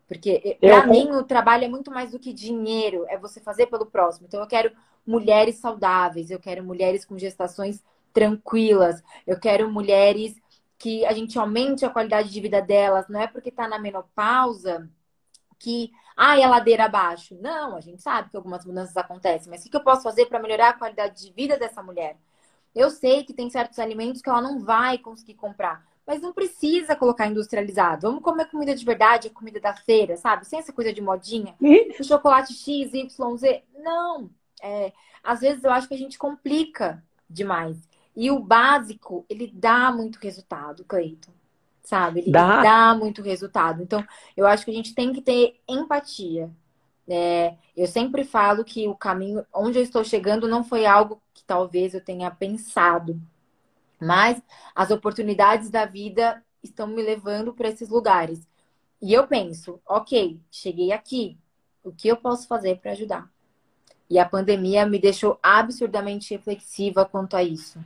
[0.06, 0.88] Porque para eu...
[0.88, 4.26] mim o trabalho é muito mais do que dinheiro, é você fazer pelo próximo.
[4.26, 4.72] Então eu quero
[5.06, 7.82] mulheres saudáveis, eu quero mulheres com gestações
[8.12, 10.36] tranquilas, eu quero mulheres
[10.78, 14.90] que a gente aumente a qualidade de vida delas, não é porque está na menopausa
[15.58, 15.92] que,
[16.24, 17.36] ah, é ladeira abaixo.
[17.40, 20.38] Não, a gente sabe que algumas mudanças acontecem, mas o que eu posso fazer para
[20.38, 22.16] melhorar a qualidade de vida dessa mulher?
[22.72, 26.94] Eu sei que tem certos alimentos que ela não vai conseguir comprar, mas não precisa
[26.94, 28.06] colocar industrializado.
[28.06, 30.46] Vamos comer comida de verdade, comida da feira, sabe?
[30.46, 31.56] Sem essa coisa de modinha.
[31.98, 33.64] O chocolate X, Y, Z.
[33.80, 34.30] Não.
[34.62, 34.92] É,
[35.24, 37.76] às vezes eu acho que a gente complica demais.
[38.14, 41.32] E o básico, ele dá muito resultado, Cleiton.
[41.92, 42.20] Sabe?
[42.20, 42.62] Ele dá.
[42.62, 43.82] dá muito resultado.
[43.82, 44.02] Então,
[44.34, 46.50] eu acho que a gente tem que ter empatia.
[47.06, 51.44] É, eu sempre falo que o caminho onde eu estou chegando não foi algo que
[51.44, 53.20] talvez eu tenha pensado,
[54.00, 54.40] mas
[54.74, 58.40] as oportunidades da vida estão me levando para esses lugares.
[58.98, 61.36] E eu penso, ok, cheguei aqui,
[61.84, 63.30] o que eu posso fazer para ajudar?
[64.08, 67.78] E a pandemia me deixou absurdamente reflexiva quanto a isso.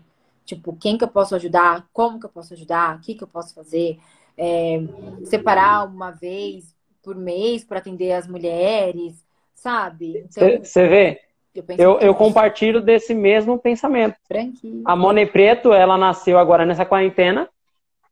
[0.47, 1.86] Tipo, quem que eu posso ajudar?
[1.93, 2.97] Como que eu posso ajudar?
[2.97, 3.98] O que que eu posso fazer?
[4.39, 4.81] É,
[5.24, 9.24] separar uma vez por mês para atender as mulheres,
[9.55, 10.24] sabe?
[10.31, 11.20] Você então, vê?
[11.55, 14.16] Eu, eu, eu compartilho desse mesmo pensamento.
[14.28, 14.82] Tranquilo.
[14.85, 17.48] A Money Preto, ela nasceu agora nessa quarentena,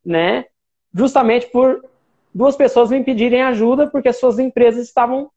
[0.04, 0.46] né?
[0.92, 1.84] Justamente por
[2.34, 5.30] duas pessoas me pedirem ajuda porque suas empresas estavam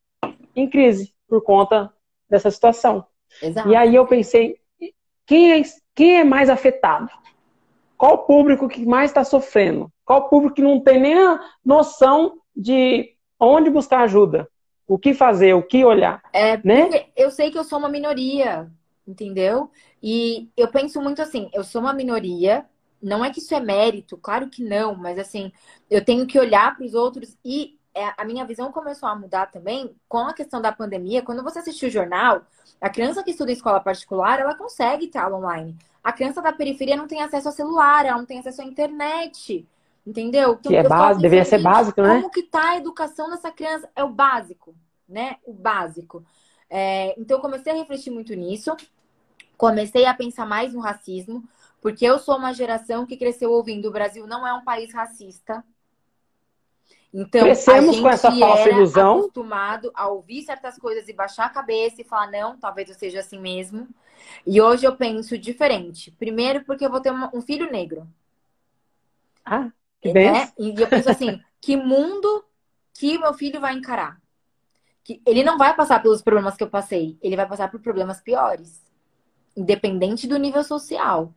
[0.56, 1.92] em crise por conta
[2.28, 3.06] dessa situação.
[3.42, 3.68] Exato.
[3.68, 4.58] E aí eu pensei,
[5.26, 5.62] quem é,
[5.98, 7.10] quem é mais afetado?
[7.96, 9.92] Qual o público que mais está sofrendo?
[10.04, 14.48] Qual o público que não tem nem a noção de onde buscar ajuda?
[14.86, 15.54] O que fazer?
[15.54, 16.22] O que olhar?
[16.32, 16.88] É, né?
[17.16, 18.70] Eu sei que eu sou uma minoria,
[19.04, 19.72] entendeu?
[20.00, 22.64] E eu penso muito assim, eu sou uma minoria,
[23.02, 25.50] não é que isso é mérito, claro que não, mas assim,
[25.90, 27.76] eu tenho que olhar para os outros e
[28.16, 31.22] a minha visão começou a mudar também com a questão da pandemia.
[31.22, 32.42] Quando você assiste o jornal,
[32.80, 35.76] a criança que estuda em escola particular, ela consegue ter aula online.
[36.02, 39.66] A criança da periferia não tem acesso ao celular, ela não tem acesso à internet.
[40.06, 40.56] Entendeu?
[40.58, 42.14] Então, que é básico, deveria ser básico, né?
[42.14, 43.90] Como que tá a educação dessa criança?
[43.94, 44.74] É o básico,
[45.06, 45.36] né?
[45.44, 46.24] O básico.
[46.70, 48.74] É, então, eu comecei a refletir muito nisso.
[49.56, 51.42] Comecei a pensar mais no racismo,
[51.80, 55.64] porque eu sou uma geração que cresceu ouvindo o Brasil não é um país racista.
[57.12, 59.18] Então, Crescemos a gente com essa falsa ilusão.
[59.18, 63.20] acostumado a ouvir certas coisas e baixar a cabeça e falar, não, talvez eu seja
[63.20, 63.88] assim mesmo.
[64.46, 66.10] E hoje eu penso diferente.
[66.12, 68.06] Primeiro, porque eu vou ter um filho negro.
[69.44, 69.70] Ah,
[70.00, 70.30] que bem.
[70.30, 70.52] Né?
[70.58, 72.44] E eu penso assim, que mundo
[72.92, 74.20] que meu filho vai encarar?
[75.02, 78.20] Que ele não vai passar pelos problemas que eu passei, ele vai passar por problemas
[78.20, 78.84] piores.
[79.56, 81.32] Independente do nível social.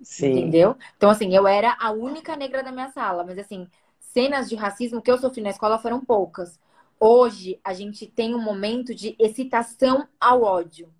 [0.00, 0.32] Sim.
[0.32, 0.76] Entendeu?
[0.96, 3.68] Então, assim, eu era a única negra da minha sala, mas assim,
[4.12, 6.60] cenas de racismo que eu sofri na escola foram poucas.
[7.00, 10.92] Hoje, a gente tem um momento de excitação ao ódio.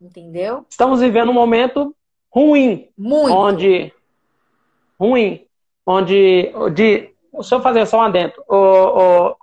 [0.00, 0.64] Entendeu?
[0.70, 1.94] Estamos vivendo um momento
[2.30, 2.88] ruim.
[2.96, 3.36] Muito.
[3.36, 3.92] Onde.
[4.98, 5.46] Ruim.
[5.84, 6.52] Onde.
[6.72, 8.42] De, deixa eu fazer só um adentro.
[8.48, 9.36] Ô, ô,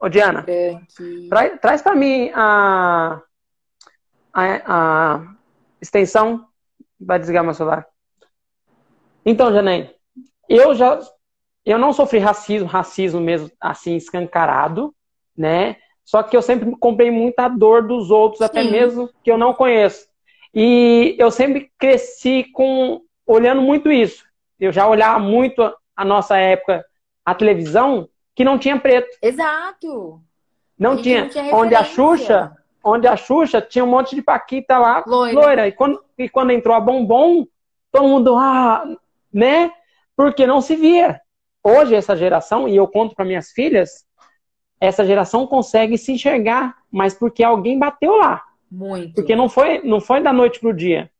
[0.00, 0.44] ô Diana.
[1.28, 3.20] Tra, traz para mim a,
[4.32, 5.34] a, a
[5.80, 6.46] extensão.
[7.00, 7.86] Vai desligar meu celular.
[9.24, 9.90] Então, Janaine,
[10.48, 11.00] eu já
[11.64, 14.94] eu não sofri racismo, racismo mesmo assim escancarado,
[15.36, 15.76] né?
[16.04, 18.44] Só que eu sempre comprei muita dor dos outros, Sim.
[18.44, 20.06] até mesmo que eu não conheço.
[20.54, 24.24] E eu sempre cresci com olhando muito isso.
[24.58, 25.62] Eu já olhava muito
[25.96, 26.84] a nossa época
[27.24, 29.16] a televisão que não tinha preto.
[29.22, 30.20] Exato.
[30.78, 31.22] Não tinha.
[31.22, 31.54] não tinha.
[31.54, 32.52] Onde a Xuxa,
[32.82, 35.40] onde a Xuxa tinha um monte de paquita lá, loira.
[35.40, 35.68] loira.
[35.68, 37.46] E, quando, e quando entrou a Bombom,
[37.92, 38.84] todo mundo, ah,
[39.32, 39.72] né?
[40.16, 41.21] Porque não se via
[41.62, 44.04] hoje essa geração, e eu conto para minhas filhas,
[44.80, 48.42] essa geração consegue se enxergar, mas porque alguém bateu lá.
[48.70, 49.14] Muito.
[49.14, 51.10] Porque não foi, não foi da noite pro dia.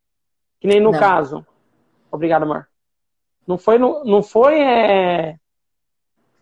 [0.60, 0.98] Que nem no não.
[0.98, 1.47] caso.
[2.10, 2.66] Obrigado, amor.
[3.47, 5.36] Não foi, não, não foi é,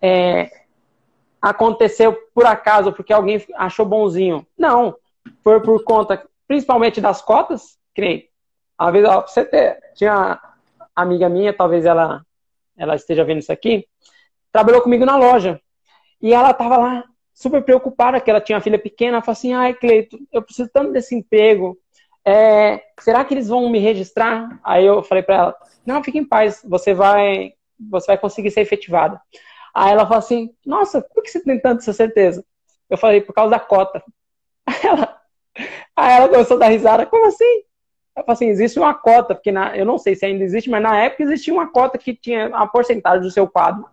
[0.00, 0.50] é,
[1.40, 4.46] aconteceu por acaso porque alguém achou bonzinho.
[4.56, 4.96] Não.
[5.42, 8.28] Foi por conta, principalmente das cotas, que nem,
[8.78, 10.40] uma vez, ó, você ter, tinha
[10.94, 12.24] amiga minha, talvez ela
[12.80, 13.86] ela esteja vendo isso aqui,
[14.50, 15.60] trabalhou comigo na loja.
[16.20, 17.04] E ela estava lá
[17.34, 19.16] super preocupada, que ela tinha uma filha pequena.
[19.16, 21.78] Ela falou assim: ai, Cleito, eu preciso tanto desse emprego.
[22.24, 24.58] É, será que eles vão me registrar?
[24.64, 28.62] Aí eu falei para ela: não, fique em paz, você vai, você vai conseguir ser
[28.62, 29.20] efetivada.
[29.74, 32.42] Aí ela falou assim: nossa, por que você tem tanta certeza?
[32.88, 34.02] Eu falei: por causa da cota.
[34.66, 35.20] Aí ela,
[35.96, 37.62] aí ela começou a dar risada: como assim?
[38.16, 40.82] Eu falei assim, existe uma cota, porque na, eu não sei se ainda existe, mas
[40.82, 43.86] na época existia uma cota que tinha uma porcentagem do seu quadro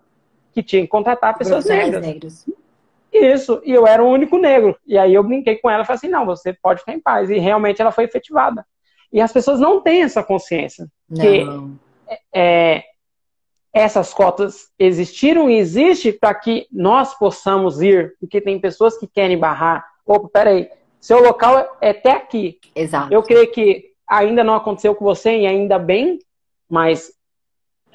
[0.57, 2.01] que tinha que contratar pessoas negras.
[2.01, 2.45] Negros.
[3.13, 4.75] Isso, e eu era o único negro.
[4.87, 7.29] E aí eu brinquei com ela e falei assim, não, você pode ficar em paz.
[7.29, 8.65] E realmente ela foi efetivada.
[9.13, 10.87] E as pessoas não têm essa consciência.
[11.07, 11.21] Não.
[11.21, 11.45] Que
[12.33, 12.83] é,
[13.71, 19.37] essas cotas existiram e existem para que nós possamos ir, porque tem pessoas que querem
[19.37, 19.85] barrar.
[20.05, 20.69] Opa, peraí,
[20.99, 22.59] seu local é até aqui.
[22.75, 23.13] Exato.
[23.13, 26.19] Eu creio que ainda não aconteceu com você e ainda bem,
[26.69, 27.11] mas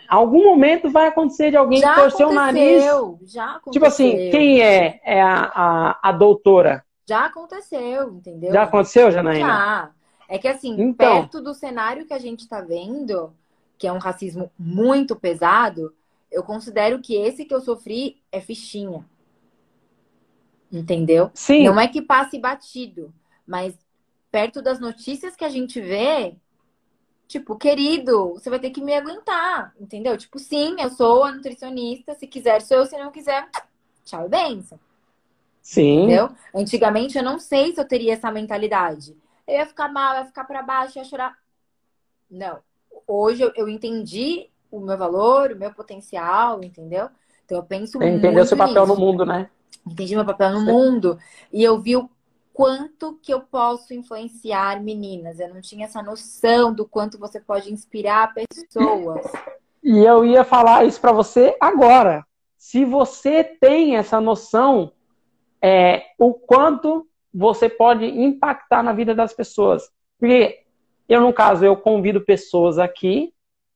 [0.09, 2.85] algum momento vai acontecer de alguém Já torcer o nariz.
[2.85, 3.73] aconteceu, já aconteceu.
[3.73, 5.01] Tipo assim, quem é?
[5.05, 6.85] É a, a, a doutora.
[7.09, 8.53] Já aconteceu, entendeu?
[8.53, 9.47] Já aconteceu, Janaína?
[9.47, 9.91] Já.
[10.29, 11.21] É que assim, Então.
[11.21, 13.33] perto do cenário que a gente tá vendo,
[13.77, 15.93] que é um racismo muito pesado,
[16.31, 19.05] eu considero que esse que eu sofri é fichinha.
[20.73, 21.31] Entendeu?
[21.35, 23.13] Sim, Não é que passe batido,
[23.47, 23.75] mas
[24.33, 26.37] perto das notícias que a gente vê,
[27.29, 30.17] tipo, querido, você vai ter que me aguentar, entendeu?
[30.17, 33.49] Tipo, sim, eu sou a nutricionista, se quiser sou eu, se não quiser,
[34.05, 34.81] tchau e benção.
[35.63, 36.03] sim.
[36.05, 36.31] Entendeu?
[36.55, 39.17] Antigamente eu não sei se eu teria essa mentalidade.
[39.47, 41.39] Eu ia ficar mal, eu ia ficar pra baixo, eu ia chorar.
[42.31, 42.61] Não.
[43.07, 47.11] Hoje eu, eu entendi o meu valor, o meu potencial, entendeu?
[47.45, 48.95] Então eu penso Você muito entendeu seu papel nisso.
[48.95, 49.51] no mundo, né?
[49.87, 51.19] Entendi meu papel no mundo.
[51.53, 52.09] E eu vi o
[52.53, 55.41] quanto que eu posso influenciar meninas.
[55.41, 59.23] Eu não tinha essa noção do quanto você pode inspirar pessoas.
[59.83, 62.25] E eu ia falar isso pra você agora.
[62.57, 64.93] Se você tem essa noção,
[65.61, 69.91] é, o quanto você pode impactar na vida das pessoas.
[70.19, 70.61] Porque
[71.09, 73.33] eu, no caso, eu convido pessoas aqui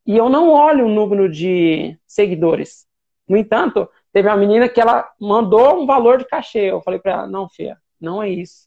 [0.06, 2.86] e eu não olho o número de seguidores.
[3.28, 6.70] No entanto, teve uma menina que ela mandou um valor de cachê.
[6.70, 8.65] Eu falei pra ela, não, filha, não é isso.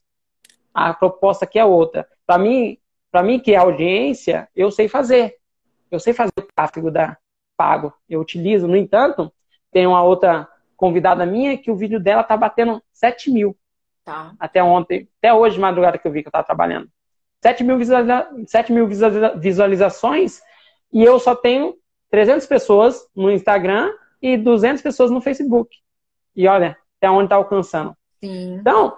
[0.72, 2.06] A proposta aqui é outra.
[2.26, 2.78] Pra mim,
[3.10, 5.36] para mim que é audiência, eu sei fazer.
[5.90, 7.16] Eu sei fazer o tráfego da
[7.56, 7.92] pago.
[8.08, 8.68] Eu utilizo.
[8.68, 9.32] No entanto,
[9.72, 13.56] tem uma outra convidada minha que o vídeo dela tá batendo 7 mil
[14.04, 14.32] Tá?
[14.40, 16.88] até ontem, até hoje de madrugada que eu vi que eu tava trabalhando.
[17.42, 20.40] 7 mil, visualiza 7 mil visualiza- visualizações
[20.92, 21.74] e eu só tenho
[22.10, 23.92] 300 pessoas no Instagram
[24.22, 25.76] e 200 pessoas no Facebook.
[26.34, 27.94] E olha, até onde tá alcançando.
[28.22, 28.54] Sim.
[28.54, 28.96] Então,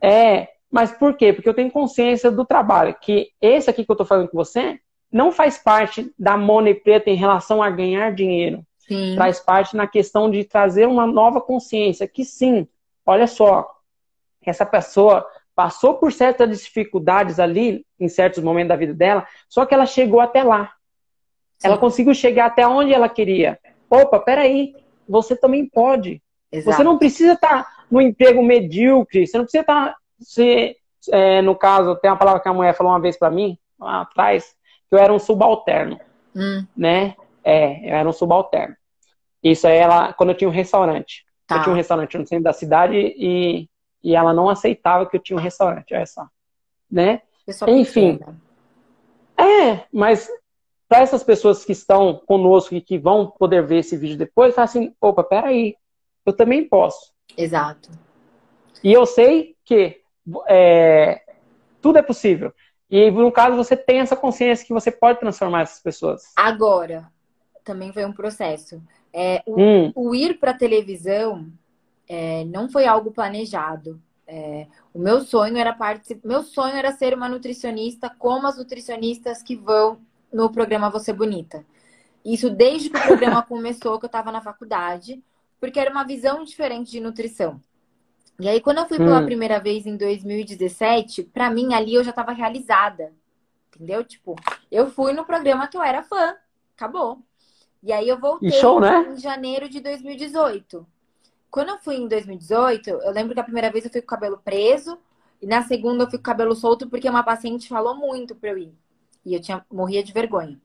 [0.00, 0.48] é.
[0.70, 1.32] Mas por quê?
[1.32, 4.78] Porque eu tenho consciência do trabalho, que esse aqui que eu tô fazendo com você
[5.10, 9.14] não faz parte da Money Preta em relação a ganhar dinheiro Sim.
[9.14, 12.66] traz parte na questão de trazer uma nova consciência, que sim,
[13.06, 13.70] olha só,
[14.44, 15.24] essa pessoa
[15.54, 20.18] passou por certas dificuldades ali, em certos momentos da vida dela, só que ela chegou
[20.18, 20.72] até lá.
[21.62, 21.80] Ela Sim.
[21.80, 23.60] conseguiu chegar até onde ela queria.
[23.88, 24.74] Opa, peraí,
[25.08, 26.20] você também pode.
[26.50, 26.76] Exato.
[26.76, 30.76] Você não precisa estar no emprego medíocre, você não precisa estar, se,
[31.10, 34.02] é, no caso, tem uma palavra que a mulher falou uma vez pra mim, lá
[34.02, 34.54] atrás,
[34.88, 35.98] que eu era um subalterno
[36.34, 37.16] Hum, né?
[37.42, 38.76] É, eu era um subalterno.
[39.42, 41.24] Isso aí ela, quando eu tinha um restaurante.
[41.46, 41.56] tá.
[41.56, 43.68] Eu tinha um restaurante no centro da cidade e,
[44.02, 46.26] e ela não aceitava que eu tinha um restaurante, olha só.
[46.90, 47.22] Né?
[47.66, 48.18] Enfim.
[48.18, 48.40] pequena.
[49.36, 50.28] É, mas
[50.88, 54.64] para essas pessoas que estão conosco e que vão poder ver esse vídeo depois, fala
[54.66, 55.76] assim, opa, peraí,
[56.26, 57.12] eu também posso.
[57.36, 57.90] Exato.
[58.84, 59.99] E eu sei que
[60.48, 61.22] é,
[61.80, 62.52] tudo é possível.
[62.90, 66.32] E no caso você tem essa consciência que você pode transformar essas pessoas.
[66.36, 67.08] Agora,
[67.64, 68.82] também foi um processo.
[69.12, 71.46] É, o, Hum, o ir para televisão
[72.08, 74.00] é, não foi algo planejado.
[74.26, 76.26] É, o meu sonho era participar.
[76.26, 80.00] Meu sonho era ser uma nutricionista como as nutricionistas que vão
[80.32, 81.64] no programa Você Bonita.
[82.24, 85.22] Isso desde que o programa começou, que eu estava na faculdade,
[85.60, 87.60] porque era uma visão diferente de nutrição.
[88.40, 89.26] E aí, quando eu fui pela Hum.
[89.26, 93.12] primeira vez em 2017, pra mim ali eu já tava realizada.
[93.74, 94.02] Entendeu?
[94.04, 94.34] Tipo,
[94.70, 96.34] eu fui no programa que eu era fã.
[96.76, 97.18] Acabou.
[97.82, 99.12] E aí eu voltei E show, né?
[99.14, 100.86] em janeiro de 2018.
[101.50, 104.10] Quando eu fui em 2018, eu lembro que a primeira vez eu fui com o
[104.10, 104.98] cabelo preso,
[105.42, 108.50] e na segunda eu fui com o cabelo solto porque uma paciente falou muito pra
[108.50, 108.72] eu ir.
[109.24, 110.58] E eu tinha, morria de vergonha.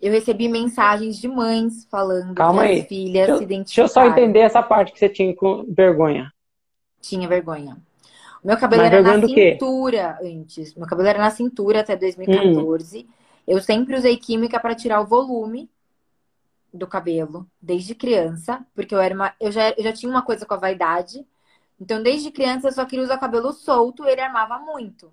[0.00, 2.80] Eu recebi mensagens de mães falando Calma que aí.
[2.80, 4.10] as filhas Deixa eu- se deixa eu só identificaram.
[4.10, 6.31] entender essa parte que você tinha com vergonha.
[7.02, 7.76] Tinha vergonha.
[8.42, 10.74] O meu cabelo Mas era na cintura antes.
[10.74, 13.06] Meu cabelo era na cintura até 2014.
[13.46, 15.70] Eu sempre usei química para tirar o volume
[16.72, 20.46] do cabelo, desde criança, porque eu era uma, eu já, eu já tinha uma coisa
[20.46, 21.26] com a vaidade.
[21.78, 25.12] Então, desde criança, eu só queria usar cabelo solto, ele armava muito.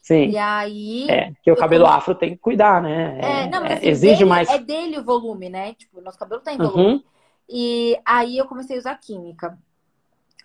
[0.00, 0.30] Sim.
[0.30, 1.08] E aí.
[1.08, 3.18] É, que o cabelo come- afro tem que cuidar, né?
[3.20, 4.48] É, não, mas é, assim, exige dele- mais.
[4.48, 5.74] É dele o volume, né?
[5.74, 6.94] Tipo, nosso cabelo tem volume.
[6.94, 7.02] Uhum.
[7.48, 9.56] E aí eu comecei a usar química.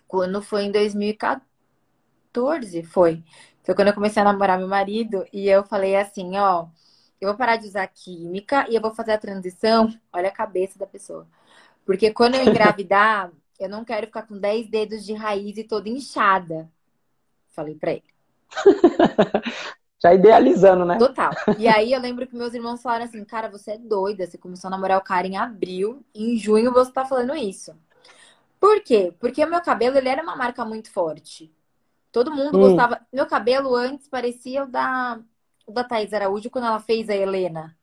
[0.08, 3.22] Quando foi em 2014, foi.
[3.62, 6.66] Foi quando eu comecei a namorar meu marido e eu falei assim, ó,
[7.20, 9.92] eu vou parar de usar química e eu vou fazer a transição.
[10.10, 11.26] Olha a cabeça da pessoa.
[11.84, 13.30] Porque quando eu engravidar,
[13.60, 16.70] eu não quero ficar com 10 dedos de raiz e toda inchada.
[17.50, 18.04] Falei pra ele.
[20.00, 20.96] Já idealizando, né?
[20.96, 21.32] Total.
[21.58, 24.68] E aí eu lembro que meus irmãos falaram assim, cara, você é doida, você começou
[24.68, 27.74] a namorar o cara em abril, em junho você tá falando isso.
[28.60, 29.12] Por quê?
[29.18, 31.52] Porque o meu cabelo, ele era uma marca muito forte.
[32.10, 32.60] Todo mundo Hum.
[32.62, 33.00] gostava.
[33.12, 35.20] Meu cabelo antes parecia o da,
[35.66, 37.76] o da Thaís Araújo quando ela fez a Helena.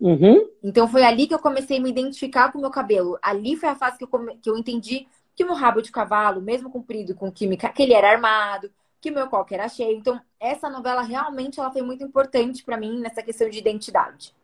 [0.00, 0.48] Uhum.
[0.62, 3.18] Então foi ali que eu comecei a me identificar com o meu cabelo.
[3.22, 4.36] Ali foi a fase que eu, come...
[4.38, 5.06] que eu entendi
[5.36, 9.10] que o meu rabo de cavalo, mesmo comprido com química, que ele era armado, que
[9.10, 9.96] o meu coque era cheio.
[9.96, 14.34] Então, essa novela realmente ela foi muito importante para mim nessa questão de identidade.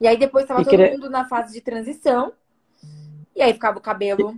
[0.00, 0.92] E aí depois estava todo queria...
[0.92, 2.32] mundo na fase de transição.
[3.36, 4.34] E aí ficava o cabelo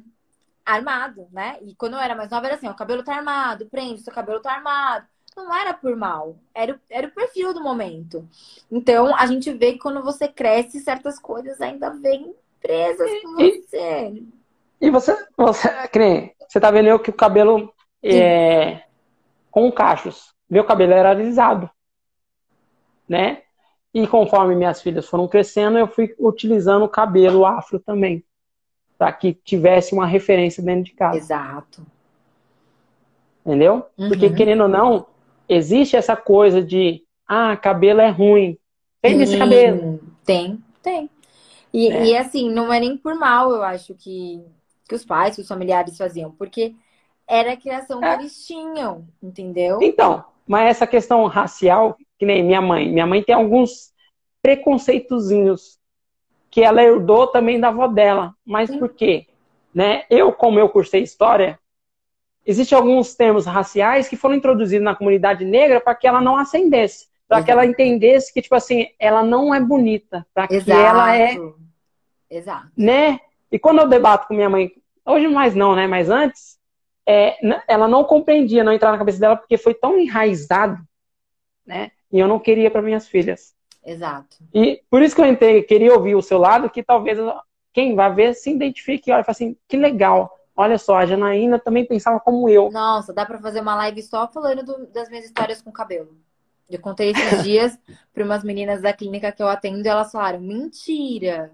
[0.66, 1.56] armado, né?
[1.62, 4.40] E quando eu era mais nova era assim, o cabelo tá armado, prende, seu cabelo
[4.40, 5.06] tá armado.
[5.36, 8.28] Não era por mal, era, o, era o perfil do momento.
[8.70, 14.22] Então, a gente vê que quando você cresce, certas coisas ainda vêm presas com você.
[14.80, 15.68] E você, você,
[16.48, 17.72] você tá vendo eu que o cabelo
[18.02, 18.82] é,
[19.50, 20.34] com cachos.
[20.50, 21.70] Meu cabelo era alisado,
[23.08, 23.42] né?
[23.92, 28.24] E conforme minhas filhas foram crescendo, eu fui utilizando o cabelo afro também,
[28.98, 31.16] para que tivesse uma referência dentro de casa.
[31.16, 31.86] Exato.
[33.46, 33.86] Entendeu?
[33.96, 34.08] Uhum.
[34.08, 35.06] Porque querendo ou não,
[35.48, 38.58] existe essa coisa de ah, cabelo é ruim.
[39.00, 40.00] Tem esse cabelo.
[40.24, 41.08] Tem, tem.
[41.72, 42.06] E, é.
[42.06, 44.44] e assim, não é nem por mal, eu acho que
[44.88, 46.74] que os pais, que os familiares faziam, porque
[47.28, 48.16] era a criação é.
[48.16, 49.78] que eles tinham, entendeu?
[49.82, 53.92] Então, mas essa questão racial, que nem minha mãe, minha mãe tem alguns
[54.42, 55.78] preconceitozinhos
[56.50, 58.34] que ela herdou também da avó dela.
[58.44, 59.26] Mas por quê?
[59.74, 60.04] Né?
[60.08, 61.58] Eu, como eu cursei história,
[62.44, 67.08] existem alguns termos raciais que foram introduzidos na comunidade negra para que ela não ascendesse,
[67.26, 71.36] para que ela entendesse que tipo assim, ela não é bonita, para que ela é
[72.30, 72.68] Exato.
[72.76, 73.18] Né?
[73.50, 74.70] E quando eu debato com minha mãe,
[75.04, 75.86] hoje mais não, né?
[75.86, 76.58] Mas antes,
[77.06, 80.78] é, ela não compreendia, não entrava na cabeça dela, porque foi tão enraizado,
[81.66, 81.90] né?
[82.12, 83.54] E eu não queria para minhas filhas.
[83.88, 84.36] Exato.
[84.52, 87.18] E por isso que eu entrei, queria ouvir o seu lado, que talvez
[87.72, 90.30] quem vai ver se identifique e olha e fala assim, que legal.
[90.54, 92.70] Olha só, a Janaína também pensava como eu.
[92.70, 96.18] Nossa, dá para fazer uma live só falando do, das minhas histórias com cabelo.
[96.68, 97.78] Eu contei esses dias
[98.12, 101.52] para umas meninas da clínica que eu atendo e elas falaram: mentira,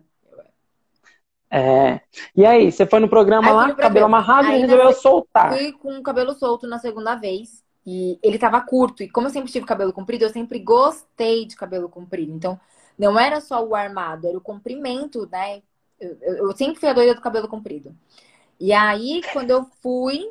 [1.57, 2.01] é.
[2.35, 5.53] E aí, você foi no programa aí lá, no cabelo amarrado e resolveu soltar.
[5.53, 7.64] Fui com o cabelo solto na segunda vez.
[7.87, 9.03] E ele tava curto.
[9.03, 12.33] E como eu sempre tive cabelo comprido, eu sempre gostei de cabelo comprido.
[12.33, 12.59] Então,
[12.99, 15.63] não era só o armado, era o comprimento, né?
[16.01, 17.95] Eu, eu, eu sempre fui a doida do cabelo comprido.
[18.59, 20.31] E aí, quando eu fui,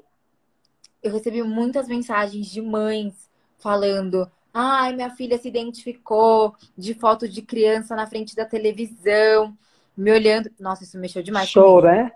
[1.02, 7.42] eu recebi muitas mensagens de mães falando: ai, minha filha se identificou de foto de
[7.42, 9.56] criança na frente da televisão
[9.96, 10.50] me olhando.
[10.60, 11.50] Nossa, isso mexeu demais.
[11.50, 11.88] Show, comigo.
[11.88, 12.12] né?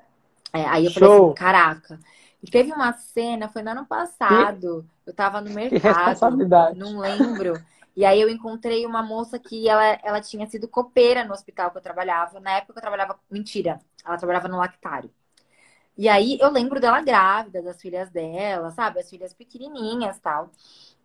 [0.54, 1.02] É, aí eu Show.
[1.02, 2.00] falei assim, caraca.
[2.42, 4.86] E teve uma cena, foi no ano passado.
[5.08, 6.20] Eu tava no mercado.
[6.74, 7.54] Não lembro.
[7.96, 11.78] E aí eu encontrei uma moça que ela, ela tinha sido copeira no hospital que
[11.78, 12.40] eu trabalhava.
[12.40, 13.20] Na época eu trabalhava.
[13.32, 15.12] Mentira, ela trabalhava no lactário.
[15.98, 19.00] E aí eu lembro dela grávida, das filhas dela, sabe?
[19.00, 20.52] As filhas pequenininhas tal.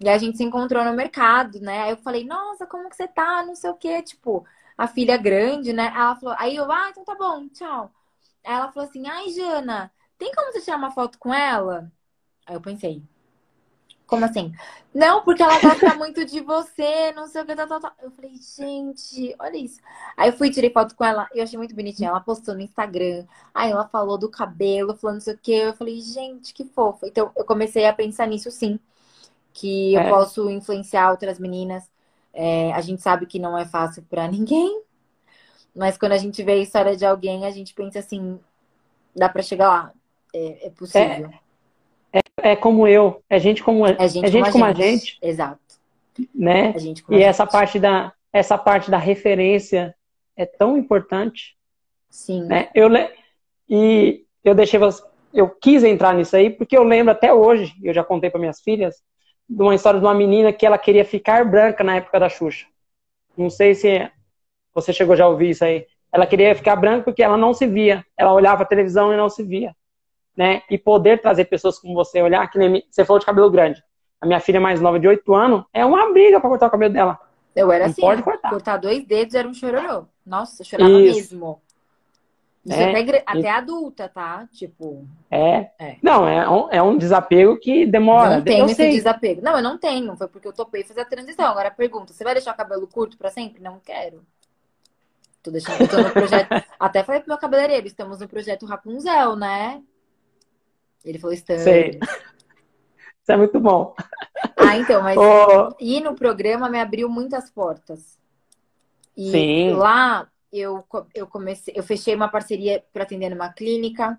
[0.00, 1.82] E a gente se encontrou no mercado, né?
[1.84, 3.44] Aí eu falei, nossa, como que você tá?
[3.44, 4.02] Não sei o quê.
[4.02, 4.44] Tipo,
[4.76, 5.86] a filha grande, né?
[5.94, 7.90] Ela falou, aí eu, ah, então tá bom, tchau.
[8.44, 11.90] Aí ela falou assim, ai, Jana, tem como você tirar uma foto com ela?
[12.46, 13.02] Aí eu pensei,
[14.12, 14.52] como assim?
[14.94, 17.92] Não, porque ela gosta muito de você, não sei o que, tal, tal, tal.
[18.02, 19.80] Eu falei, gente, olha isso.
[20.16, 22.10] Aí eu fui tirei foto com ela, eu achei muito bonitinha.
[22.10, 23.24] Ela postou no Instagram,
[23.54, 25.52] aí ela falou do cabelo, falando não sei o que.
[25.52, 27.06] Eu falei, gente, que fofa.
[27.06, 28.78] Então eu comecei a pensar nisso sim.
[29.52, 30.06] Que é.
[30.06, 31.90] eu posso influenciar outras meninas
[32.32, 34.82] é, a gente sabe que não é fácil para ninguém,
[35.74, 38.40] mas quando a gente vê a história de alguém, a gente pensa assim:
[39.14, 39.92] dá para chegar lá,
[40.34, 41.26] é, é possível.
[41.26, 41.40] É,
[42.42, 44.82] é, é, como eu, é gente como, é gente, é gente como, a, gente.
[44.82, 45.18] a gente.
[45.22, 45.60] Exato.
[46.34, 46.74] Né?
[47.08, 49.94] e essa parte, da, essa parte da referência
[50.36, 51.56] é tão importante.
[52.10, 52.44] Sim.
[52.44, 52.68] Né?
[52.74, 52.88] Eu,
[53.68, 54.78] e eu deixei
[55.32, 58.60] eu quis entrar nisso aí porque eu lembro até hoje, eu já contei para minhas
[58.60, 59.02] filhas,
[59.48, 62.66] de uma história de uma menina que ela queria ficar branca na época da Xuxa.
[63.36, 64.10] Não sei se
[64.74, 65.86] você chegou já a ouvir isso aí.
[66.12, 68.04] Ela queria ficar branca porque ela não se via.
[68.16, 69.74] Ela olhava a televisão e não se via.
[70.36, 70.62] Né?
[70.70, 73.82] E poder trazer pessoas como você, olhar, que nem você falou de cabelo grande.
[74.20, 76.92] A minha filha mais nova de 8 anos, é uma briga para cortar o cabelo
[76.92, 77.18] dela.
[77.54, 78.50] Eu era não assim, pode cortar.
[78.50, 80.06] cortar dois dedos era um chororô.
[80.24, 81.34] Nossa, eu chorava Isso.
[81.34, 81.60] mesmo.
[82.64, 84.48] Isso é, até, até adulta, tá?
[84.52, 85.04] Tipo.
[85.28, 85.70] É.
[85.78, 85.96] é.
[86.00, 88.36] Não, é um, é um desapego que demora.
[88.36, 88.92] Não tenho esse sei.
[88.92, 89.42] desapego.
[89.42, 90.16] Não, eu não tenho.
[90.16, 91.46] Foi porque eu topei fazer a transição.
[91.46, 93.60] Agora pergunta: você vai deixar o cabelo curto pra sempre?
[93.60, 94.22] Não quero.
[95.42, 95.80] Tô deixando.
[95.80, 96.48] Eu tô no projeto.
[96.78, 99.82] até falei pro meu cabeleireiro: estamos no projeto Rapunzel, né?
[101.04, 101.62] Ele falou: estamos.
[101.62, 101.98] Sei.
[103.22, 103.94] Isso é muito bom.
[104.56, 105.74] Ah, então, mas oh.
[105.78, 108.18] ir no programa me abriu muitas portas.
[109.16, 109.72] E Sim.
[109.74, 110.84] lá eu,
[111.14, 114.18] eu comecei, eu fechei uma parceria para atender numa clínica.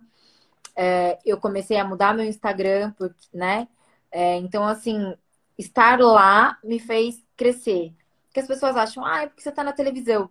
[0.76, 3.68] É, eu comecei a mudar meu Instagram, porque, né?
[4.12, 5.16] É, então, assim,
[5.58, 7.94] estar lá me fez crescer.
[8.26, 10.30] Porque as pessoas acham, ah, é porque você está na televisão.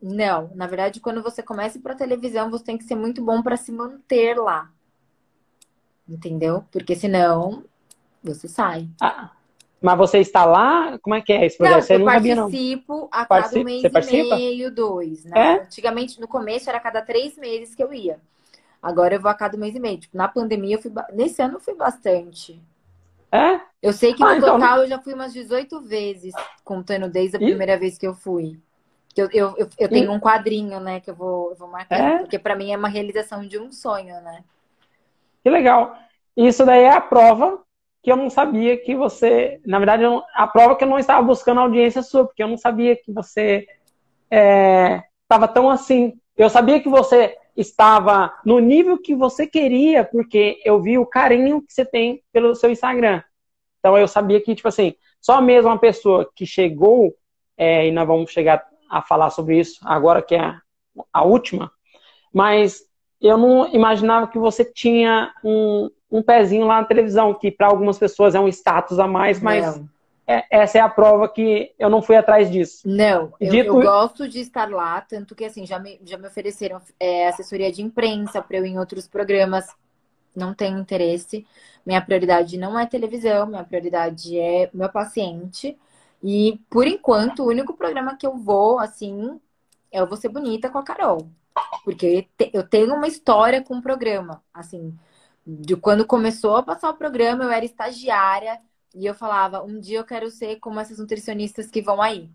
[0.00, 3.56] Não, na verdade, quando você começa para televisão, você tem que ser muito bom para
[3.56, 4.70] se manter lá.
[6.10, 6.64] Entendeu?
[6.72, 7.62] Porque senão
[8.22, 8.88] você sai.
[9.00, 9.30] Ah,
[9.80, 10.98] mas você está lá?
[10.98, 11.60] Como é que é projeto?
[11.60, 12.42] Não, você eu não sabia, não.
[12.44, 14.36] participo a cada mês Você e participa?
[14.36, 15.32] meio, dois, né?
[15.38, 15.62] É?
[15.62, 18.18] Antigamente, no começo, era a cada três meses que eu ia.
[18.82, 19.98] Agora eu vou a cada mês e meio.
[19.98, 20.90] Tipo, na pandemia, eu fui.
[21.12, 22.60] Nesse ano eu fui bastante.
[23.32, 23.60] É?
[23.80, 26.34] Eu sei que Ah, no então- total eu já fui umas 18 vezes,
[26.64, 27.44] contando desde a Ih.
[27.46, 28.58] primeira vez que eu fui.
[29.16, 32.18] Eu, eu, eu, eu tenho um quadrinho, né, que eu vou, eu vou marcar, É?
[32.18, 34.44] porque pra mim é uma realização de um sonho, né?
[35.42, 35.94] Que legal.
[36.36, 37.62] Isso daí é a prova
[38.02, 39.60] que eu não sabia que você.
[39.66, 42.56] Na verdade, eu a prova que eu não estava buscando audiência sua, porque eu não
[42.56, 43.66] sabia que você
[44.30, 46.18] estava tão assim.
[46.36, 51.60] Eu sabia que você estava no nível que você queria, porque eu vi o carinho
[51.60, 53.22] que você tem pelo seu Instagram.
[53.78, 57.14] Então eu sabia que, tipo assim, só mesmo uma pessoa que chegou,
[57.56, 60.60] é, e nós vamos chegar a falar sobre isso agora, que é a,
[61.12, 61.70] a última,
[62.32, 62.82] mas
[63.20, 67.98] eu não imaginava que você tinha um, um pezinho lá na televisão, que para algumas
[67.98, 69.80] pessoas é um status a mais, mas
[70.26, 72.84] é- essa é a prova que eu não fui atrás disso.
[72.84, 76.26] não eu, Dito- eu gosto de estar lá, tanto que assim, já me, já me
[76.26, 79.66] ofereceram é, assessoria de imprensa pra eu ir em outros programas.
[80.36, 81.46] Não tenho interesse.
[81.86, 85.78] Minha prioridade não é televisão, minha prioridade é meu paciente.
[86.22, 89.40] E por enquanto, o único programa que eu vou, assim,
[89.92, 91.28] é o Você Bonita com a Carol.
[91.84, 94.42] Porque eu tenho uma história com o programa.
[94.52, 94.96] Assim,
[95.46, 98.60] de quando começou a passar o programa, eu era estagiária
[98.94, 102.28] e eu falava, um dia eu quero ser como essas nutricionistas que vão aí.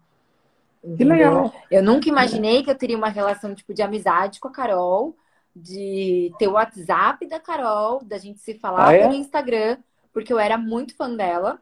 [0.81, 1.15] Que Entendeu?
[1.15, 1.53] legal.
[1.69, 5.15] Eu nunca imaginei que eu teria uma relação tipo de amizade com a Carol,
[5.55, 8.99] de ter o WhatsApp da Carol, da gente se falar Ah, é?
[8.99, 9.77] pelo Instagram,
[10.13, 11.59] porque eu era muito fã dela.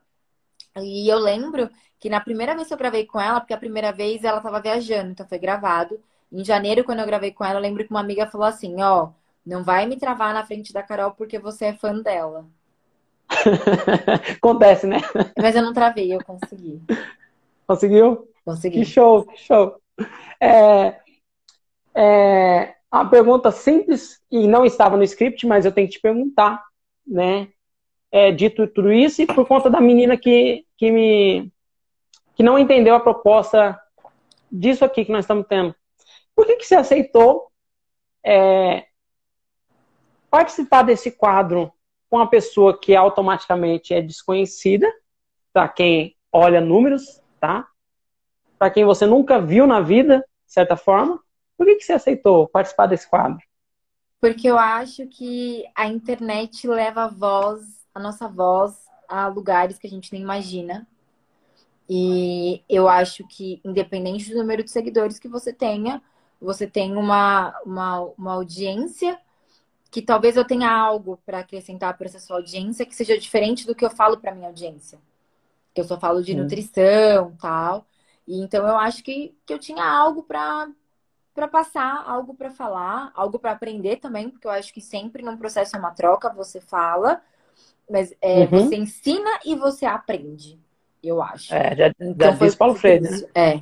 [0.77, 1.69] E eu lembro
[1.99, 4.59] que na primeira vez que eu gravei com ela, porque a primeira vez ela tava
[4.59, 5.99] viajando, então foi gravado.
[6.33, 9.09] Em janeiro, quando eu gravei com ela, eu lembro que uma amiga falou assim: Ó,
[9.45, 12.45] não vai me travar na frente da Carol porque você é fã dela.
[14.37, 14.97] Acontece, né?
[15.39, 16.81] Mas eu não travei, eu consegui.
[17.67, 18.17] Conseguiu?
[18.17, 18.85] Que Consegui.
[18.85, 19.75] show, que show.
[20.41, 20.99] É,
[21.93, 26.63] é uma pergunta simples e não estava no script, mas eu tenho que te perguntar,
[27.05, 27.49] né?
[28.11, 31.51] É, dito tudo isso e por conta da menina que, que me
[32.35, 33.79] que não entendeu a proposta
[34.51, 35.75] disso aqui que nós estamos tendo.
[36.35, 37.51] Por que, que você aceitou
[38.23, 38.87] é,
[40.29, 41.71] participar desse quadro
[42.09, 44.91] com uma pessoa que automaticamente é desconhecida,
[45.51, 47.67] para quem olha números, tá?
[48.57, 51.19] Para quem você nunca viu na vida, de certa forma.
[51.57, 53.39] Por que, que você aceitou participar desse quadro?
[54.19, 59.85] Porque eu acho que a internet leva a voz, a nossa voz, a lugares que
[59.85, 60.87] a gente nem imagina.
[61.89, 66.01] E eu acho que, independente do número de seguidores que você tenha,
[66.43, 69.19] você tem uma, uma, uma audiência
[69.91, 73.75] que talvez eu tenha algo para acrescentar para essa sua audiência que seja diferente do
[73.75, 74.99] que eu falo para minha audiência.
[75.73, 76.39] Que eu só falo de Sim.
[76.41, 77.85] nutrição tal.
[78.27, 80.69] E então eu acho que, que eu tinha algo para
[81.33, 85.37] para passar, algo para falar, algo para aprender também, porque eu acho que sempre num
[85.37, 87.21] processo é uma troca, você fala,
[87.89, 88.49] mas é, Uhum.
[88.49, 90.59] você ensina e você aprende,
[91.03, 91.53] eu acho.
[91.53, 93.21] É, já, Então já disse Paulo Freire, né?
[93.35, 93.61] É.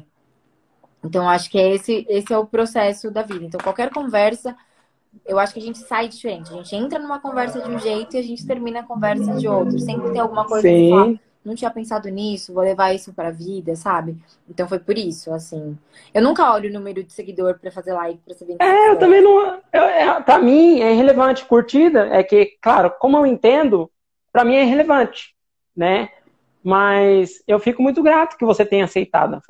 [1.04, 3.46] Então acho que é esse, esse é o processo da vida.
[3.46, 4.56] Então qualquer conversa,
[5.26, 6.52] eu acho que a gente sai diferente.
[6.52, 9.48] A gente entra numa conversa de um jeito e a gente termina a conversa de
[9.48, 9.80] outro.
[9.80, 11.20] Sempre tem alguma coisa que fala, Sim.
[11.44, 14.16] não tinha pensado nisso, vou levar isso pra vida, sabe?
[14.48, 15.78] Então foi por isso, assim.
[16.14, 18.58] Eu nunca olho o número de seguidor pra fazer like, pra saber.
[18.60, 19.60] É, eu também não.
[19.74, 21.46] Eu, é, pra mim é irrelevante.
[21.46, 23.92] Curtida é que, claro, como eu entendo,
[24.32, 25.36] pra mim é irrelevante,
[25.76, 26.10] né?
[26.64, 29.42] Mas eu fico muito grato que você tenha aceitado.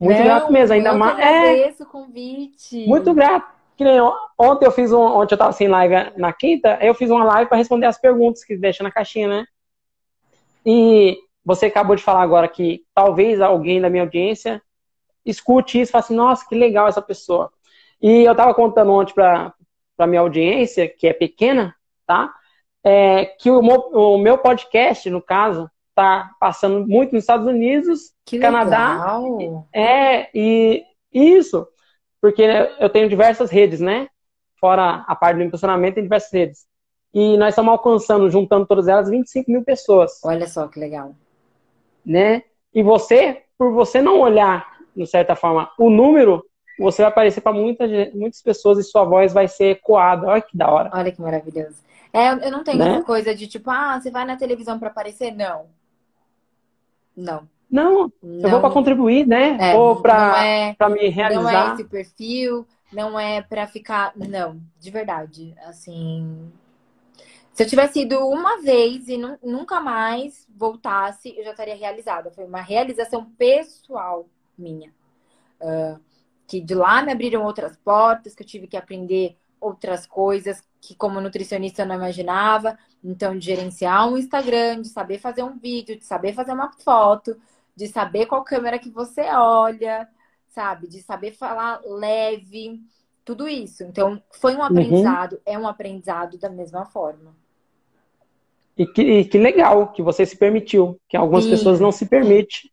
[0.00, 1.18] Muito Não, grato mesmo, ainda mais.
[1.18, 2.86] É, agradeço o convite.
[2.86, 3.52] muito grato.
[3.76, 5.00] Que nem on- ontem eu fiz um.
[5.00, 8.44] Ontem eu tava sem live na quinta, eu fiz uma live para responder as perguntas
[8.44, 9.44] que deixa na caixinha, né?
[10.64, 14.62] E você acabou de falar agora que talvez alguém da minha audiência
[15.24, 17.50] escute isso e fale assim, nossa, que legal essa pessoa.
[18.00, 19.52] E eu tava contando ontem para
[19.96, 21.72] para minha audiência, que é pequena,
[22.04, 22.34] tá?
[22.82, 28.38] É, que o o meu podcast, no caso, tá passando muito nos Estados Unidos, Que
[28.38, 29.66] Canadá, legal.
[29.72, 31.66] é, e isso,
[32.20, 32.42] porque
[32.80, 34.08] eu tenho diversas redes, né?
[34.60, 36.66] Fora a parte do impulsionamento, tem diversas redes.
[37.12, 41.14] E nós estamos alcançando, juntando todas elas, 25 mil pessoas, Olha só que legal.
[42.04, 42.42] né?
[42.74, 44.66] E você, por você não olhar,
[44.96, 46.44] de certa forma, o número,
[46.78, 47.84] você vai aparecer para muita,
[48.14, 50.26] muitas pessoas e sua voz vai ser ecoada.
[50.26, 50.90] Olha que da hora.
[50.92, 51.76] Olha que maravilhoso.
[52.12, 52.94] É, eu- não tenho Né?
[52.96, 55.32] essa coisa de tipo, ah, você vai na televisão pra aparecer?
[55.32, 55.66] Não.
[57.16, 57.48] Não.
[57.70, 59.56] Não, não eu vou para contribuir, né?
[59.60, 61.42] É, Ou para é, me realizar.
[61.42, 64.12] Não é esse perfil, não é para ficar.
[64.16, 65.54] Não, de verdade.
[65.66, 66.52] Assim.
[67.52, 72.30] Se eu tivesse ido uma vez e nunca mais voltasse, eu já estaria realizada.
[72.30, 74.26] Foi uma realização pessoal
[74.56, 74.92] minha.
[75.60, 75.98] Uh,
[76.46, 80.94] que de lá me abriram outras portas, que eu tive que aprender outras coisas que
[80.94, 82.78] como nutricionista eu não imaginava.
[83.02, 87.36] Então, de gerenciar um Instagram, de saber fazer um vídeo, de saber fazer uma foto,
[87.74, 90.06] de saber qual câmera que você olha,
[90.48, 90.86] sabe?
[90.86, 92.80] De saber falar leve,
[93.24, 93.82] tudo isso.
[93.82, 94.64] Então, foi um uhum.
[94.64, 95.40] aprendizado, uhum.
[95.46, 97.34] é um aprendizado da mesma forma.
[98.76, 101.50] E que, e que legal que você se permitiu, que algumas Sim.
[101.50, 102.70] pessoas não se permitem.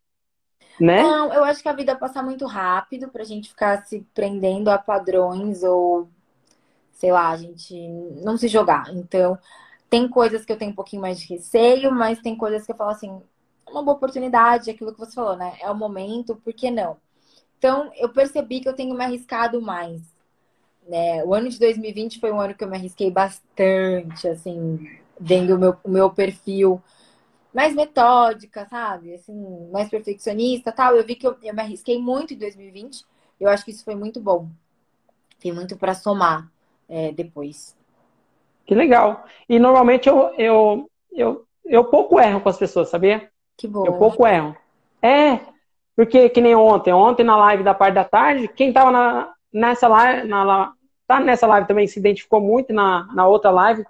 [0.80, 1.04] Né?
[1.04, 4.80] Não, eu acho que a vida passa muito rápido pra gente ficar se prendendo a
[4.80, 6.10] padrões ou,
[7.02, 7.76] sei lá, a gente
[8.24, 8.94] não se jogar.
[8.94, 9.36] Então,
[9.90, 12.76] tem coisas que eu tenho um pouquinho mais de receio, mas tem coisas que eu
[12.76, 13.20] falo assim,
[13.66, 15.58] é uma boa oportunidade, aquilo que você falou, né?
[15.60, 16.98] É o momento, por que não?
[17.58, 20.00] Então, eu percebi que eu tenho me arriscado mais.
[20.88, 21.24] Né?
[21.26, 24.88] O ano de 2020 foi um ano que eu me arrisquei bastante, assim,
[25.20, 26.80] vendo o meu, meu perfil
[27.52, 29.16] mais metódica, sabe?
[29.16, 30.96] Assim, mais perfeccionista tal.
[30.96, 33.04] Eu vi que eu, eu me arrisquei muito em 2020.
[33.40, 34.50] Eu acho que isso foi muito bom.
[35.40, 36.50] Tem muito para somar
[36.92, 37.76] é, depois.
[38.66, 39.24] Que legal.
[39.48, 43.30] E normalmente eu, eu, eu, eu pouco erro com as pessoas, sabia?
[43.58, 43.86] Que bom.
[43.86, 44.56] Eu pouco erro.
[45.02, 45.40] É,
[45.96, 46.94] porque que nem ontem.
[46.94, 50.74] Ontem na live da parte da tarde, quem tava na, nessa live, na,
[51.08, 53.86] tá nessa live também se identificou muito na, na outra live.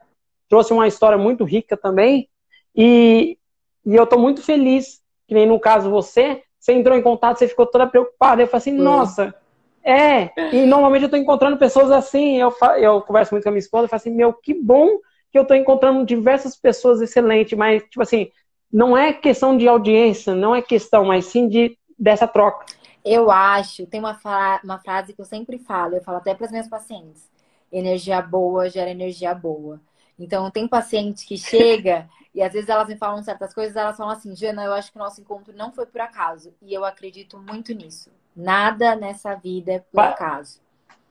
[0.47, 2.29] Trouxe uma história muito rica também.
[2.75, 3.37] E,
[3.83, 7.47] e eu tô muito feliz, que nem no caso você, você entrou em contato, você
[7.47, 8.41] ficou toda preocupada.
[8.41, 9.33] Eu falei assim, nossa,
[9.83, 10.31] é.
[10.53, 13.85] E normalmente eu tô encontrando pessoas assim, eu, eu converso muito com a minha esposa,
[13.85, 14.99] eu falo assim, meu, que bom
[15.31, 18.29] que eu tô encontrando diversas pessoas excelentes, mas, tipo assim,
[18.71, 22.65] não é questão de audiência, não é questão, mas sim de, dessa troca.
[23.03, 24.19] Eu acho, tem uma,
[24.63, 27.29] uma frase que eu sempre falo, eu falo até para as minhas pacientes:
[27.71, 29.79] energia boa gera energia boa.
[30.19, 34.13] Então, tem paciente que chega e às vezes elas me falam certas coisas, elas falam
[34.13, 36.53] assim, Jana, eu acho que o nosso encontro não foi por acaso.
[36.61, 38.11] E eu acredito muito nisso.
[38.35, 40.61] Nada nessa vida é por pa acaso.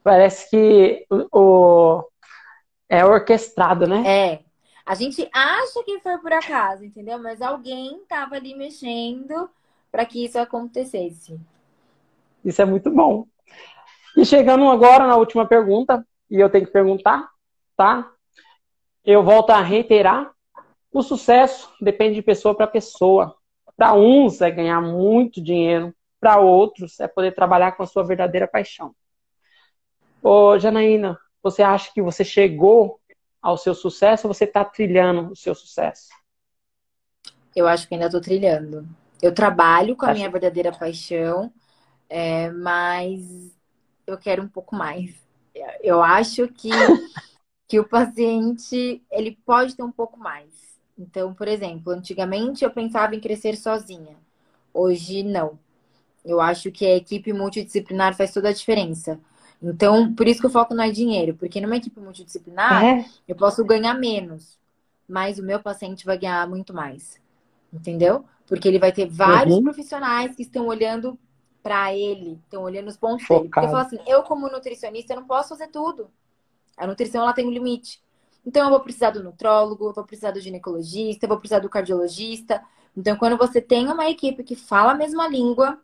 [0.03, 2.09] Parece que o, o,
[2.89, 4.03] é orquestrado, né?
[4.07, 4.41] É.
[4.87, 7.19] A gente acha que foi por acaso, entendeu?
[7.19, 9.49] Mas alguém estava ali mexendo
[9.93, 11.39] para que isso acontecesse.
[12.45, 13.27] Isso é muito bom.
[14.17, 17.29] E chegando agora na última pergunta, e eu tenho que perguntar,
[17.77, 18.11] tá?
[19.05, 20.33] Eu volto a reiterar
[20.93, 23.37] o sucesso depende de pessoa para pessoa.
[23.77, 28.47] Para uns é ganhar muito dinheiro, para outros é poder trabalhar com a sua verdadeira
[28.47, 28.95] paixão.
[30.23, 33.01] Ô, Janaína, você acha que você chegou
[33.41, 36.11] ao seu sucesso ou você está trilhando o seu sucesso?
[37.57, 38.87] Eu acho que ainda estou trilhando.
[39.23, 40.19] Eu trabalho com a acho...
[40.19, 41.53] minha verdadeira paixão,
[42.09, 43.51] é, mas
[44.07, 45.15] eu quero um pouco mais.
[45.83, 46.71] Eu acho que,
[47.67, 50.49] que o paciente ele pode ter um pouco mais.
[50.99, 54.17] Então, por exemplo, antigamente eu pensava em crescer sozinha.
[54.73, 55.59] Hoje, não.
[56.25, 59.19] Eu acho que a equipe multidisciplinar faz toda a diferença.
[59.63, 63.05] Então, por isso que eu foco não é dinheiro, porque numa equipe multidisciplinar é.
[63.29, 64.59] eu posso ganhar menos,
[65.07, 67.21] mas o meu paciente vai ganhar muito mais.
[67.73, 68.25] Entendeu?
[68.47, 69.63] Porque ele vai ter vários uhum.
[69.63, 71.19] profissionais que estão olhando
[71.63, 73.43] para ele, estão olhando os pontos Focado.
[73.43, 73.51] dele.
[73.53, 76.11] Porque eu falo assim, eu como nutricionista eu não posso fazer tudo.
[76.77, 78.03] A nutrição ela tem um limite.
[78.45, 81.69] Então, eu vou precisar do nutrólogo, eu vou precisar do ginecologista, eu vou precisar do
[81.69, 82.63] cardiologista.
[82.97, 85.79] Então, quando você tem uma equipe que fala a mesma língua,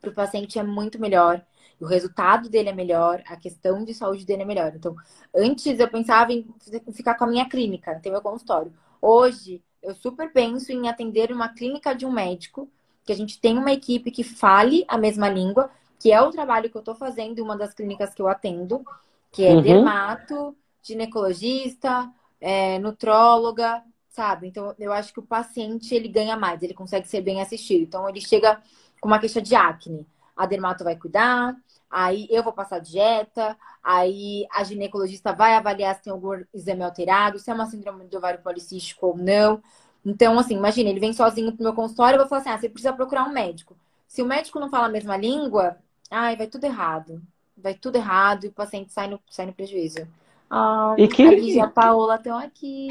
[0.00, 1.44] para o paciente é muito melhor.
[1.80, 4.72] O resultado dele é melhor, a questão de saúde dele é melhor.
[4.74, 4.94] Então,
[5.34, 6.46] antes eu pensava em
[6.92, 8.72] ficar com a minha clínica, ter meu consultório.
[9.00, 12.68] Hoje, eu super penso em atender uma clínica de um médico,
[13.04, 16.68] que a gente tem uma equipe que fale a mesma língua, que é o trabalho
[16.70, 18.84] que eu estou fazendo em uma das clínicas que eu atendo,
[19.32, 19.62] que é uhum.
[19.62, 22.10] dermato, ginecologista,
[22.40, 24.48] é, nutróloga, sabe?
[24.48, 27.82] Então, eu acho que o paciente, ele ganha mais, ele consegue ser bem assistido.
[27.82, 28.60] Então, ele chega
[29.00, 30.06] com uma queixa de acne.
[30.36, 31.56] A dermato vai cuidar,
[31.90, 37.38] aí eu vou passar dieta, aí a ginecologista vai avaliar se tem algum exame alterado,
[37.38, 39.62] se é uma síndrome do ovário policístico ou não.
[40.04, 42.68] Então, assim, imagina, ele vem sozinho pro meu consultório, eu vou falar assim, ah, você
[42.68, 43.76] precisa procurar um médico.
[44.08, 45.76] Se o médico não fala a mesma língua,
[46.10, 47.22] ai, vai tudo errado.
[47.56, 50.08] Vai tudo errado e o paciente sai no, sai no prejuízo.
[50.50, 51.60] Ah, e que...
[51.60, 52.88] a a Paola estão aqui.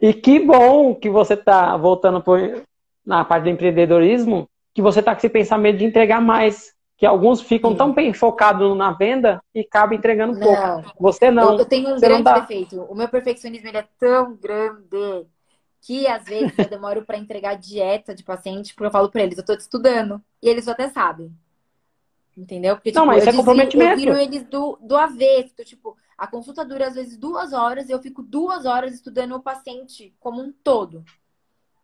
[0.00, 2.62] E que bom que você está voltando por,
[3.04, 6.74] na parte do empreendedorismo, que você está com esse pensamento de entregar mais.
[6.96, 7.76] Que alguns ficam Sim.
[7.76, 10.46] tão bem focados na venda e acabam entregando não.
[10.46, 10.92] pouco.
[11.00, 11.58] Você não.
[11.58, 12.38] Eu, tenho um grande tá...
[12.38, 12.82] defeito.
[12.82, 15.26] O meu perfeccionismo é tão grande
[15.80, 19.36] que às vezes eu demoro para entregar dieta de paciente, porque eu falo para eles,
[19.36, 20.22] eu tô te estudando.
[20.42, 21.32] E eles até sabem.
[22.36, 22.76] Entendeu?
[22.76, 23.92] Porque, tipo, não, mas eu, é comprometimento.
[23.92, 25.54] eu viro eles do, do avesso.
[25.64, 29.42] Tipo, a consulta dura às vezes duas horas e eu fico duas horas estudando o
[29.42, 31.04] paciente como um todo.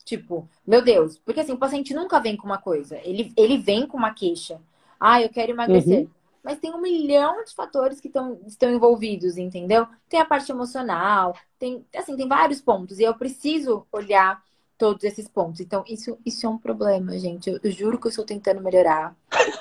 [0.05, 1.18] Tipo, meu Deus.
[1.18, 2.98] Porque assim, o paciente nunca vem com uma coisa.
[3.05, 4.60] Ele, ele vem com uma queixa.
[4.98, 6.01] Ah, eu quero emagrecer.
[6.01, 6.09] Uhum.
[6.43, 9.86] Mas tem um milhão de fatores que tão, estão envolvidos, entendeu?
[10.09, 12.98] Tem a parte emocional, tem, assim, tem vários pontos.
[12.98, 14.43] E eu preciso olhar
[14.78, 15.60] todos esses pontos.
[15.60, 17.51] Então, isso, isso é um problema, gente.
[17.51, 19.14] Eu, eu juro que eu estou tentando melhorar.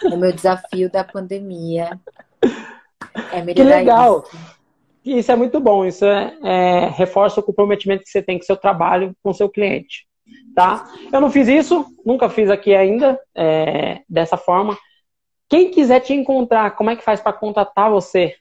[0.05, 1.99] o meu desafio da pandemia
[3.31, 4.23] é melhorar Que legal!
[4.25, 4.59] Isso.
[5.03, 5.85] Isso é muito bom.
[5.85, 9.33] Isso é, é, reforça o comprometimento que você tem com o seu trabalho, com o
[9.33, 10.07] seu cliente.
[10.56, 10.91] Tá?
[11.11, 14.77] Eu não fiz isso, nunca fiz aqui ainda, é, dessa forma.
[15.47, 18.35] Quem quiser te encontrar, como é que faz para contatar você?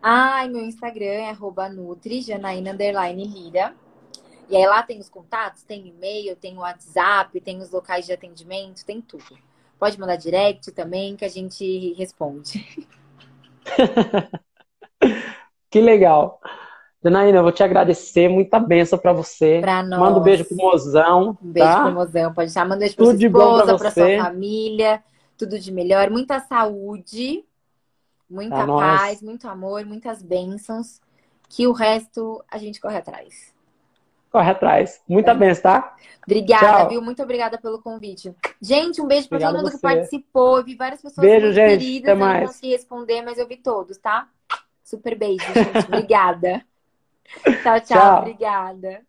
[0.00, 3.74] Ai, meu Instagram é arroba Nutri, Janaína Lira.
[4.48, 8.12] E aí lá tem os contatos, tem e-mail, tem o WhatsApp, tem os locais de
[8.12, 9.38] atendimento, tem tudo.
[9.78, 12.86] Pode mandar direct também que a gente responde.
[15.70, 16.40] que legal.
[17.04, 19.60] Janaína, eu vou te agradecer, muita benção para você.
[19.60, 20.00] Pra nós.
[20.00, 21.38] Manda um beijo pro mozão.
[21.42, 21.82] Um beijo tá?
[21.82, 22.64] pro mozão, pode deixar.
[22.64, 25.04] Manda um beijo pra tudo sua esposa, pra, pra sua família.
[25.36, 26.08] Tudo de melhor.
[26.08, 27.44] Muita saúde,
[28.28, 29.22] muita pra paz, nós.
[29.22, 31.00] muito amor, muitas bênçãos.
[31.48, 33.54] Que o resto a gente corre atrás
[34.34, 35.00] corre atrás.
[35.08, 35.34] Muita é.
[35.34, 35.96] bênção, tá?
[36.26, 36.88] Obrigada, Tchau.
[36.88, 37.00] viu?
[37.00, 38.34] Muito obrigada pelo convite.
[38.60, 40.58] Gente, um beijo para todo mundo que participou.
[40.58, 41.78] Eu vi várias pessoas beijo, gente.
[41.78, 42.10] queridas.
[42.10, 42.34] Até mais.
[42.34, 44.28] Eu não consegui responder, mas eu vi todos, tá?
[44.82, 45.86] Super beijo, gente.
[45.86, 46.64] obrigada.
[47.32, 48.18] Tchau, tchau, tchau.
[48.18, 49.04] Obrigada.